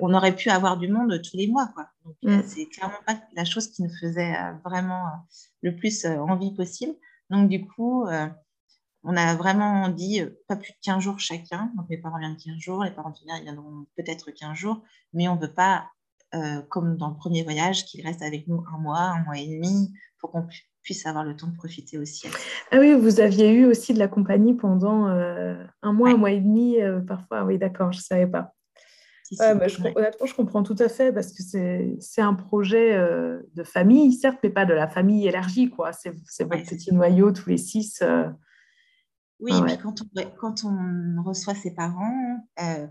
on 0.00 0.12
aurait 0.14 0.34
pu 0.34 0.50
avoir 0.50 0.76
du 0.76 0.88
monde 0.88 1.20
tous 1.22 1.36
les 1.36 1.46
mois. 1.46 1.68
Quoi. 1.74 1.88
Donc, 2.04 2.16
mm. 2.22 2.42
c'est 2.46 2.66
clairement 2.66 2.98
pas 3.06 3.16
la 3.34 3.44
chose 3.44 3.68
qui 3.68 3.82
nous 3.82 3.92
faisait 4.00 4.36
euh, 4.36 4.52
vraiment 4.64 5.04
le 5.62 5.76
plus 5.76 6.04
envie 6.06 6.54
possible. 6.54 6.92
Donc, 7.30 7.48
du 7.48 7.66
coup, 7.66 8.06
on 9.06 9.16
a 9.16 9.36
vraiment 9.36 9.88
dit 9.88 10.20
pas 10.48 10.56
plus 10.56 10.72
de 10.72 10.78
15 10.82 11.02
jours 11.02 11.20
chacun. 11.20 11.70
Donc, 11.76 11.88
mes 11.88 11.96
parents 11.96 12.18
viennent 12.18 12.36
15 12.36 12.58
jours, 12.58 12.82
les 12.82 12.90
parents 12.90 13.10
de 13.10 13.42
viendront 13.42 13.86
peut-être 13.96 14.32
15 14.32 14.56
jours, 14.56 14.82
mais 15.12 15.28
on 15.28 15.36
ne 15.36 15.40
veut 15.40 15.54
pas 15.54 15.86
euh, 16.34 16.60
comme 16.68 16.96
dans 16.96 17.10
le 17.10 17.14
premier 17.14 17.44
voyage, 17.44 17.84
qu'il 17.84 18.04
reste 18.04 18.20
avec 18.20 18.48
nous 18.48 18.64
un 18.74 18.78
mois, 18.78 18.98
un 18.98 19.22
mois 19.22 19.38
et 19.38 19.46
demi, 19.46 19.94
pour 20.18 20.32
qu'on 20.32 20.44
puisse 20.82 21.06
avoir 21.06 21.24
le 21.24 21.36
temps 21.36 21.46
de 21.46 21.54
profiter 21.54 21.98
aussi. 21.98 22.26
Ah 22.72 22.78
oui, 22.80 22.94
vous 22.94 23.20
aviez 23.20 23.52
eu 23.52 23.64
aussi 23.64 23.94
de 23.94 24.00
la 24.00 24.08
compagnie 24.08 24.54
pendant 24.54 25.06
euh, 25.06 25.54
un 25.82 25.92
mois, 25.92 26.10
un 26.10 26.16
mois 26.16 26.32
et 26.32 26.40
demi, 26.40 26.82
euh, 26.82 26.98
parfois. 27.00 27.44
Oui, 27.44 27.58
d'accord, 27.58 27.92
je 27.92 27.98
ne 27.98 28.02
savais 28.02 28.26
pas. 28.26 28.54
je, 29.30 29.96
honnêtement, 29.96 30.26
je 30.26 30.34
comprends 30.34 30.64
tout 30.64 30.76
à 30.80 30.88
fait 30.88 31.12
parce 31.12 31.32
que 31.32 31.42
c'est 32.00 32.22
un 32.22 32.34
projet 32.34 32.98
de 33.54 33.62
famille, 33.62 34.12
certes, 34.12 34.38
mais 34.42 34.50
pas 34.50 34.64
de 34.64 34.74
la 34.74 34.88
famille 34.88 35.28
élargie. 35.28 35.72
C'est 35.92 36.44
votre 36.44 36.68
petit 36.68 36.92
noyau, 36.92 37.30
tous 37.30 37.50
les 37.50 37.58
six. 37.58 38.02
Oui, 39.38 39.52
et 39.54 39.62
puis 39.62 39.78
quand 39.78 40.00
on, 40.00 40.30
quand 40.40 40.64
on 40.64 41.22
reçoit 41.22 41.54
ses 41.54 41.74
parents, 41.74 42.38
euh, 42.62 42.86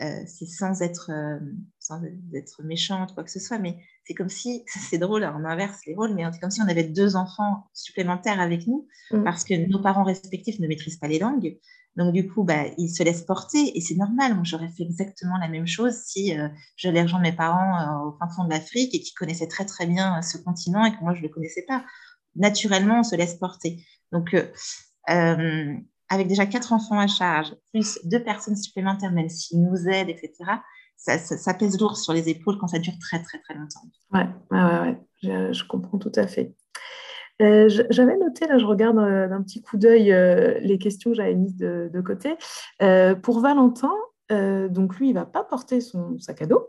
euh, 0.00 0.22
c'est 0.26 0.46
sans 0.46 0.80
être, 0.80 1.10
euh, 1.10 1.38
sans 1.78 2.00
être 2.34 2.62
méchante, 2.64 3.14
quoi 3.14 3.22
que 3.22 3.30
ce 3.30 3.38
soit, 3.38 3.58
mais 3.58 3.76
c'est 4.06 4.14
comme 4.14 4.30
si, 4.30 4.64
c'est 4.90 4.98
drôle, 4.98 5.24
on 5.24 5.44
inverse 5.44 5.80
les 5.86 5.94
rôles, 5.94 6.14
mais 6.14 6.24
c'est 6.32 6.40
comme 6.40 6.50
si 6.50 6.62
on 6.62 6.68
avait 6.68 6.84
deux 6.84 7.16
enfants 7.16 7.68
supplémentaires 7.74 8.40
avec 8.40 8.66
nous, 8.66 8.88
mmh. 9.10 9.24
parce 9.24 9.44
que 9.44 9.54
nos 9.68 9.80
parents 9.80 10.04
respectifs 10.04 10.58
ne 10.58 10.68
maîtrisent 10.68 10.96
pas 10.96 11.08
les 11.08 11.18
langues. 11.18 11.58
Donc, 11.96 12.12
du 12.12 12.28
coup, 12.28 12.42
bah, 12.42 12.64
il 12.76 12.88
se 12.88 13.04
laisse 13.04 13.22
porter 13.22 13.76
et 13.76 13.80
c'est 13.80 13.94
normal. 13.94 14.34
Moi, 14.34 14.42
j'aurais 14.44 14.68
fait 14.68 14.82
exactement 14.82 15.38
la 15.38 15.46
même 15.46 15.68
chose 15.68 15.94
si 16.04 16.36
euh, 16.36 16.48
j'allais 16.76 17.02
rejoindre 17.02 17.22
mes 17.22 17.32
parents 17.32 18.08
au 18.08 18.18
fin 18.18 18.28
fond 18.30 18.44
de 18.46 18.50
l'Afrique 18.50 18.92
et 18.96 19.00
qui 19.00 19.14
connaissaient 19.14 19.46
très, 19.46 19.64
très 19.64 19.86
bien 19.86 20.20
ce 20.20 20.36
continent 20.38 20.84
et 20.84 20.90
que 20.90 21.00
moi, 21.02 21.14
je 21.14 21.20
ne 21.20 21.28
le 21.28 21.32
connaissais 21.32 21.64
pas. 21.68 21.84
Naturellement, 22.34 23.00
on 23.00 23.02
se 23.04 23.14
laisse 23.14 23.34
porter. 23.34 23.86
Donc, 24.10 24.34
avec 25.06 26.28
déjà 26.28 26.46
quatre 26.46 26.72
enfants 26.72 26.98
à 26.98 27.06
charge, 27.06 27.54
plus 27.72 27.98
deux 28.04 28.22
personnes 28.22 28.56
supplémentaires, 28.56 29.12
même 29.12 29.28
s'ils 29.28 29.62
nous 29.62 29.88
aident, 29.88 30.10
etc., 30.10 30.34
ça, 30.96 31.54
pèse 31.54 31.78
lourd 31.78 31.96
sur 31.98 32.12
les 32.12 32.28
épaules 32.30 32.56
quand 32.56 32.68
ça 32.68 32.78
dure 32.78 32.94
très, 32.98 33.22
très, 33.22 33.38
très 33.38 33.54
longtemps. 33.54 33.82
Ouais, 34.12 34.26
ouais, 34.50 34.80
ouais, 34.80 34.98
Je, 35.22 35.52
je, 35.52 35.64
comprends 35.66 35.98
tout 35.98 36.12
à 36.14 36.26
fait. 36.26 36.54
Euh, 37.42 37.68
j'avais 37.90 38.16
noté, 38.16 38.46
là, 38.46 38.58
je 38.58 38.64
regarde 38.64 38.98
euh, 38.98 39.28
d'un 39.28 39.42
petit 39.42 39.60
coup 39.60 39.76
d'œil 39.76 40.12
euh, 40.12 40.58
les 40.60 40.78
questions 40.78 41.10
que 41.10 41.16
j'avais 41.16 41.34
mises 41.34 41.56
de, 41.56 42.00
côté. 42.00 42.36
pour 43.22 43.40
Valentin, 43.40 43.92
donc 44.30 44.96
lui, 44.96 45.08
il 45.08 45.14
ne 45.14 45.18
va 45.18 45.26
pas 45.26 45.44
porter 45.44 45.80
son 45.80 46.18
sac 46.18 46.42
à 46.42 46.46
dos, 46.46 46.68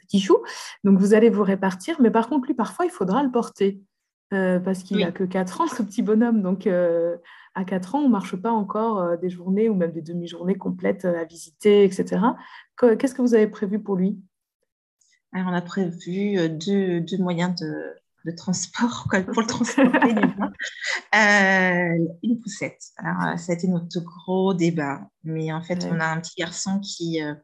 petit 0.00 0.20
chou. 0.20 0.38
Donc 0.84 0.98
vous 0.98 1.14
allez 1.14 1.30
vous 1.30 1.42
répartir, 1.42 2.00
mais 2.00 2.10
par 2.10 2.28
contre, 2.28 2.46
lui, 2.46 2.54
parfois, 2.54 2.84
il 2.84 2.90
faudra 2.90 3.22
le 3.22 3.30
porter 3.30 3.80
parce 4.30 4.82
qu'il 4.82 4.98
n'a 4.98 5.12
que 5.12 5.24
4 5.24 5.60
ans, 5.60 5.66
ce 5.66 5.82
petit 5.82 6.02
bonhomme. 6.02 6.42
Donc 6.42 6.68
à 7.54 7.64
4 7.64 7.94
ans, 7.94 8.00
on 8.00 8.06
ne 8.06 8.12
marche 8.12 8.36
pas 8.36 8.52
encore 8.52 9.18
des 9.18 9.30
journées 9.30 9.68
ou 9.68 9.74
même 9.74 9.92
des 9.92 10.02
demi-journées 10.02 10.56
complètes 10.56 11.04
à 11.04 11.24
visiter, 11.24 11.84
etc. 11.84 12.20
Qu'est-ce 12.78 13.14
que 13.14 13.22
vous 13.22 13.34
avez 13.34 13.46
prévu 13.46 13.80
pour 13.80 13.96
lui? 13.96 14.18
Alors, 15.32 15.50
on 15.50 15.54
a 15.54 15.62
prévu 15.62 16.48
deux, 16.48 17.00
deux 17.00 17.18
moyens 17.18 17.54
de, 17.60 17.94
de 18.24 18.30
transport, 18.32 19.06
pour 19.08 19.42
le 19.42 19.46
transporter 19.46 20.14
euh, 21.14 22.14
une 22.22 22.40
poussette. 22.40 22.82
Alors, 22.98 23.34
euh, 23.34 23.36
ça 23.36 23.52
a 23.52 23.54
été 23.54 23.68
notre 23.68 24.00
gros 24.00 24.54
débat. 24.54 25.00
Mais 25.24 25.52
en 25.52 25.62
fait, 25.62 25.84
on 25.90 25.98
a 26.00 26.06
un 26.06 26.20
petit 26.20 26.36
garçon 26.36 26.80
qui, 26.80 27.22
euh, 27.22 27.34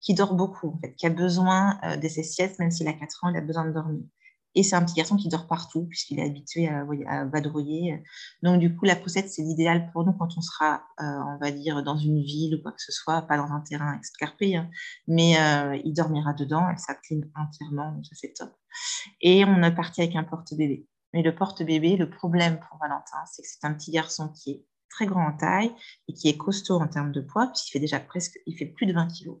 qui 0.00 0.14
dort 0.14 0.34
beaucoup, 0.34 0.68
en 0.68 0.78
fait, 0.78 0.94
qui 0.94 1.06
a 1.06 1.10
besoin 1.10 1.78
de 2.00 2.08
ses 2.08 2.22
siestes, 2.22 2.58
même 2.58 2.70
s'il 2.70 2.88
a 2.88 2.92
4 2.92 3.24
ans, 3.24 3.28
il 3.28 3.36
a 3.36 3.40
besoin 3.40 3.66
de 3.66 3.72
dormir. 3.72 4.02
Et 4.56 4.62
c'est 4.62 4.74
un 4.74 4.82
petit 4.82 4.94
garçon 4.94 5.16
qui 5.16 5.28
dort 5.28 5.46
partout, 5.46 5.84
puisqu'il 5.84 6.18
est 6.18 6.24
habitué 6.24 6.68
à, 6.68 7.26
vadrouiller. 7.26 8.02
Donc, 8.42 8.58
du 8.58 8.74
coup, 8.74 8.86
la 8.86 8.96
poussette, 8.96 9.28
c'est 9.28 9.42
l'idéal 9.42 9.90
pour 9.92 10.04
nous 10.04 10.14
quand 10.14 10.30
on 10.36 10.40
sera, 10.40 10.82
euh, 11.00 11.04
on 11.04 11.36
va 11.38 11.50
dire, 11.50 11.82
dans 11.82 11.98
une 11.98 12.22
ville 12.22 12.56
ou 12.56 12.62
quoi 12.62 12.72
que 12.72 12.80
ce 12.82 12.90
soit, 12.90 13.20
pas 13.22 13.36
dans 13.36 13.52
un 13.52 13.60
terrain 13.60 14.00
escarpé, 14.00 14.56
hein. 14.56 14.70
mais 15.06 15.38
euh, 15.38 15.78
il 15.84 15.92
dormira 15.92 16.32
dedans, 16.32 16.66
elle 16.70 16.78
s'incline 16.78 17.30
entièrement, 17.36 17.92
donc 17.92 18.06
ça, 18.06 18.16
c'est 18.18 18.32
top. 18.32 18.50
Et 19.20 19.44
on 19.44 19.62
est 19.62 19.74
parti 19.74 20.00
avec 20.00 20.16
un 20.16 20.24
porte-bébé. 20.24 20.86
Mais 21.12 21.22
le 21.22 21.34
porte-bébé, 21.34 21.98
le 21.98 22.08
problème 22.08 22.58
pour 22.58 22.78
Valentin, 22.78 23.18
c'est 23.30 23.42
que 23.42 23.48
c'est 23.48 23.66
un 23.66 23.74
petit 23.74 23.90
garçon 23.90 24.30
qui 24.30 24.52
est 24.52 24.64
très 24.88 25.06
grand 25.06 25.28
en 25.28 25.36
taille 25.36 25.72
et 26.08 26.14
qui 26.14 26.28
est 26.28 26.36
costaud 26.38 26.80
en 26.80 26.88
termes 26.88 27.12
de 27.12 27.20
poids, 27.20 27.48
puisqu'il 27.48 27.72
fait 27.72 27.80
déjà 27.80 28.00
presque, 28.00 28.38
il 28.46 28.56
fait 28.56 28.66
plus 28.66 28.86
de 28.86 28.94
20 28.94 29.08
kilos. 29.08 29.38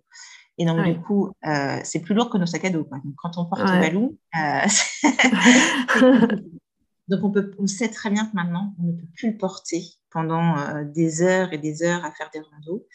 Et 0.58 0.64
donc, 0.64 0.82
du 0.84 0.98
coup, 1.00 1.32
euh, 1.46 1.80
c'est 1.84 2.00
plus 2.00 2.14
lourd 2.14 2.30
que 2.30 2.38
nos 2.38 2.46
sacs 2.46 2.64
à 2.64 2.70
dos. 2.70 2.88
Donc, 2.90 3.14
quand 3.16 3.36
on 3.36 3.44
porte 3.44 3.62
le 3.62 3.80
balou, 3.80 4.18
euh, 4.36 4.66
donc 7.08 7.24
on, 7.24 7.30
peut, 7.30 7.54
on 7.58 7.66
sait 7.66 7.88
très 7.88 8.10
bien 8.10 8.24
que 8.26 8.34
maintenant, 8.34 8.74
on 8.80 8.84
ne 8.84 8.92
peut 8.92 9.06
plus 9.14 9.32
le 9.32 9.36
porter 9.36 9.84
pendant 10.10 10.58
euh, 10.58 10.84
des 10.84 11.22
heures 11.22 11.52
et 11.52 11.58
des 11.58 11.82
heures 11.82 12.04
à 12.04 12.10
faire 12.10 12.30
des 12.32 12.40
randos. 12.40 12.86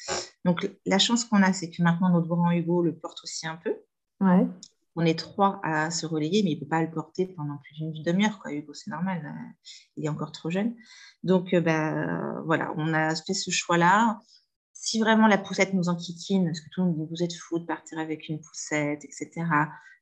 Donc, 0.43 0.71
la 0.87 0.97
chance 0.97 1.23
qu'on 1.23 1.43
a, 1.43 1.53
c'est 1.53 1.69
que 1.69 1.83
maintenant, 1.83 2.09
notre 2.09 2.27
grand 2.27 2.51
Hugo 2.51 2.81
le 2.81 2.95
porte 2.95 3.19
aussi 3.23 3.45
un 3.47 3.57
peu. 3.57 3.75
Ouais. 4.21 4.47
On 4.95 5.05
est 5.05 5.17
trois 5.17 5.61
à 5.63 5.91
se 5.91 6.05
relayer, 6.05 6.41
mais 6.43 6.51
il 6.51 6.55
ne 6.55 6.59
peut 6.61 6.67
pas 6.67 6.81
le 6.81 6.89
porter 6.89 7.27
pendant 7.27 7.57
plus 7.57 7.75
d'une 7.75 8.03
demi-heure. 8.03 8.39
Quoi. 8.39 8.53
Hugo, 8.53 8.73
c'est 8.73 8.89
normal, 8.89 9.33
il 9.95 10.05
est 10.05 10.09
encore 10.09 10.31
trop 10.31 10.49
jeune. 10.49 10.75
Donc, 11.23 11.55
bah, 11.55 12.41
voilà, 12.43 12.73
on 12.75 12.93
a 12.93 13.15
fait 13.15 13.35
ce 13.35 13.51
choix-là 13.51 14.19
si 14.81 14.99
vraiment 14.99 15.27
la 15.27 15.37
poussette 15.37 15.73
nous 15.73 15.89
enquiquine, 15.89 16.45
parce 16.45 16.59
que 16.59 16.69
tout 16.71 16.81
le 16.81 16.87
monde 16.87 16.97
dit 16.97 17.07
vous 17.07 17.23
êtes 17.23 17.35
fou 17.35 17.59
de 17.59 17.65
partir 17.65 17.99
avec 17.99 18.27
une 18.29 18.41
poussette, 18.41 19.05
etc., 19.05 19.45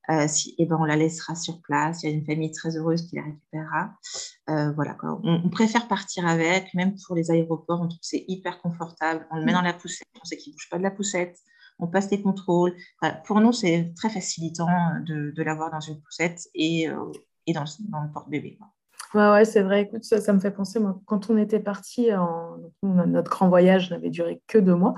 euh, 0.10 0.28
si, 0.28 0.56
eh 0.58 0.66
ben, 0.66 0.78
on 0.80 0.86
la 0.86 0.96
laissera 0.96 1.36
sur 1.36 1.62
place. 1.62 2.02
Il 2.02 2.10
y 2.10 2.14
a 2.14 2.16
une 2.16 2.26
famille 2.26 2.52
très 2.52 2.76
heureuse 2.78 3.06
qui 3.08 3.18
la 3.18 3.24
récupérera. 3.24 3.94
Euh, 4.50 4.72
voilà, 4.72 4.98
On, 5.24 5.50
préfère 5.50 5.88
partir 5.88 6.26
avec, 6.26 6.74
même 6.74 6.96
pour 7.06 7.16
les 7.16 7.30
aéroports, 7.30 7.82
on 7.82 7.88
trouve 7.90 8.00
que 8.00 8.08
c'est 8.08 8.26
hyper 8.28 8.60
confortable. 8.62 9.28
On 9.30 9.36
le 9.36 9.46
met 9.46 9.54
dans 9.54 9.62
la 9.62 9.74
poussette, 9.74 10.08
on 10.20 10.26
sait 10.26 10.38
qu'il 10.38 10.54
ne 10.54 10.56
bouge 10.56 10.70
pas 10.72 10.78
de 10.78 10.84
la 10.84 10.92
poussette, 10.92 11.38
on 11.78 11.88
passe 11.88 12.10
les 12.10 12.24
contrôles. 12.24 12.76
pour 13.26 13.42
nous, 13.42 13.54
c'est 13.54 13.94
très 13.98 14.10
facilitant 14.10 14.70
de, 15.06 15.44
l'avoir 15.44 15.70
dans 15.70 15.82
une 15.82 16.02
poussette 16.02 16.48
et, 16.56 16.90
euh, 16.90 17.12
et 17.46 17.54
dans, 17.54 17.66
dans, 17.90 18.02
le 18.02 18.12
porte-bébé. 18.12 18.58
Ouais, 19.14 19.30
ouais, 19.32 19.46
c'est 19.46 19.62
vrai. 19.62 19.84
Écoute, 19.84 20.04
ça, 20.04 20.22
ça, 20.22 20.34
me 20.34 20.40
fait 20.40 20.52
penser, 20.52 20.80
moi, 20.80 21.00
quand 21.06 21.30
on 21.30 21.38
était 21.38 21.60
parti, 21.60 22.14
en... 22.14 22.58
notre 22.84 23.30
grand 23.30 23.50
voyage 23.50 23.90
n'avait 23.90 24.12
duré 24.12 24.42
que 24.48 24.58
deux 24.58 24.76
mois, 24.76 24.94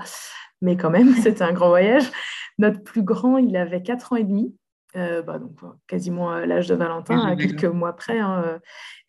mais 0.60 0.76
quand 0.76 0.90
même, 0.90 1.14
c'était 1.22 1.44
un 1.44 1.52
grand 1.52 1.68
voyage. 1.68 2.10
Notre 2.58 2.82
plus 2.82 3.02
grand, 3.02 3.38
il 3.38 3.56
avait 3.56 3.82
quatre 3.82 4.12
ans 4.12 4.16
et 4.16 4.24
demi, 4.24 4.54
euh, 4.94 5.22
bah, 5.22 5.38
donc 5.38 5.58
quasiment 5.86 6.32
l'âge 6.40 6.68
de 6.68 6.74
Valentin, 6.74 7.18
à 7.18 7.36
quelques 7.36 7.64
mois 7.64 7.94
près. 7.94 8.18
Hein, 8.18 8.42
euh, 8.46 8.58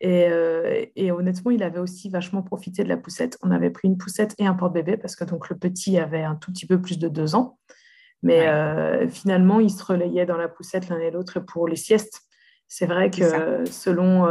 et, 0.00 0.28
euh, 0.28 0.84
et, 0.96 1.12
honnêtement, 1.12 1.50
il 1.50 1.62
avait 1.62 1.78
aussi 1.78 2.08
vachement 2.08 2.42
profité 2.42 2.84
de 2.84 2.88
la 2.88 2.96
poussette. 2.96 3.36
On 3.42 3.50
avait 3.50 3.70
pris 3.70 3.88
une 3.88 3.98
poussette 3.98 4.34
et 4.38 4.46
un 4.46 4.54
porte-bébé 4.54 4.96
parce 4.96 5.16
que 5.16 5.24
donc 5.24 5.50
le 5.50 5.56
petit 5.56 5.98
avait 5.98 6.22
un 6.22 6.36
tout 6.36 6.52
petit 6.52 6.66
peu 6.66 6.80
plus 6.80 6.98
de 6.98 7.08
deux 7.08 7.34
ans. 7.34 7.58
Mais 8.22 8.48
finalement, 9.08 9.60
ils 9.60 9.70
se 9.70 9.84
relayaient 9.84 10.24
dans 10.24 10.38
la 10.38 10.48
poussette 10.48 10.88
l'un 10.88 10.98
et 10.98 11.10
l'autre 11.10 11.40
pour 11.40 11.68
les 11.68 11.76
siestes. 11.76 12.22
C'est 12.68 12.86
vrai 12.86 13.10
que 13.10 13.66
selon 13.66 14.26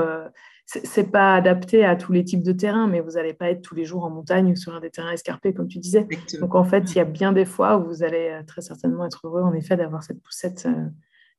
c'est 0.84 1.12
pas 1.12 1.36
adapté 1.36 1.86
à 1.86 1.96
tous 1.96 2.12
les 2.12 2.24
types 2.24 2.44
de 2.44 2.52
terrains, 2.52 2.88
mais 2.88 3.00
vous 3.00 3.12
n'allez 3.12 3.34
pas 3.34 3.50
être 3.50 3.62
tous 3.62 3.76
les 3.76 3.86
jours 3.86 4.04
en 4.04 4.10
montagne 4.10 4.52
ou 4.52 4.56
sur 4.56 4.74
un 4.74 4.80
des 4.80 4.90
terrains 4.90 5.12
escarpés, 5.12 5.54
comme 5.54 5.68
tu 5.68 5.80
disais. 5.80 6.08
Donc, 6.40 6.56
en 6.56 6.64
fait, 6.64 6.92
il 6.92 6.98
y 6.98 7.00
a 7.00 7.06
bien 7.06 7.32
des 7.32 7.46
fois 7.46 7.78
où 7.78 7.86
vous 7.86 8.04
allez 8.04 8.30
euh, 8.30 8.44
très 8.44 8.62
certainement 8.62 9.06
être 9.06 9.22
heureux, 9.26 9.42
en 9.42 9.54
effet, 9.54 9.78
d'avoir 9.78 10.04
cette 10.04 10.22
poussette. 10.22 10.66
Euh, 10.66 10.88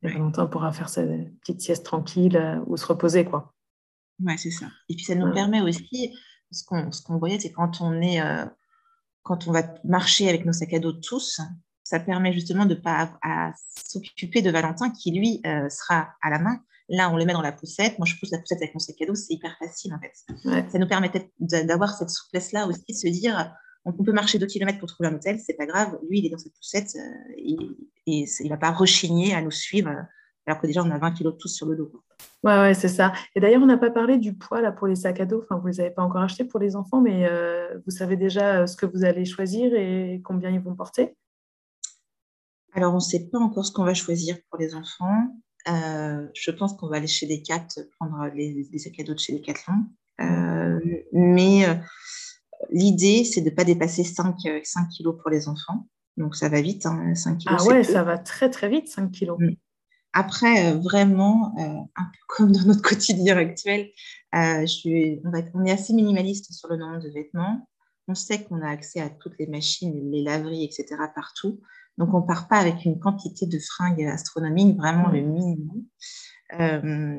et 0.03 0.09
Valentin 0.09 0.47
pourra 0.47 0.73
faire 0.73 0.89
sa 0.89 1.03
petite 1.03 1.61
sieste 1.61 1.85
tranquille 1.85 2.37
euh, 2.37 2.61
ou 2.67 2.77
se 2.77 2.87
reposer, 2.87 3.25
quoi. 3.25 3.55
Ouais, 4.23 4.37
c'est 4.37 4.51
ça. 4.51 4.67
Et 4.89 4.95
puis, 4.95 5.05
ça 5.05 5.15
nous 5.15 5.33
permet 5.33 5.61
aussi, 5.61 6.15
ce 6.51 6.65
qu'on 6.65 7.19
voyait, 7.19 7.41
c'est 7.41 7.53
quand 7.53 7.81
on 7.81 8.01
est, 8.01 8.21
quand 9.25 9.49
on 9.49 9.53
va 9.53 9.63
marcher 9.83 10.29
avec 10.29 10.45
nos 10.45 10.53
sacs 10.53 10.73
à 10.75 10.79
dos 10.79 10.93
tous, 10.93 11.41
ça 11.83 11.99
permet 11.99 12.33
justement 12.33 12.65
de 12.65 12.75
ne 12.75 12.81
pas 12.81 13.11
s'occuper 13.75 14.41
de 14.41 14.53
Valentin 14.53 14.91
qui, 14.91 15.11
lui, 15.11 15.43
sera 15.69 16.15
à 16.23 16.31
la 16.31 16.39
main 16.39 16.61
Là, 16.89 17.11
on 17.11 17.17
le 17.17 17.25
met 17.25 17.33
dans 17.33 17.43
la 17.43 17.53
poussette. 17.53 17.99
Moi, 17.99 18.07
je 18.07 18.15
pousse 18.17 18.31
la 18.31 18.39
poussette 18.39 18.59
avec 18.59 18.75
mon 18.75 18.79
sac 18.79 19.01
à 19.01 19.07
dos. 19.07 19.15
C'est 19.15 19.35
hyper 19.35 19.57
facile, 19.59 19.95
en 19.95 19.99
fait. 20.01 20.69
Ça 20.71 20.79
nous 20.79 20.89
permet 20.89 21.11
d'avoir 21.41 21.97
cette 21.97 22.11
souplesse-là 22.11 22.67
aussi, 22.67 22.85
de 22.89 22.95
se 22.95 23.09
dire, 23.09 23.55
on 23.85 23.93
peut 23.93 24.13
marcher 24.13 24.39
deux 24.39 24.47
kilomètres 24.47 24.79
pour 24.79 24.89
trouver 24.89 25.09
un 25.09 25.15
hôtel, 25.15 25.39
c'est 25.41 25.55
pas 25.55 25.67
grave. 25.67 25.99
Lui, 26.09 26.21
il 26.21 26.27
est 26.27 26.31
dans 26.31 26.39
cette 26.39 26.55
poussette 26.55 26.97
euh, 26.97 27.35
et, 27.37 27.57
il 28.07 28.27
il 28.41 28.49
va 28.49 28.57
pas 28.57 28.71
rechigner 28.71 29.35
à 29.35 29.43
nous 29.43 29.51
suivre, 29.51 29.91
alors 30.47 30.61
que 30.61 30.67
déjà, 30.67 30.83
on 30.83 30.91
a 30.91 30.99
20 30.99 31.13
kilos 31.13 31.35
tous 31.39 31.49
sur 31.49 31.67
le 31.67 31.77
dos. 31.77 31.91
Ouais, 32.43 32.59
ouais, 32.59 32.75
c'est 32.75 32.89
ça. 32.89 33.13
Et 33.35 33.41
d'ailleurs, 33.41 33.63
on 33.63 33.67
n'a 33.67 33.79
pas 33.79 33.91
parlé 33.91 34.19
du 34.19 34.35
poids 34.35 34.61
là, 34.61 34.73
pour 34.73 34.87
les 34.87 34.97
sacs 34.97 35.21
à 35.21 35.27
dos. 35.27 35.43
Enfin, 35.43 35.57
vous 35.57 35.69
ne 35.69 35.73
les 35.73 35.81
avez 35.81 35.91
pas 35.91 36.03
encore 36.03 36.23
achetés 36.23 36.45
pour 36.45 36.61
les 36.61 36.77
enfants, 36.77 37.01
mais 37.01 37.27
euh, 37.27 37.79
vous 37.85 37.91
savez 37.91 38.17
déjà 38.17 38.61
euh, 38.61 38.67
ce 38.67 38.77
que 38.77 38.87
vous 38.87 39.05
allez 39.05 39.25
choisir 39.25 39.75
et 39.75 40.21
combien 40.25 40.51
ils 40.51 40.61
vont 40.61 40.75
porter? 40.75 41.17
Alors, 42.75 42.93
on 42.93 42.97
ne 42.97 43.01
sait 43.01 43.29
pas 43.31 43.39
encore 43.39 43.65
ce 43.65 43.73
qu'on 43.73 43.85
va 43.85 43.95
choisir 43.95 44.37
pour 44.51 44.59
les 44.59 44.75
enfants. 44.75 45.35
Euh, 45.69 46.27
je 46.35 46.51
pense 46.51 46.75
qu'on 46.75 46.89
va 46.89 46.97
aller 46.97 47.07
chez 47.07 47.27
Decat, 47.27 47.67
prendre 47.99 48.27
les, 48.35 48.67
sacs 48.79 49.01
à 49.01 49.05
dos 49.05 49.15
de 49.15 49.19
chez 49.19 49.33
Decathlon. 49.33 49.87
Euh, 50.21 50.81
mais 51.13 51.67
euh, 51.67 51.75
l'idée, 52.71 53.25
c'est 53.25 53.41
de 53.41 53.51
ne 53.51 53.55
pas 53.55 53.65
dépasser 53.65 54.05
5, 54.05 54.37
5 54.63 54.89
kilos 54.89 55.17
pour 55.21 55.31
les 55.31 55.49
enfants. 55.49 55.89
Donc 56.17 56.37
ça 56.37 56.49
va 56.49 56.61
vite, 56.61 56.83
5 56.83 56.91
hein, 56.91 57.37
kilos. 57.37 57.63
Ah 57.63 57.65
ouais, 57.65 57.83
ça 57.83 58.05
va 58.05 58.19
très 58.19 58.51
très 58.51 58.69
vite, 58.69 58.89
5 58.89 59.11
kilos. 59.11 59.39
Mm. 59.41 59.55
Après, 60.13 60.75
vraiment, 60.75 61.55
un 61.59 62.05
peu 62.05 62.19
comme 62.29 62.53
dans 62.53 62.65
notre 62.67 62.83
quotidien 62.83 63.37
actuel, 63.37 63.91
je 64.33 64.67
suis, 64.67 65.21
on, 65.25 65.31
va, 65.31 65.39
on, 65.55 65.65
est 65.65 65.73
assez 65.73 65.93
minimaliste 65.93 66.53
sur 66.53 66.69
le 66.69 66.77
nombre 66.77 67.01
de 67.01 67.09
vêtements. 67.09 67.69
On 68.07 68.15
sait 68.15 68.45
qu'on 68.45 68.61
a 68.61 68.69
accès 68.69 69.01
à 69.01 69.09
toutes 69.09 69.39
les 69.39 69.47
machines, 69.47 70.11
les 70.13 70.23
laveries, 70.23 70.65
etc. 70.65 70.97
partout. 71.15 71.61
Donc, 71.99 72.13
on 72.13 72.21
ne 72.21 72.27
part 72.27 72.49
pas 72.49 72.57
avec 72.57 72.85
une 72.85 72.99
quantité 72.99 73.47
de 73.47 73.59
fringues 73.59 74.05
astronomiques, 74.05 74.77
vraiment 74.77 75.09
le 75.09 75.21
minimum. 75.21 75.85
Euh, 76.61 77.19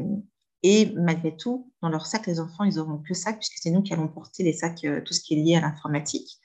et 0.63 0.93
malgré 0.95 1.35
tout, 1.35 1.71
dans 1.81 1.89
leur 1.89 2.05
sac, 2.05 2.27
les 2.27 2.39
enfants, 2.39 2.63
ils 2.63 2.79
auront 2.79 2.97
que 2.97 3.13
sac, 3.13 3.37
puisque 3.37 3.57
c'est 3.57 3.71
nous 3.71 3.81
qui 3.81 3.93
allons 3.93 4.07
porter 4.07 4.43
les 4.43 4.53
sacs, 4.53 4.83
euh, 4.85 5.01
tout 5.01 5.13
ce 5.13 5.21
qui 5.21 5.35
est 5.35 5.43
lié 5.43 5.55
à 5.55 5.61
l'informatique. 5.61 6.39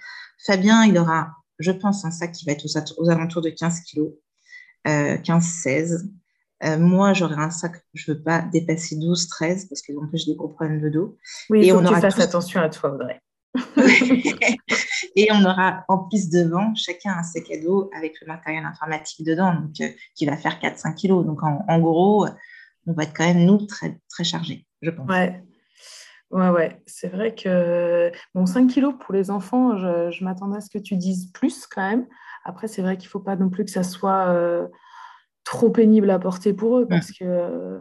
Fabien, 0.46 0.84
il 0.84 0.96
aura, 0.98 1.30
je 1.58 1.72
pense, 1.72 2.04
un 2.04 2.10
sac 2.10 2.32
qui 2.32 2.44
va 2.44 2.52
être 2.52 2.66
aux, 2.98 3.10
alentours 3.10 3.42
de 3.42 3.50
15 3.50 3.80
kilos, 3.80 4.12
15-16. 4.86 6.08
Euh, 6.62 6.78
moi, 6.78 7.14
j'aurai 7.14 7.36
un 7.36 7.50
sac, 7.50 7.82
je 7.94 8.10
ne 8.10 8.16
veux 8.16 8.22
pas 8.22 8.42
dépasser 8.42 8.96
12-13 8.96 9.68
parce 9.68 9.80
que 9.82 9.92
j'ai 10.12 10.32
des 10.32 10.36
gros 10.36 10.48
problèmes 10.48 10.80
de 10.80 10.90
dos. 10.90 11.16
Oui, 11.48 11.66
il 11.66 11.72
faut 11.72 11.80
que 11.80 11.88
tu 11.88 12.00
fasses 12.00 12.20
attention 12.20 12.60
à 12.60 12.68
toi, 12.68 12.94
Audrey. 12.94 13.20
et 15.16 15.28
on 15.32 15.44
aura 15.44 15.84
en 15.88 15.98
plus 15.98 16.30
devant 16.30 16.74
chacun 16.74 17.14
un 17.18 17.22
sac 17.22 17.51
à 17.51 17.61
dos 17.61 17.90
avec 17.96 18.20
le 18.20 18.26
matériel 18.26 18.64
informatique 18.64 19.26
dedans, 19.26 19.55
donc, 19.55 19.80
euh, 19.80 19.88
qui 20.14 20.26
va 20.26 20.36
faire 20.36 20.59
4-5 20.61 20.94
kilos. 20.94 21.26
Donc 21.26 21.42
en, 21.42 21.78
gros, 21.80 22.26
on 22.86 22.92
va 22.92 23.05
être 23.05 23.14
quand 23.14 23.26
même, 23.26 23.44
nous, 23.44 23.66
très, 23.66 23.98
très 24.09 24.24
chargés, 24.24 24.66
je 24.82 24.90
pense. 24.90 25.09
Ouais. 25.09 25.42
Ouais, 26.30 26.48
ouais, 26.48 26.80
c'est 26.86 27.09
vrai 27.09 27.34
que 27.34 28.12
bon, 28.34 28.46
5 28.46 28.68
kilos 28.68 28.94
pour 29.01 29.12
les 29.12 29.32
enfants, 29.32 29.76
je, 29.76 30.22
m'attendais 30.22 30.59
à 30.59 30.61
ce 30.61 30.70
que 30.70 30.78
tu 30.78 30.96
dises 30.96 31.32
plus 31.32 31.66
quand 31.66 31.88
même. 31.88 32.07
Après, 32.44 32.68
c'est 32.68 32.82
vrai 32.82 32.96
qu'il 32.96 33.09
ne 33.09 33.11
faut 33.11 33.20
pas 33.20 33.34
non 33.34 33.51
plus 33.51 33.64
que 33.64 33.70
ça 33.70 33.82
soit 33.82 34.28
euh, 34.28 34.68
trop 35.44 35.70
pénible 35.70 36.09
à 36.09 36.20
porter 36.20 36.53
pour 36.53 36.78
eux 36.78 36.86
parce 36.86 37.11
que. 37.11 37.24
Euh, 37.24 37.78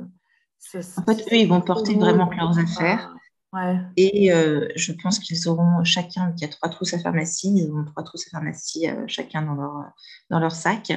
en 0.76 1.04
fait, 1.04 1.22
eux, 1.32 1.38
ils 1.38 1.48
vont 1.48 1.62
porter 1.62 1.96
vraiment 1.96 2.30
leurs 2.32 2.58
affaires. 2.58 3.14
Ouais. 3.52 3.78
Et 3.98 4.32
euh, 4.32 4.68
je 4.76 4.92
pense 4.92 5.20
qu'ils 5.20 5.48
auront 5.48 5.84
chacun, 5.84 6.34
il 6.38 6.42
y 6.42 6.46
a 6.46 6.50
trois 6.50 6.70
trousses 6.70 6.94
à 6.94 7.00
pharmacie, 7.00 7.52
ils 7.56 7.70
auront 7.72 7.86
trois 7.86 8.04
trousses 8.04 8.28
à 8.28 8.32
pharmacie 8.32 8.86
chacun 9.08 9.42
dans 9.42 9.56
leur, 9.56 9.92
dans 10.30 10.40
leur 10.40 10.52
sac. 10.52 10.92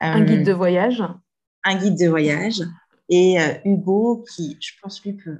un 0.00 0.24
guide 0.24 0.44
de 0.44 0.52
voyage. 0.52 1.02
Un 1.64 1.76
guide 1.76 1.98
de 1.98 2.08
voyage. 2.08 2.62
Et 3.08 3.36
Hugo, 3.64 4.24
qui, 4.34 4.56
je 4.60 4.72
pense, 4.80 5.04
lui, 5.04 5.12
peut 5.12 5.38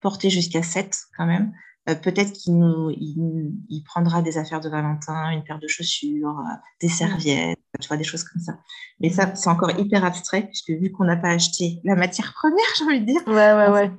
porter 0.00 0.30
jusqu'à 0.30 0.62
7 0.62 0.96
quand 1.16 1.26
même. 1.26 1.52
Euh, 1.88 1.94
peut-être 1.94 2.32
qu'il 2.32 2.58
nous, 2.58 2.90
il, 2.90 3.82
prendra 3.84 4.22
des 4.22 4.38
affaires 4.38 4.60
de 4.60 4.70
Valentin, 4.70 5.30
une 5.30 5.44
paire 5.44 5.58
de 5.58 5.68
chaussures, 5.68 6.38
euh, 6.38 6.54
des 6.80 6.88
serviettes, 6.88 7.58
tu 7.80 7.88
vois, 7.88 7.98
des 7.98 8.04
choses 8.04 8.24
comme 8.24 8.40
ça. 8.40 8.58
Mais 9.00 9.10
ça, 9.10 9.34
c'est 9.34 9.50
encore 9.50 9.78
hyper 9.78 10.04
abstrait, 10.04 10.46
puisque 10.46 10.70
vu 10.70 10.90
qu'on 10.92 11.04
n'a 11.04 11.16
pas 11.16 11.28
acheté 11.28 11.80
la 11.84 11.94
matière 11.94 12.32
première, 12.32 12.64
j'ai 12.78 12.84
envie 12.84 13.00
de 13.00 13.06
dire. 13.06 13.22
Ouais, 13.26 13.52
ouais, 13.52 13.68
ouais. 13.68 13.90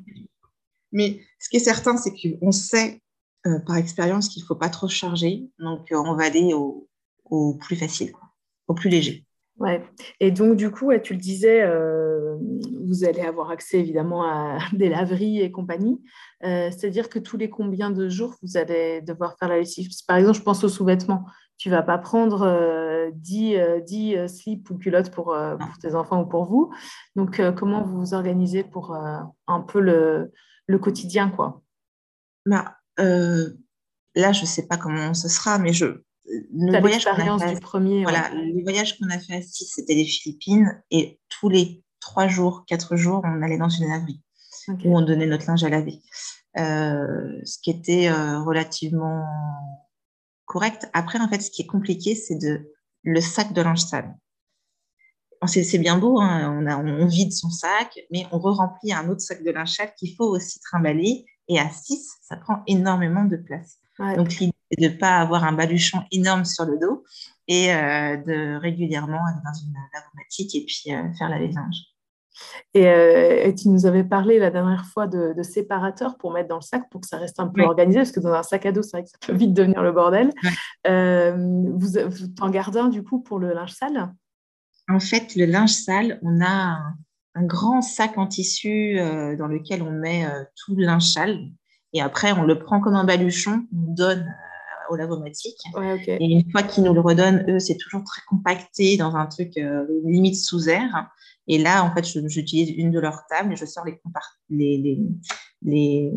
Mais 0.95 1.19
ce 1.39 1.49
qui 1.49 1.57
est 1.57 1.59
certain, 1.59 1.97
c'est 1.97 2.11
qu'on 2.11 2.51
sait 2.51 3.01
euh, 3.45 3.59
par 3.59 3.75
expérience 3.75 4.29
qu'il 4.29 4.41
ne 4.41 4.47
faut 4.47 4.55
pas 4.55 4.69
trop 4.69 4.87
charger. 4.87 5.47
Donc, 5.59 5.87
on 5.91 6.15
va 6.15 6.23
aller 6.23 6.53
au, 6.53 6.87
au 7.25 7.53
plus 7.55 7.75
facile, 7.75 8.13
au 8.67 8.73
plus 8.73 8.89
léger. 8.89 9.25
Ouais. 9.57 9.85
Et 10.19 10.31
donc, 10.31 10.57
du 10.57 10.69
coup, 10.69 10.91
tu 11.01 11.13
le 11.13 11.19
disais, 11.19 11.61
euh, 11.61 12.35
vous 12.85 13.05
allez 13.05 13.21
avoir 13.21 13.51
accès 13.51 13.79
évidemment 13.79 14.23
à 14.23 14.57
des 14.73 14.89
laveries 14.89 15.41
et 15.41 15.51
compagnie. 15.51 16.01
Euh, 16.43 16.69
c'est-à-dire 16.71 17.07
que 17.09 17.19
tous 17.19 17.37
les 17.37 17.49
combien 17.49 17.89
de 17.89 18.09
jours 18.09 18.35
vous 18.41 18.57
allez 18.57 19.01
devoir 19.01 19.37
faire 19.37 19.49
la 19.49 19.59
lessive? 19.59 19.89
Par 20.07 20.17
exemple, 20.17 20.37
je 20.37 20.43
pense 20.43 20.63
aux 20.63 20.69
sous-vêtements. 20.69 21.25
Tu 21.57 21.69
vas 21.69 21.83
pas 21.83 21.97
prendre 21.97 23.09
10, 23.13 23.55
euh, 23.55 24.27
slips 24.27 24.69
ou 24.69 24.77
culottes 24.77 25.11
pour, 25.11 25.33
pour, 25.59 25.77
tes 25.79 25.95
enfants 25.95 26.21
ou 26.21 26.25
pour 26.25 26.43
vous. 26.43 26.73
Donc, 27.15 27.41
comment 27.55 27.81
vous 27.81 27.99
vous 27.99 28.13
organisez 28.13 28.65
pour 28.65 28.93
un 28.93 29.61
peu 29.61 29.79
le, 29.79 30.33
le 30.67 30.79
quotidien 30.79 31.29
quoi 31.29 31.61
bah, 32.45 32.77
Là, 32.97 34.31
je 34.31 34.41
ne 34.41 34.45
sais 34.45 34.65
pas 34.65 34.77
comment 34.77 35.13
ce 35.13 35.27
sera, 35.27 35.59
mais 35.59 35.73
je, 35.73 36.01
le 36.25 36.79
voyage 36.79 37.05
du 37.53 37.59
premier. 37.59 38.03
Voilà, 38.03 38.29
le 38.33 38.63
voyage 38.63 38.97
qu'on 38.97 39.09
a 39.09 39.19
fait 39.19 39.35
à 39.35 39.41
6, 39.41 39.73
c'était 39.75 39.93
les 39.93 40.05
Philippines. 40.05 40.81
Et 40.91 41.19
tous 41.29 41.49
les 41.49 41.83
trois 41.99 42.27
jours, 42.27 42.63
quatre 42.65 42.95
jours, 42.95 43.21
on 43.23 43.41
allait 43.41 43.57
dans 43.57 43.69
une 43.69 43.89
laverie 43.89 44.21
où 44.83 44.97
on 44.97 45.01
donnait 45.01 45.27
notre 45.27 45.45
linge 45.47 45.63
à 45.63 45.69
laver. 45.69 46.01
Euh, 46.57 47.39
ce 47.43 47.59
qui 47.61 47.69
était 47.69 48.07
euh, 48.07 48.41
relativement 48.41 49.23
correct. 50.45 50.89
Après, 50.93 51.19
en 51.19 51.27
fait, 51.27 51.41
ce 51.41 51.51
qui 51.51 51.63
est 51.63 51.67
compliqué, 51.67 52.15
c'est 52.15 52.37
de 52.37 52.71
le 53.03 53.21
sac 53.21 53.53
de 53.53 53.61
linge 53.61 53.81
sale. 53.81 54.15
C'est 55.47 55.77
bien 55.77 55.97
beau, 55.97 56.19
hein, 56.19 56.57
on, 56.59 56.65
a, 56.65 56.77
on, 56.77 57.05
vide 57.05 57.33
son 57.33 57.49
sac, 57.49 57.99
mais 58.11 58.25
on 58.31 58.39
re-remplit 58.39 58.93
un 58.93 59.09
autre 59.09 59.21
sac 59.21 59.43
de 59.43 59.51
linge 59.51 59.71
sale 59.75 59.93
qu'il 59.97 60.15
faut 60.15 60.25
aussi 60.25 60.59
trimballer. 60.59 61.25
Et 61.47 61.59
à 61.59 61.69
6, 61.69 62.17
ça 62.23 62.37
prend 62.37 62.63
énormément 62.67 63.23
de 63.23 63.37
place. 63.37 63.77
Donc, 64.17 64.33
l'idée, 64.39 64.53
c'est 64.71 64.81
de 64.81 64.93
ne 64.93 64.97
pas 64.97 65.17
avoir 65.17 65.43
un 65.43 65.53
baluchon 65.53 65.99
énorme 66.11 66.43
sur 66.43 66.65
le 66.65 66.77
dos 66.77 67.03
et 67.47 67.73
euh, 67.73 68.17
de 68.17 68.59
régulièrement 68.59 69.23
aller 69.25 69.41
dans 69.43 69.53
une 69.53 69.73
lavomatique 69.93 70.55
et 70.55 70.65
puis 70.65 70.93
euh, 70.93 71.13
faire 71.17 71.29
la 71.29 71.39
linge. 71.39 71.75
Euh, 72.75 73.45
et, 73.45 73.55
tu 73.55 73.69
nous 73.69 73.85
avais 73.85 74.03
parlé 74.03 74.39
la 74.39 74.51
dernière 74.51 74.85
fois 74.85 75.07
de, 75.07 75.41
séparateurs 75.43 76.17
pour 76.17 76.33
mettre 76.33 76.49
dans 76.49 76.57
le 76.57 76.61
sac 76.61 76.89
pour 76.89 76.99
que 76.99 77.07
ça 77.07 77.17
reste 77.17 77.39
un 77.39 77.47
peu 77.47 77.61
organisé, 77.61 77.99
parce 77.99 78.11
que 78.11 78.19
dans 78.19 78.33
un 78.33 78.43
sac 78.43 78.65
à 78.65 78.73
dos, 78.73 78.81
c'est 78.81 78.97
vrai 78.97 79.03
que 79.03 79.09
ça 79.09 79.17
peut 79.25 79.33
vite 79.33 79.53
devenir 79.53 79.81
le 79.81 79.93
bordel. 79.93 80.33
vous, 80.85 82.09
vous 82.09 82.25
en 82.41 82.49
gardez 82.49 82.79
un 82.79 82.89
du 82.89 83.03
coup 83.03 83.21
pour 83.21 83.39
le 83.39 83.53
linge 83.53 83.71
sale? 83.71 84.11
En 84.87 84.99
fait, 84.99 85.35
le 85.35 85.45
linge 85.45 85.71
sale, 85.71 86.19
on 86.21 86.41
a 86.41 86.79
un, 87.35 87.43
grand 87.43 87.81
sac 87.81 88.17
en 88.17 88.27
tissu 88.27 88.97
dans 88.97 89.47
lequel 89.47 89.81
on 89.81 89.91
met 89.91 90.25
tout 90.55 90.75
le 90.75 90.85
linge 90.85 91.11
sale. 91.11 91.39
Et 91.95 92.01
après, 92.01 92.33
on 92.33 92.43
le 92.43 92.59
prend 92.59 92.81
comme 92.81 92.95
un 92.95 93.05
baluchon, 93.05 93.65
on 93.73 93.93
donne 93.93 94.19
euh, 94.19 94.93
au 94.93 94.97
lavomatique. 94.97 95.61
Et 96.07 96.25
une 96.25 96.51
fois 96.51 96.61
qu'ils 96.61 96.83
nous 96.83 96.93
le 96.93 96.99
redonnent, 96.99 97.45
eux, 97.47 97.57
c'est 97.57 97.77
toujours 97.77 98.03
très 98.03 98.21
compacté 98.27 98.97
dans 98.97 99.15
un 99.15 99.25
truc 99.27 99.57
euh, 99.57 99.85
limite 100.03 100.35
sous 100.35 100.67
air. 100.67 101.09
Et 101.47 101.57
là, 101.57 101.85
en 101.85 101.95
fait, 101.95 102.05
j'utilise 102.27 102.69
une 102.71 102.91
de 102.91 102.99
leurs 102.99 103.25
tables 103.27 103.53
et 103.53 103.55
je 103.55 103.65
sors 103.65 103.85
les, 103.85 103.97
les, 104.49 104.99
les, 105.61 106.11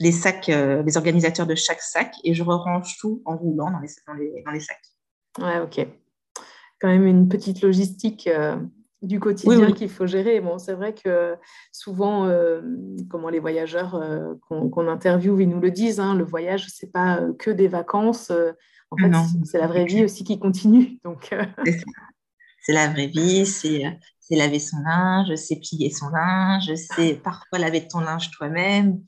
les, 0.00 0.12
sacs, 0.12 0.48
euh, 0.48 0.82
les 0.82 0.96
organisateurs 0.96 1.46
de 1.46 1.54
chaque 1.54 1.82
sac 1.82 2.14
et 2.24 2.32
je 2.32 2.42
range 2.42 2.96
tout 2.98 3.20
en 3.26 3.36
roulant 3.36 3.70
dans 3.70 3.80
les, 3.80 3.90
dans 4.06 4.14
les, 4.14 4.42
dans 4.46 4.52
les 4.52 4.60
sacs. 4.60 4.78
Ouais, 5.40 5.58
ok. 5.60 5.86
Quand 6.80 6.88
même 6.88 7.06
une 7.06 7.28
petite 7.28 7.62
logistique 7.62 8.28
du 9.04 9.20
quotidien 9.20 9.72
qu'il 9.72 9.88
faut 9.88 10.06
gérer. 10.06 10.40
Bon, 10.40 10.58
c'est 10.58 10.72
vrai 10.72 10.94
que 10.94 11.36
souvent, 11.72 12.26
euh, 12.26 12.62
comment 13.10 13.28
les 13.28 13.38
voyageurs 13.38 13.94
euh, 13.94 14.34
qu'on 14.48 14.88
interviewe, 14.88 15.42
ils 15.42 15.48
nous 15.48 15.60
le 15.60 15.70
disent, 15.70 16.00
hein, 16.00 16.14
le 16.14 16.24
voyage, 16.24 16.66
c'est 16.68 16.90
pas 16.90 17.20
euh, 17.20 17.32
que 17.38 17.50
des 17.50 17.68
vacances. 17.68 18.32
en 18.90 18.96
fait, 18.96 19.12
c'est 19.44 19.58
la 19.58 19.66
vraie 19.66 19.84
vie 19.84 20.04
aussi 20.04 20.24
qui 20.24 20.38
continue. 20.38 20.98
Donc, 21.04 21.34
c'est 22.62 22.72
la 22.72 22.88
vraie 22.88 23.08
vie, 23.08 23.46
c'est 23.46 23.84
laver 24.30 24.58
son 24.58 24.78
linge, 24.78 25.34
c'est 25.36 25.56
plier 25.56 25.90
son 25.90 26.08
linge, 26.08 26.72
c'est 26.74 27.14
parfois 27.14 27.58
laver 27.58 27.86
ton 27.86 28.00
linge 28.00 28.30
toi-même, 28.30 29.00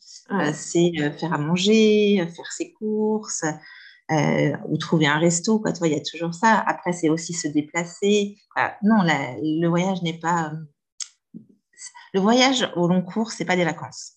c'est 0.52 0.92
faire 1.18 1.32
à 1.32 1.38
manger, 1.38 2.26
faire 2.36 2.52
ses 2.52 2.72
courses. 2.72 3.44
Euh, 4.12 4.56
ou 4.68 4.76
trouver 4.76 5.08
un 5.08 5.18
resto, 5.18 5.58
quoi. 5.58 5.72
Il 5.82 5.92
y 5.92 5.96
a 5.96 6.00
toujours 6.00 6.32
ça. 6.32 6.62
Après, 6.66 6.92
c'est 6.92 7.08
aussi 7.08 7.32
se 7.32 7.48
déplacer. 7.48 8.38
Non, 8.82 9.02
le 9.02 9.66
voyage 9.66 10.00
n'est 10.02 10.18
pas. 10.18 10.52
Le 12.14 12.20
voyage 12.20 12.70
au 12.76 12.86
long 12.86 13.02
cours, 13.02 13.32
c'est 13.32 13.44
pas 13.44 13.56
des 13.56 13.64
vacances. 13.64 14.16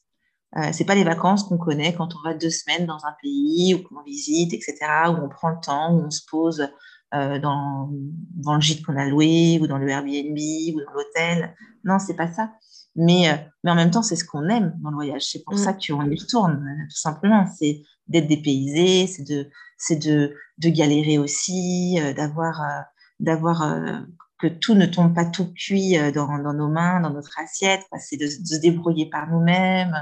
Euh, 0.58 0.70
c'est 0.72 0.86
pas 0.86 0.96
les 0.96 1.04
vacances 1.04 1.44
qu'on 1.44 1.58
connaît 1.58 1.94
quand 1.94 2.16
on 2.16 2.28
va 2.28 2.34
deux 2.34 2.50
semaines 2.50 2.88
dans 2.88 3.06
un 3.06 3.16
pays 3.22 3.76
ou 3.76 3.84
qu'on 3.84 4.02
visite, 4.04 4.54
etc., 4.54 4.78
où 5.10 5.24
on 5.24 5.30
prend 5.30 5.50
le 5.50 5.60
temps, 5.64 5.94
où 5.94 6.06
on 6.06 6.10
se 6.10 6.22
pose 6.30 6.68
euh, 7.14 7.40
dans, 7.40 7.90
dans, 8.36 8.56
le 8.56 8.62
gîte 8.62 8.84
qu'on 8.84 8.98
a 8.98 9.06
loué 9.06 9.60
ou 9.62 9.68
dans 9.68 9.78
le 9.78 9.88
Airbnb 9.90 10.38
ou 10.76 10.82
dans 10.82 10.94
l'hôtel. 10.94 11.56
Non, 11.84 12.00
c'est 12.00 12.16
pas 12.16 12.32
ça. 12.32 12.52
Mais, 12.96 13.30
euh, 13.30 13.36
mais 13.64 13.72
en 13.72 13.76
même 13.76 13.92
temps, 13.92 14.02
c'est 14.02 14.16
ce 14.16 14.26
qu'on 14.26 14.50
aime 14.50 14.76
dans 14.82 14.90
le 14.90 14.96
voyage. 14.96 15.24
C'est 15.24 15.44
pour 15.44 15.54
mm. 15.54 15.58
ça 15.58 15.74
qu'on 15.74 16.10
y 16.10 16.20
retourne, 16.20 16.66
tout 16.90 16.98
simplement. 16.98 17.46
C'est 17.46 17.84
d'être 18.10 18.28
dépaysé, 18.28 19.08
c'est 19.08 19.24
de, 19.24 19.50
c'est 19.78 19.96
de, 19.96 20.36
de, 20.58 20.70
galérer 20.70 21.18
aussi, 21.18 21.98
euh, 22.00 22.14
d'avoir, 22.14 22.62
euh, 22.62 22.82
d'avoir 23.20 23.64
euh, 23.64 24.00
que 24.40 24.48
tout 24.48 24.74
ne 24.74 24.86
tombe 24.86 25.14
pas 25.14 25.26
tout 25.26 25.54
cuit 25.54 25.98
dans, 26.14 26.40
dans 26.40 26.54
nos 26.54 26.70
mains, 26.70 27.00
dans 27.02 27.12
notre 27.12 27.40
assiette. 27.40 27.82
C'est 28.00 28.18
de, 28.18 28.28
se 28.28 28.60
débrouiller 28.60 29.10
par 29.10 29.30
nous-mêmes, 29.30 29.96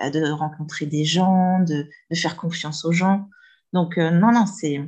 de 0.00 0.30
rencontrer 0.30 0.86
des 0.86 1.04
gens, 1.04 1.60
de, 1.60 1.86
de, 2.10 2.16
faire 2.16 2.36
confiance 2.36 2.84
aux 2.84 2.92
gens. 2.92 3.28
Donc, 3.74 3.98
non, 3.98 4.32
non, 4.32 4.46
c'est, 4.46 4.80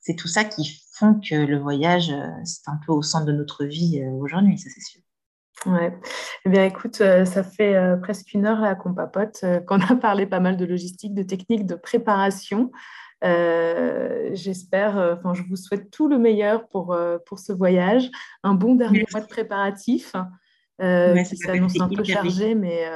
c'est 0.00 0.16
tout 0.16 0.26
ça 0.26 0.44
qui 0.44 0.82
font 0.94 1.20
que 1.20 1.36
le 1.36 1.58
voyage, 1.60 2.12
c'est 2.44 2.68
un 2.68 2.80
peu 2.84 2.92
au 2.92 3.02
centre 3.02 3.26
de 3.26 3.32
notre 3.32 3.64
vie 3.64 4.04
aujourd'hui, 4.04 4.58
ça 4.58 4.68
c'est 4.74 4.82
sûr. 4.82 5.00
Ouais. 5.66 5.92
Eh 6.46 6.48
bien, 6.48 6.64
écoute, 6.64 6.96
ça 6.96 7.42
fait 7.42 7.76
presque 8.00 8.32
une 8.32 8.46
heure 8.46 8.60
là 8.60 8.74
qu'on 8.74 8.94
papote, 8.94 9.44
qu'on 9.66 9.80
a 9.80 9.96
parlé 9.96 10.26
pas 10.26 10.40
mal 10.40 10.56
de 10.56 10.64
logistique, 10.64 11.14
de 11.14 11.22
technique, 11.22 11.66
de 11.66 11.74
préparation. 11.74 12.70
Euh, 13.22 14.30
j'espère, 14.32 14.98
euh, 14.98 15.14
enfin, 15.14 15.34
je 15.34 15.42
vous 15.42 15.56
souhaite 15.56 15.90
tout 15.90 16.08
le 16.08 16.18
meilleur 16.18 16.68
pour, 16.68 16.94
euh, 16.94 17.18
pour 17.26 17.38
ce 17.38 17.52
voyage. 17.52 18.10
Un 18.42 18.54
bon 18.54 18.74
dernier 18.74 19.04
mois 19.12 19.20
de 19.20 19.26
préparatif 19.26 20.12
qui 20.78 21.36
s'annonce 21.36 21.78
un 21.78 21.88
peu 21.88 22.02
chargé, 22.04 22.54
mais, 22.54 22.86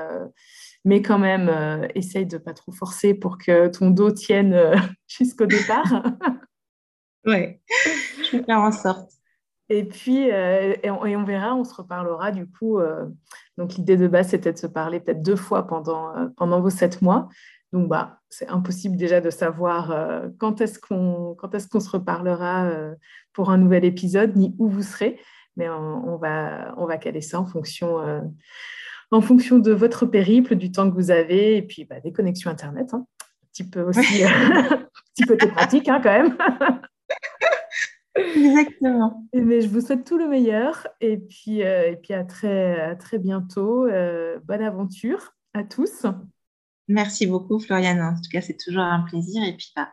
mais 0.87 1.03
quand 1.03 1.19
même, 1.19 1.87
essaye 1.95 2.25
de 2.25 2.37
ne 2.37 2.43
pas 2.43 2.55
trop 2.55 2.73
forcer 2.73 3.13
pour 3.13 3.37
que 3.37 3.69
ton 3.69 3.91
dos 3.91 4.11
tienne 4.11 4.59
jusqu'au 5.07 5.45
départ. 5.45 5.85
ouais, 7.27 7.61
je 8.25 8.39
vais 8.39 8.45
faire 8.45 8.61
en 8.61 8.73
sorte. 8.73 9.11
Et 9.71 9.85
puis, 9.85 10.29
et 10.29 10.91
on, 10.91 11.07
et, 11.07 11.17
on, 11.17 11.25
verra, 11.25 11.55
on 11.55 11.65
se 11.65 11.75
reparlera 11.75 12.31
du 12.33 12.47
coup. 12.47 12.79
donc, 13.57 13.75
l'idée 13.75 13.97
de 13.97 14.07
base, 14.07 14.29
c'était 14.29 14.53
de 14.53 14.59
se 14.59 14.67
parler 14.67 15.01
peut-être 15.01 15.23
deux 15.23 15.37
fois 15.37 15.67
pendant, 15.67 16.13
pendant 16.37 16.61
vos 16.61 16.71
sept 16.71 17.01
mois. 17.01 17.29
Donc, 17.75 17.89
bah, 17.89 18.21
c'est 18.29 18.49
impossible 18.49 18.97
déjà 18.97 19.21
de 19.21 19.31
savoir 19.31 19.91
euh, 19.91 20.29
quand 20.39 20.61
est-ce 20.61 20.79
qu'on 20.79 21.37
est 21.53 21.69
qu'on 21.69 21.81
se 21.81 21.91
reparlera 21.91 22.67
euh, 22.67 22.95
pour 23.33 23.51
un 23.51 23.59
nouvel 23.59 23.85
épisode, 23.85 24.37
ni 24.37 24.55
où 24.61 24.69
vous 24.69 24.85
serez. 24.85 25.19
Mais 25.57 25.69
on, 25.69 26.17
va, 26.17 26.73
on 26.77 26.87
va 26.87 26.99
caler 26.99 27.21
ça 27.21 27.41
en 27.41 27.47
fonction, 27.47 27.99
euh, 27.99 28.21
en 29.11 29.21
fonction 29.21 29.59
de 29.59 29.73
votre 29.73 30.07
périple, 30.07 30.55
du 30.55 30.71
temps 30.71 30.89
que 30.89 30.95
vous 30.95 31.11
avez, 31.11 31.57
et 31.57 31.63
puis 31.63 31.85
bah, 31.85 31.99
des 31.99 32.13
connexions 32.13 32.49
Internet. 32.49 32.95
Hein. 32.95 33.07
Un 33.21 33.47
petit 33.53 33.69
peu 33.69 33.83
aussi, 33.83 34.23
un 34.25 34.87
petit 35.17 35.25
côté 35.27 35.49
pratique 35.49 35.89
hein, 35.89 36.01
quand 36.01 36.13
même. 36.13 36.37
Exactement. 38.17 39.27
Mais 39.35 39.61
je 39.61 39.69
vous 39.69 39.81
souhaite 39.81 40.05
tout 40.05 40.19
le 40.19 40.29
meilleur 40.29 40.87
et 41.01 41.17
puis, 41.17 41.61
et 41.61 41.99
puis 42.03 42.15
à, 42.15 42.25
très, 42.25 42.81
à 42.81 42.97
très 42.97 43.19
bientôt. 43.19 43.87
bonne 43.87 44.63
aventure 44.63 45.35
à 45.53 45.65
tous. 45.65 46.07
Merci 46.89 47.27
beaucoup, 47.27 47.59
Floriane. 47.59 48.01
En 48.01 48.15
tout 48.15 48.31
cas, 48.31 48.41
c'est 48.41 48.57
toujours 48.57 48.83
un 48.83 49.01
plaisir. 49.01 49.43
Et 49.43 49.57
puis, 49.57 49.73
bah, 49.75 49.89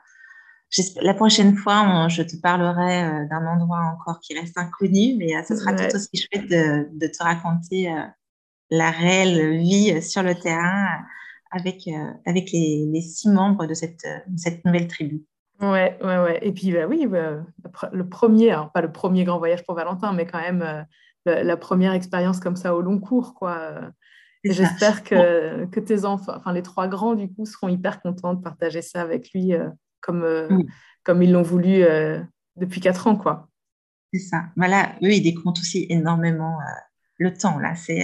la 1.02 1.14
prochaine 1.14 1.56
fois, 1.56 2.08
je 2.10 2.24
te 2.24 2.36
parlerai 2.38 3.04
euh, 3.04 3.28
d'un 3.28 3.46
endroit 3.46 3.82
encore 3.94 4.20
qui 4.20 4.38
reste 4.38 4.58
inconnu, 4.58 5.16
mais 5.18 5.36
euh, 5.36 5.44
ce 5.44 5.56
sera 5.56 5.74
tout 5.74 5.96
aussi 5.96 6.10
chouette 6.16 6.50
de, 6.50 7.08
te 7.08 7.24
raconter 7.24 7.92
euh, 7.92 8.04
la 8.70 8.92
réelle 8.92 9.58
vie 9.58 10.02
sur 10.02 10.24
le 10.24 10.36
terrain 10.36 10.88
avec, 11.52 11.90
avec 12.26 12.52
les, 12.52 13.02
six 13.02 13.28
membres 13.28 13.66
de 13.66 13.74
cette, 13.74 14.08
cette 14.38 14.64
nouvelle 14.64 14.88
tribu. 14.88 15.26
Ouais, 15.62 15.97
ouais, 16.01 16.18
ouais. 16.18 16.39
Et 16.41 16.51
puis, 16.51 16.72
bah, 16.72 16.88
oui, 16.88 17.05
bah, 17.07 17.43
le 17.91 18.09
premier, 18.09 18.55
pas 18.74 18.82
le 18.82 18.91
premier 18.91 19.24
grand 19.24 19.38
voyage 19.38 19.64
pour 19.64 19.76
Valentin, 19.76 20.14
mais 20.14 20.26
quand 20.26 20.41
même 20.41 20.86
la, 21.26 21.57
première 21.57 21.93
expérience 21.93 22.39
comme 22.39 22.55
ça 22.55 22.76
au 22.76 22.82
long 22.82 22.99
cours, 22.99 23.36
quoi. 23.36 23.74
J'espère 24.43 25.03
que, 25.03 25.66
que, 25.66 25.80
tes 25.80 26.03
enfants, 26.03 26.34
enfin 26.36 26.51
les 26.51 26.64
trois 26.64 26.88
grands, 26.88 27.14
du 27.14 27.32
coup, 27.32 27.45
seront 27.45 27.70
hyper 27.70 28.01
contents 28.01 28.34
de 28.34 28.41
partager 28.41 28.82
ça 28.82 29.01
avec 29.01 29.32
lui 29.34 29.53
comme, 30.01 30.24
euh, 30.24 30.49
comme 31.03 31.24
ils 31.24 31.32
l'ont 31.32 31.43
voulu 31.43 31.84
euh, 31.84 32.22
depuis 32.57 32.82
quatre 32.82 33.07
ans. 33.07 33.16
quoi. 33.16 33.47
C'est 34.14 34.20
ça. 34.20 34.45
Voilà, 34.57 34.95
eux, 35.03 35.14
ils 35.14 35.22
décomptent 35.22 35.59
aussi 35.59 35.86
énormément 35.89 36.59
euh, 36.59 36.82
le 37.18 37.34
temps. 37.34 37.59
Là, 37.59 37.76
c'est 37.76 38.03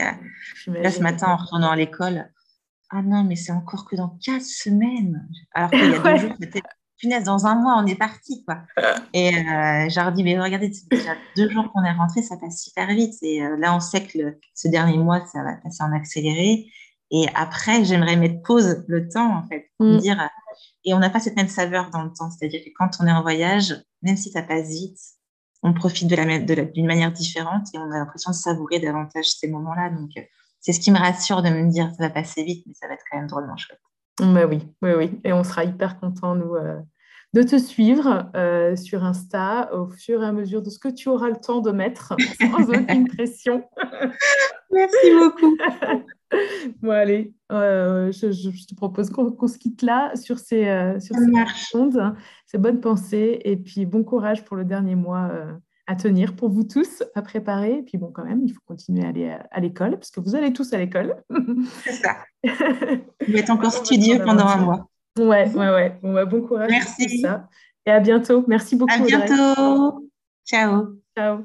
là 0.68 0.92
ce 0.92 1.02
matin, 1.02 1.28
en 1.28 1.38
retournant 1.38 1.72
à 1.72 1.76
l'école, 1.76 2.32
ah 2.90 3.02
non, 3.02 3.26
mais 3.26 3.36
c'est 3.36 3.52
encore 3.52 3.86
que 3.86 3.98
dans 3.98 4.18
quatre 4.24 4.46
semaines. 4.46 5.28
Alors 5.54 5.70
qu'il 5.72 5.92
y 5.92 5.94
a 5.94 6.00
deux 6.00 6.18
jours, 6.28 6.36
c'était 6.40 6.62
punaise, 6.98 7.24
dans 7.24 7.46
un 7.46 7.56
mois, 7.56 7.76
on 7.78 7.86
est 7.86 7.96
parti, 7.96 8.44
quoi. 8.46 8.60
Et 9.14 9.30
euh, 9.30 9.90
j'ai 9.90 10.12
dit, 10.14 10.24
mais 10.24 10.40
regardez, 10.40 10.72
c'est 10.74 10.90
déjà 10.90 11.16
deux 11.36 11.50
jours 11.50 11.72
qu'on 11.72 11.84
est 11.84 11.92
rentré, 11.92 12.22
ça 12.22 12.38
passe 12.38 12.64
super 12.64 12.88
vite. 12.88 13.16
Et 13.22 13.42
là, 13.58 13.76
on 13.76 13.80
sait 13.80 14.04
que 14.04 14.38
ce 14.54 14.68
dernier 14.68 14.98
mois, 14.98 15.26
ça 15.28 15.44
va 15.44 15.56
passer 15.64 15.84
en 15.84 15.92
accéléré. 15.94 16.68
Et 17.12 17.26
après, 17.36 17.86
j'aimerais 17.86 18.16
mettre 18.16 18.42
pause 18.42 18.84
le 18.88 19.08
temps, 19.08 19.38
en 19.38 19.48
fait, 19.48 19.72
pour 19.78 19.88
me 19.88 19.96
mm. 19.96 20.00
dire, 20.00 20.30
et 20.84 20.94
on 20.94 21.00
n'a 21.00 21.10
pas 21.10 21.20
cette 21.20 21.36
même 21.36 21.48
saveur 21.48 21.90
dans 21.90 22.04
le 22.04 22.12
temps. 22.12 22.30
C'est-à-dire 22.32 22.62
que 22.64 22.70
quand 22.78 22.90
on 23.00 23.08
est 23.08 23.12
en 23.12 23.22
voyage, 23.22 23.76
même 24.02 24.18
si 24.18 24.32
ça 24.32 24.42
passe 24.42 24.70
vite, 24.70 25.00
on 25.64 25.74
profite 25.74 26.08
d'une 26.08 26.46
de 26.46 26.72
d'une 26.74 26.86
manière 26.86 27.12
différente 27.12 27.68
et 27.74 27.78
on 27.78 27.92
a 27.92 27.98
l'impression 27.98 28.32
de 28.32 28.36
savourer 28.36 28.80
davantage 28.80 29.26
ces 29.26 29.48
moments-là. 29.48 29.90
Donc, 29.90 30.12
euh, 30.18 30.22
c'est 30.60 30.74
ce 30.74 30.80
qui 30.80 30.92
me 30.92 30.98
rassure 30.98 31.42
de 31.42 31.50
me 31.50 31.70
dire, 31.70 31.92
ça 31.98 32.08
va 32.08 32.10
passer 32.10 32.44
vite, 32.44 32.64
mais 32.68 32.74
ça 32.74 32.88
va 32.88 32.94
être 32.94 33.04
quand 33.10 33.18
même 33.18 33.28
drôlement 33.28 33.58
chouette. 33.58 33.80
Bah 34.20 34.48
oui, 34.48 34.62
oui, 34.82 34.92
oui. 34.98 35.20
Et 35.24 35.34
on 35.34 35.44
sera 35.44 35.64
hyper 35.64 36.00
content, 36.00 36.36
nous, 36.36 36.56
euh, 36.56 36.80
de 37.34 37.44
te 37.44 37.58
suivre 37.58 38.32
euh, 38.36 38.76
sur 38.76 39.04
Insta 39.04 39.72
au 39.74 39.90
fur 39.90 40.24
et 40.24 40.26
à 40.26 40.32
mesure 40.32 40.64
de 40.64 40.70
ce 40.70 40.80
que 40.80 40.88
tu 40.88 41.10
auras 41.10 41.30
le 41.30 41.36
temps 41.36 41.62
de 41.62 41.72
mettre, 41.72 42.16
sans 42.42 42.70
aucune 42.70 43.08
pression. 43.08 43.64
Merci 44.72 45.12
beaucoup. 45.20 45.56
bon, 46.82 46.92
allez, 46.92 47.34
euh, 47.52 48.12
je, 48.12 48.66
te 48.68 48.76
propose 48.76 49.12
qu'on 49.12 49.48
se 49.48 49.58
quitte 49.60 49.84
là 49.84 50.16
sur 50.16 50.40
ces, 50.40 50.96
sur 51.00 51.16
ces 51.16 51.78
ondes, 51.78 52.16
ces 52.48 52.58
bonnes 52.58 52.82
pensées, 52.82 53.40
et 53.46 53.56
puis 53.56 53.86
bon 53.86 54.04
courage 54.04 54.44
pour 54.44 54.58
le 54.58 54.66
dernier 54.66 54.96
mois 54.96 55.32
à 55.88 55.96
tenir 55.96 56.36
pour 56.36 56.50
vous 56.50 56.64
tous, 56.64 57.04
à 57.16 57.22
préparer. 57.22 57.80
Et 57.80 57.82
puis 57.82 57.98
bon, 57.98 58.12
quand 58.12 58.26
même, 58.26 58.42
il 58.44 58.52
faut 58.52 58.62
continuer 58.66 59.06
à 59.06 59.10
aller 59.10 59.36
à, 59.52 59.60
l'école, 59.60 59.92
parce 59.92 60.12
que 60.12 60.20
vous 60.20 60.36
allez 60.36 60.54
tous 60.54 60.74
à 60.74 60.78
l'école. 60.78 61.16
C'est 61.84 61.94
ça. 61.94 62.18
Vous 63.28 63.36
êtes 63.36 63.50
encore 63.50 63.72
studieux 63.72 64.20
pendant 64.24 64.46
un 64.46 64.58
mois. 64.58 64.90
Ouais, 65.18 65.50
ouais, 65.54 65.70
ouais. 65.70 66.00
Bon, 66.02 66.14
bah, 66.14 66.26
bon 66.26 66.42
courage. 66.42 66.70
Merci. 66.70 67.20
ça. 67.20 67.48
Et 67.86 67.92
à 67.92 68.00
bientôt. 68.00 68.46
Merci 68.48 68.76
beaucoup. 68.76 68.94
À 68.94 69.00
bientôt. 69.00 70.10
Ciao. 70.46 71.00
Ciao. 71.18 71.44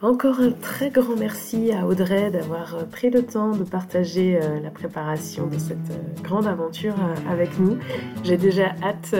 Encore 0.00 0.38
un 0.38 0.52
très 0.52 0.90
grand 0.90 1.16
merci 1.16 1.72
à 1.72 1.84
Audrey 1.84 2.30
d'avoir 2.30 2.76
euh, 2.76 2.84
pris 2.84 3.10
le 3.10 3.24
temps 3.24 3.50
de 3.50 3.64
partager 3.64 4.38
euh, 4.40 4.60
la 4.60 4.70
préparation 4.70 5.48
de 5.48 5.58
cette 5.58 5.90
euh, 5.90 6.22
grande 6.22 6.46
aventure 6.46 6.94
avec 7.28 7.58
nous. 7.58 7.78
J'ai 8.22 8.36
déjà 8.36 8.76
hâte 8.80 9.12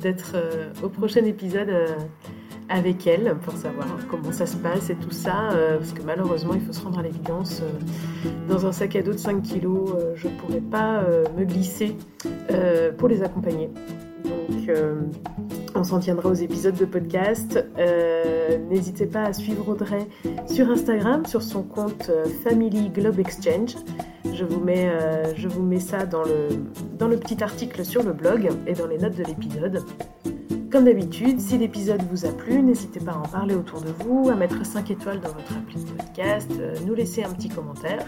d'être 0.00 0.34
au 0.82 0.88
prochain 0.88 1.24
épisode 1.24 1.70
avec 2.74 3.06
elle 3.06 3.36
pour 3.42 3.54
savoir 3.54 3.86
comment 4.10 4.32
ça 4.32 4.46
se 4.46 4.56
passe 4.56 4.90
et 4.90 4.96
tout 4.96 5.10
ça, 5.10 5.50
parce 5.78 5.92
que 5.92 6.02
malheureusement 6.02 6.54
il 6.54 6.60
faut 6.60 6.72
se 6.72 6.82
rendre 6.82 6.98
à 6.98 7.02
l'évidence, 7.02 7.62
dans 8.48 8.66
un 8.66 8.72
sac 8.72 8.96
à 8.96 9.02
dos 9.02 9.12
de 9.12 9.18
5 9.18 9.42
kilos, 9.42 9.90
je 10.14 10.28
ne 10.28 10.32
pourrais 10.34 10.60
pas 10.60 11.04
me 11.36 11.44
glisser 11.44 11.96
pour 12.98 13.08
les 13.08 13.22
accompagner. 13.22 13.70
Donc 14.24 14.70
on 15.74 15.82
s'en 15.82 15.98
tiendra 15.98 16.30
aux 16.30 16.34
épisodes 16.34 16.76
de 16.76 16.84
podcast. 16.84 17.64
Euh, 17.78 18.58
n'hésitez 18.70 19.06
pas 19.06 19.24
à 19.24 19.32
suivre 19.32 19.68
Audrey 19.68 20.06
sur 20.46 20.70
Instagram, 20.70 21.26
sur 21.26 21.42
son 21.42 21.62
compte 21.62 22.10
euh, 22.10 22.24
Family 22.44 22.90
Globe 22.90 23.18
Exchange. 23.18 23.76
Je 24.32 24.44
vous 24.44 24.60
mets, 24.60 24.88
euh, 24.88 25.78
ça 25.80 26.06
dans 26.06 26.22
le 26.22 27.16
petit 27.16 27.42
article 27.42 27.84
sur 27.84 28.02
le 28.02 28.12
blog 28.12 28.50
et 28.66 28.72
dans 28.74 28.86
les 28.86 28.98
notes 28.98 29.16
de 29.16 29.24
l'épisode. 29.24 29.84
Comme 30.74 30.86
d'habitude, 30.86 31.38
si 31.38 31.56
l'épisode 31.56 32.02
vous 32.10 32.26
a 32.26 32.30
plu, 32.30 32.60
n'hésitez 32.60 32.98
pas 32.98 33.12
à 33.12 33.18
en 33.18 33.28
parler 33.28 33.54
autour 33.54 33.80
de 33.80 33.90
vous, 34.00 34.28
à 34.28 34.34
mettre 34.34 34.66
5 34.66 34.90
étoiles 34.90 35.20
dans 35.20 35.28
votre 35.28 35.56
appli 35.56 35.76
de 35.76 35.88
podcast, 35.88 36.50
euh, 36.58 36.74
nous 36.84 36.94
laisser 36.94 37.22
un 37.22 37.30
petit 37.30 37.48
commentaire. 37.48 38.04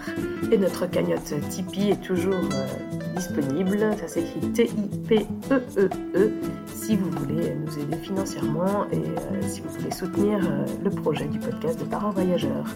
Et 0.50 0.58
notre 0.58 0.86
cagnotte 0.86 1.32
Tipeee 1.48 1.90
est 1.90 2.02
toujours 2.02 2.34
euh, 2.34 3.14
disponible. 3.14 3.78
Ça 4.00 4.08
s'écrit 4.08 4.40
T-I-P-E-E-E 4.52 5.88
-E, 6.16 6.30
si 6.66 6.96
vous 6.96 7.08
voulez 7.08 7.54
nous 7.54 7.78
aider 7.78 7.98
financièrement 7.98 8.86
et 8.90 8.96
euh, 8.96 9.42
si 9.42 9.60
vous 9.60 9.70
voulez 9.78 9.92
soutenir 9.92 10.40
le 10.82 10.90
projet 10.90 11.28
du 11.28 11.38
podcast 11.38 11.78
de 11.78 11.84
Parents 11.84 12.10
Voyageurs. 12.10 12.66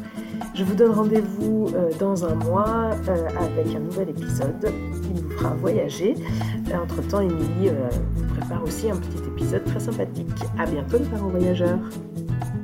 Je 0.54 0.62
vous 0.62 0.76
donne 0.76 0.92
rendez-vous 0.92 1.66
dans 1.98 2.24
un 2.24 2.36
mois 2.36 2.90
avec 3.08 3.74
un 3.74 3.80
nouvel 3.80 4.10
épisode 4.10 4.72
qui 5.02 5.20
nous 5.20 5.30
fera 5.30 5.52
voyager. 5.54 6.14
Entre-temps, 6.72 7.22
Émilie 7.22 7.70
prépare 8.40 8.62
aussi 8.64 8.90
un 8.90 8.96
petit 8.96 9.22
épisode 9.28 9.64
très 9.64 9.80
sympathique. 9.80 10.28
À 10.58 10.66
bientôt 10.66 10.98
les 10.98 11.04
parents 11.06 11.28
voyageurs 11.28 11.78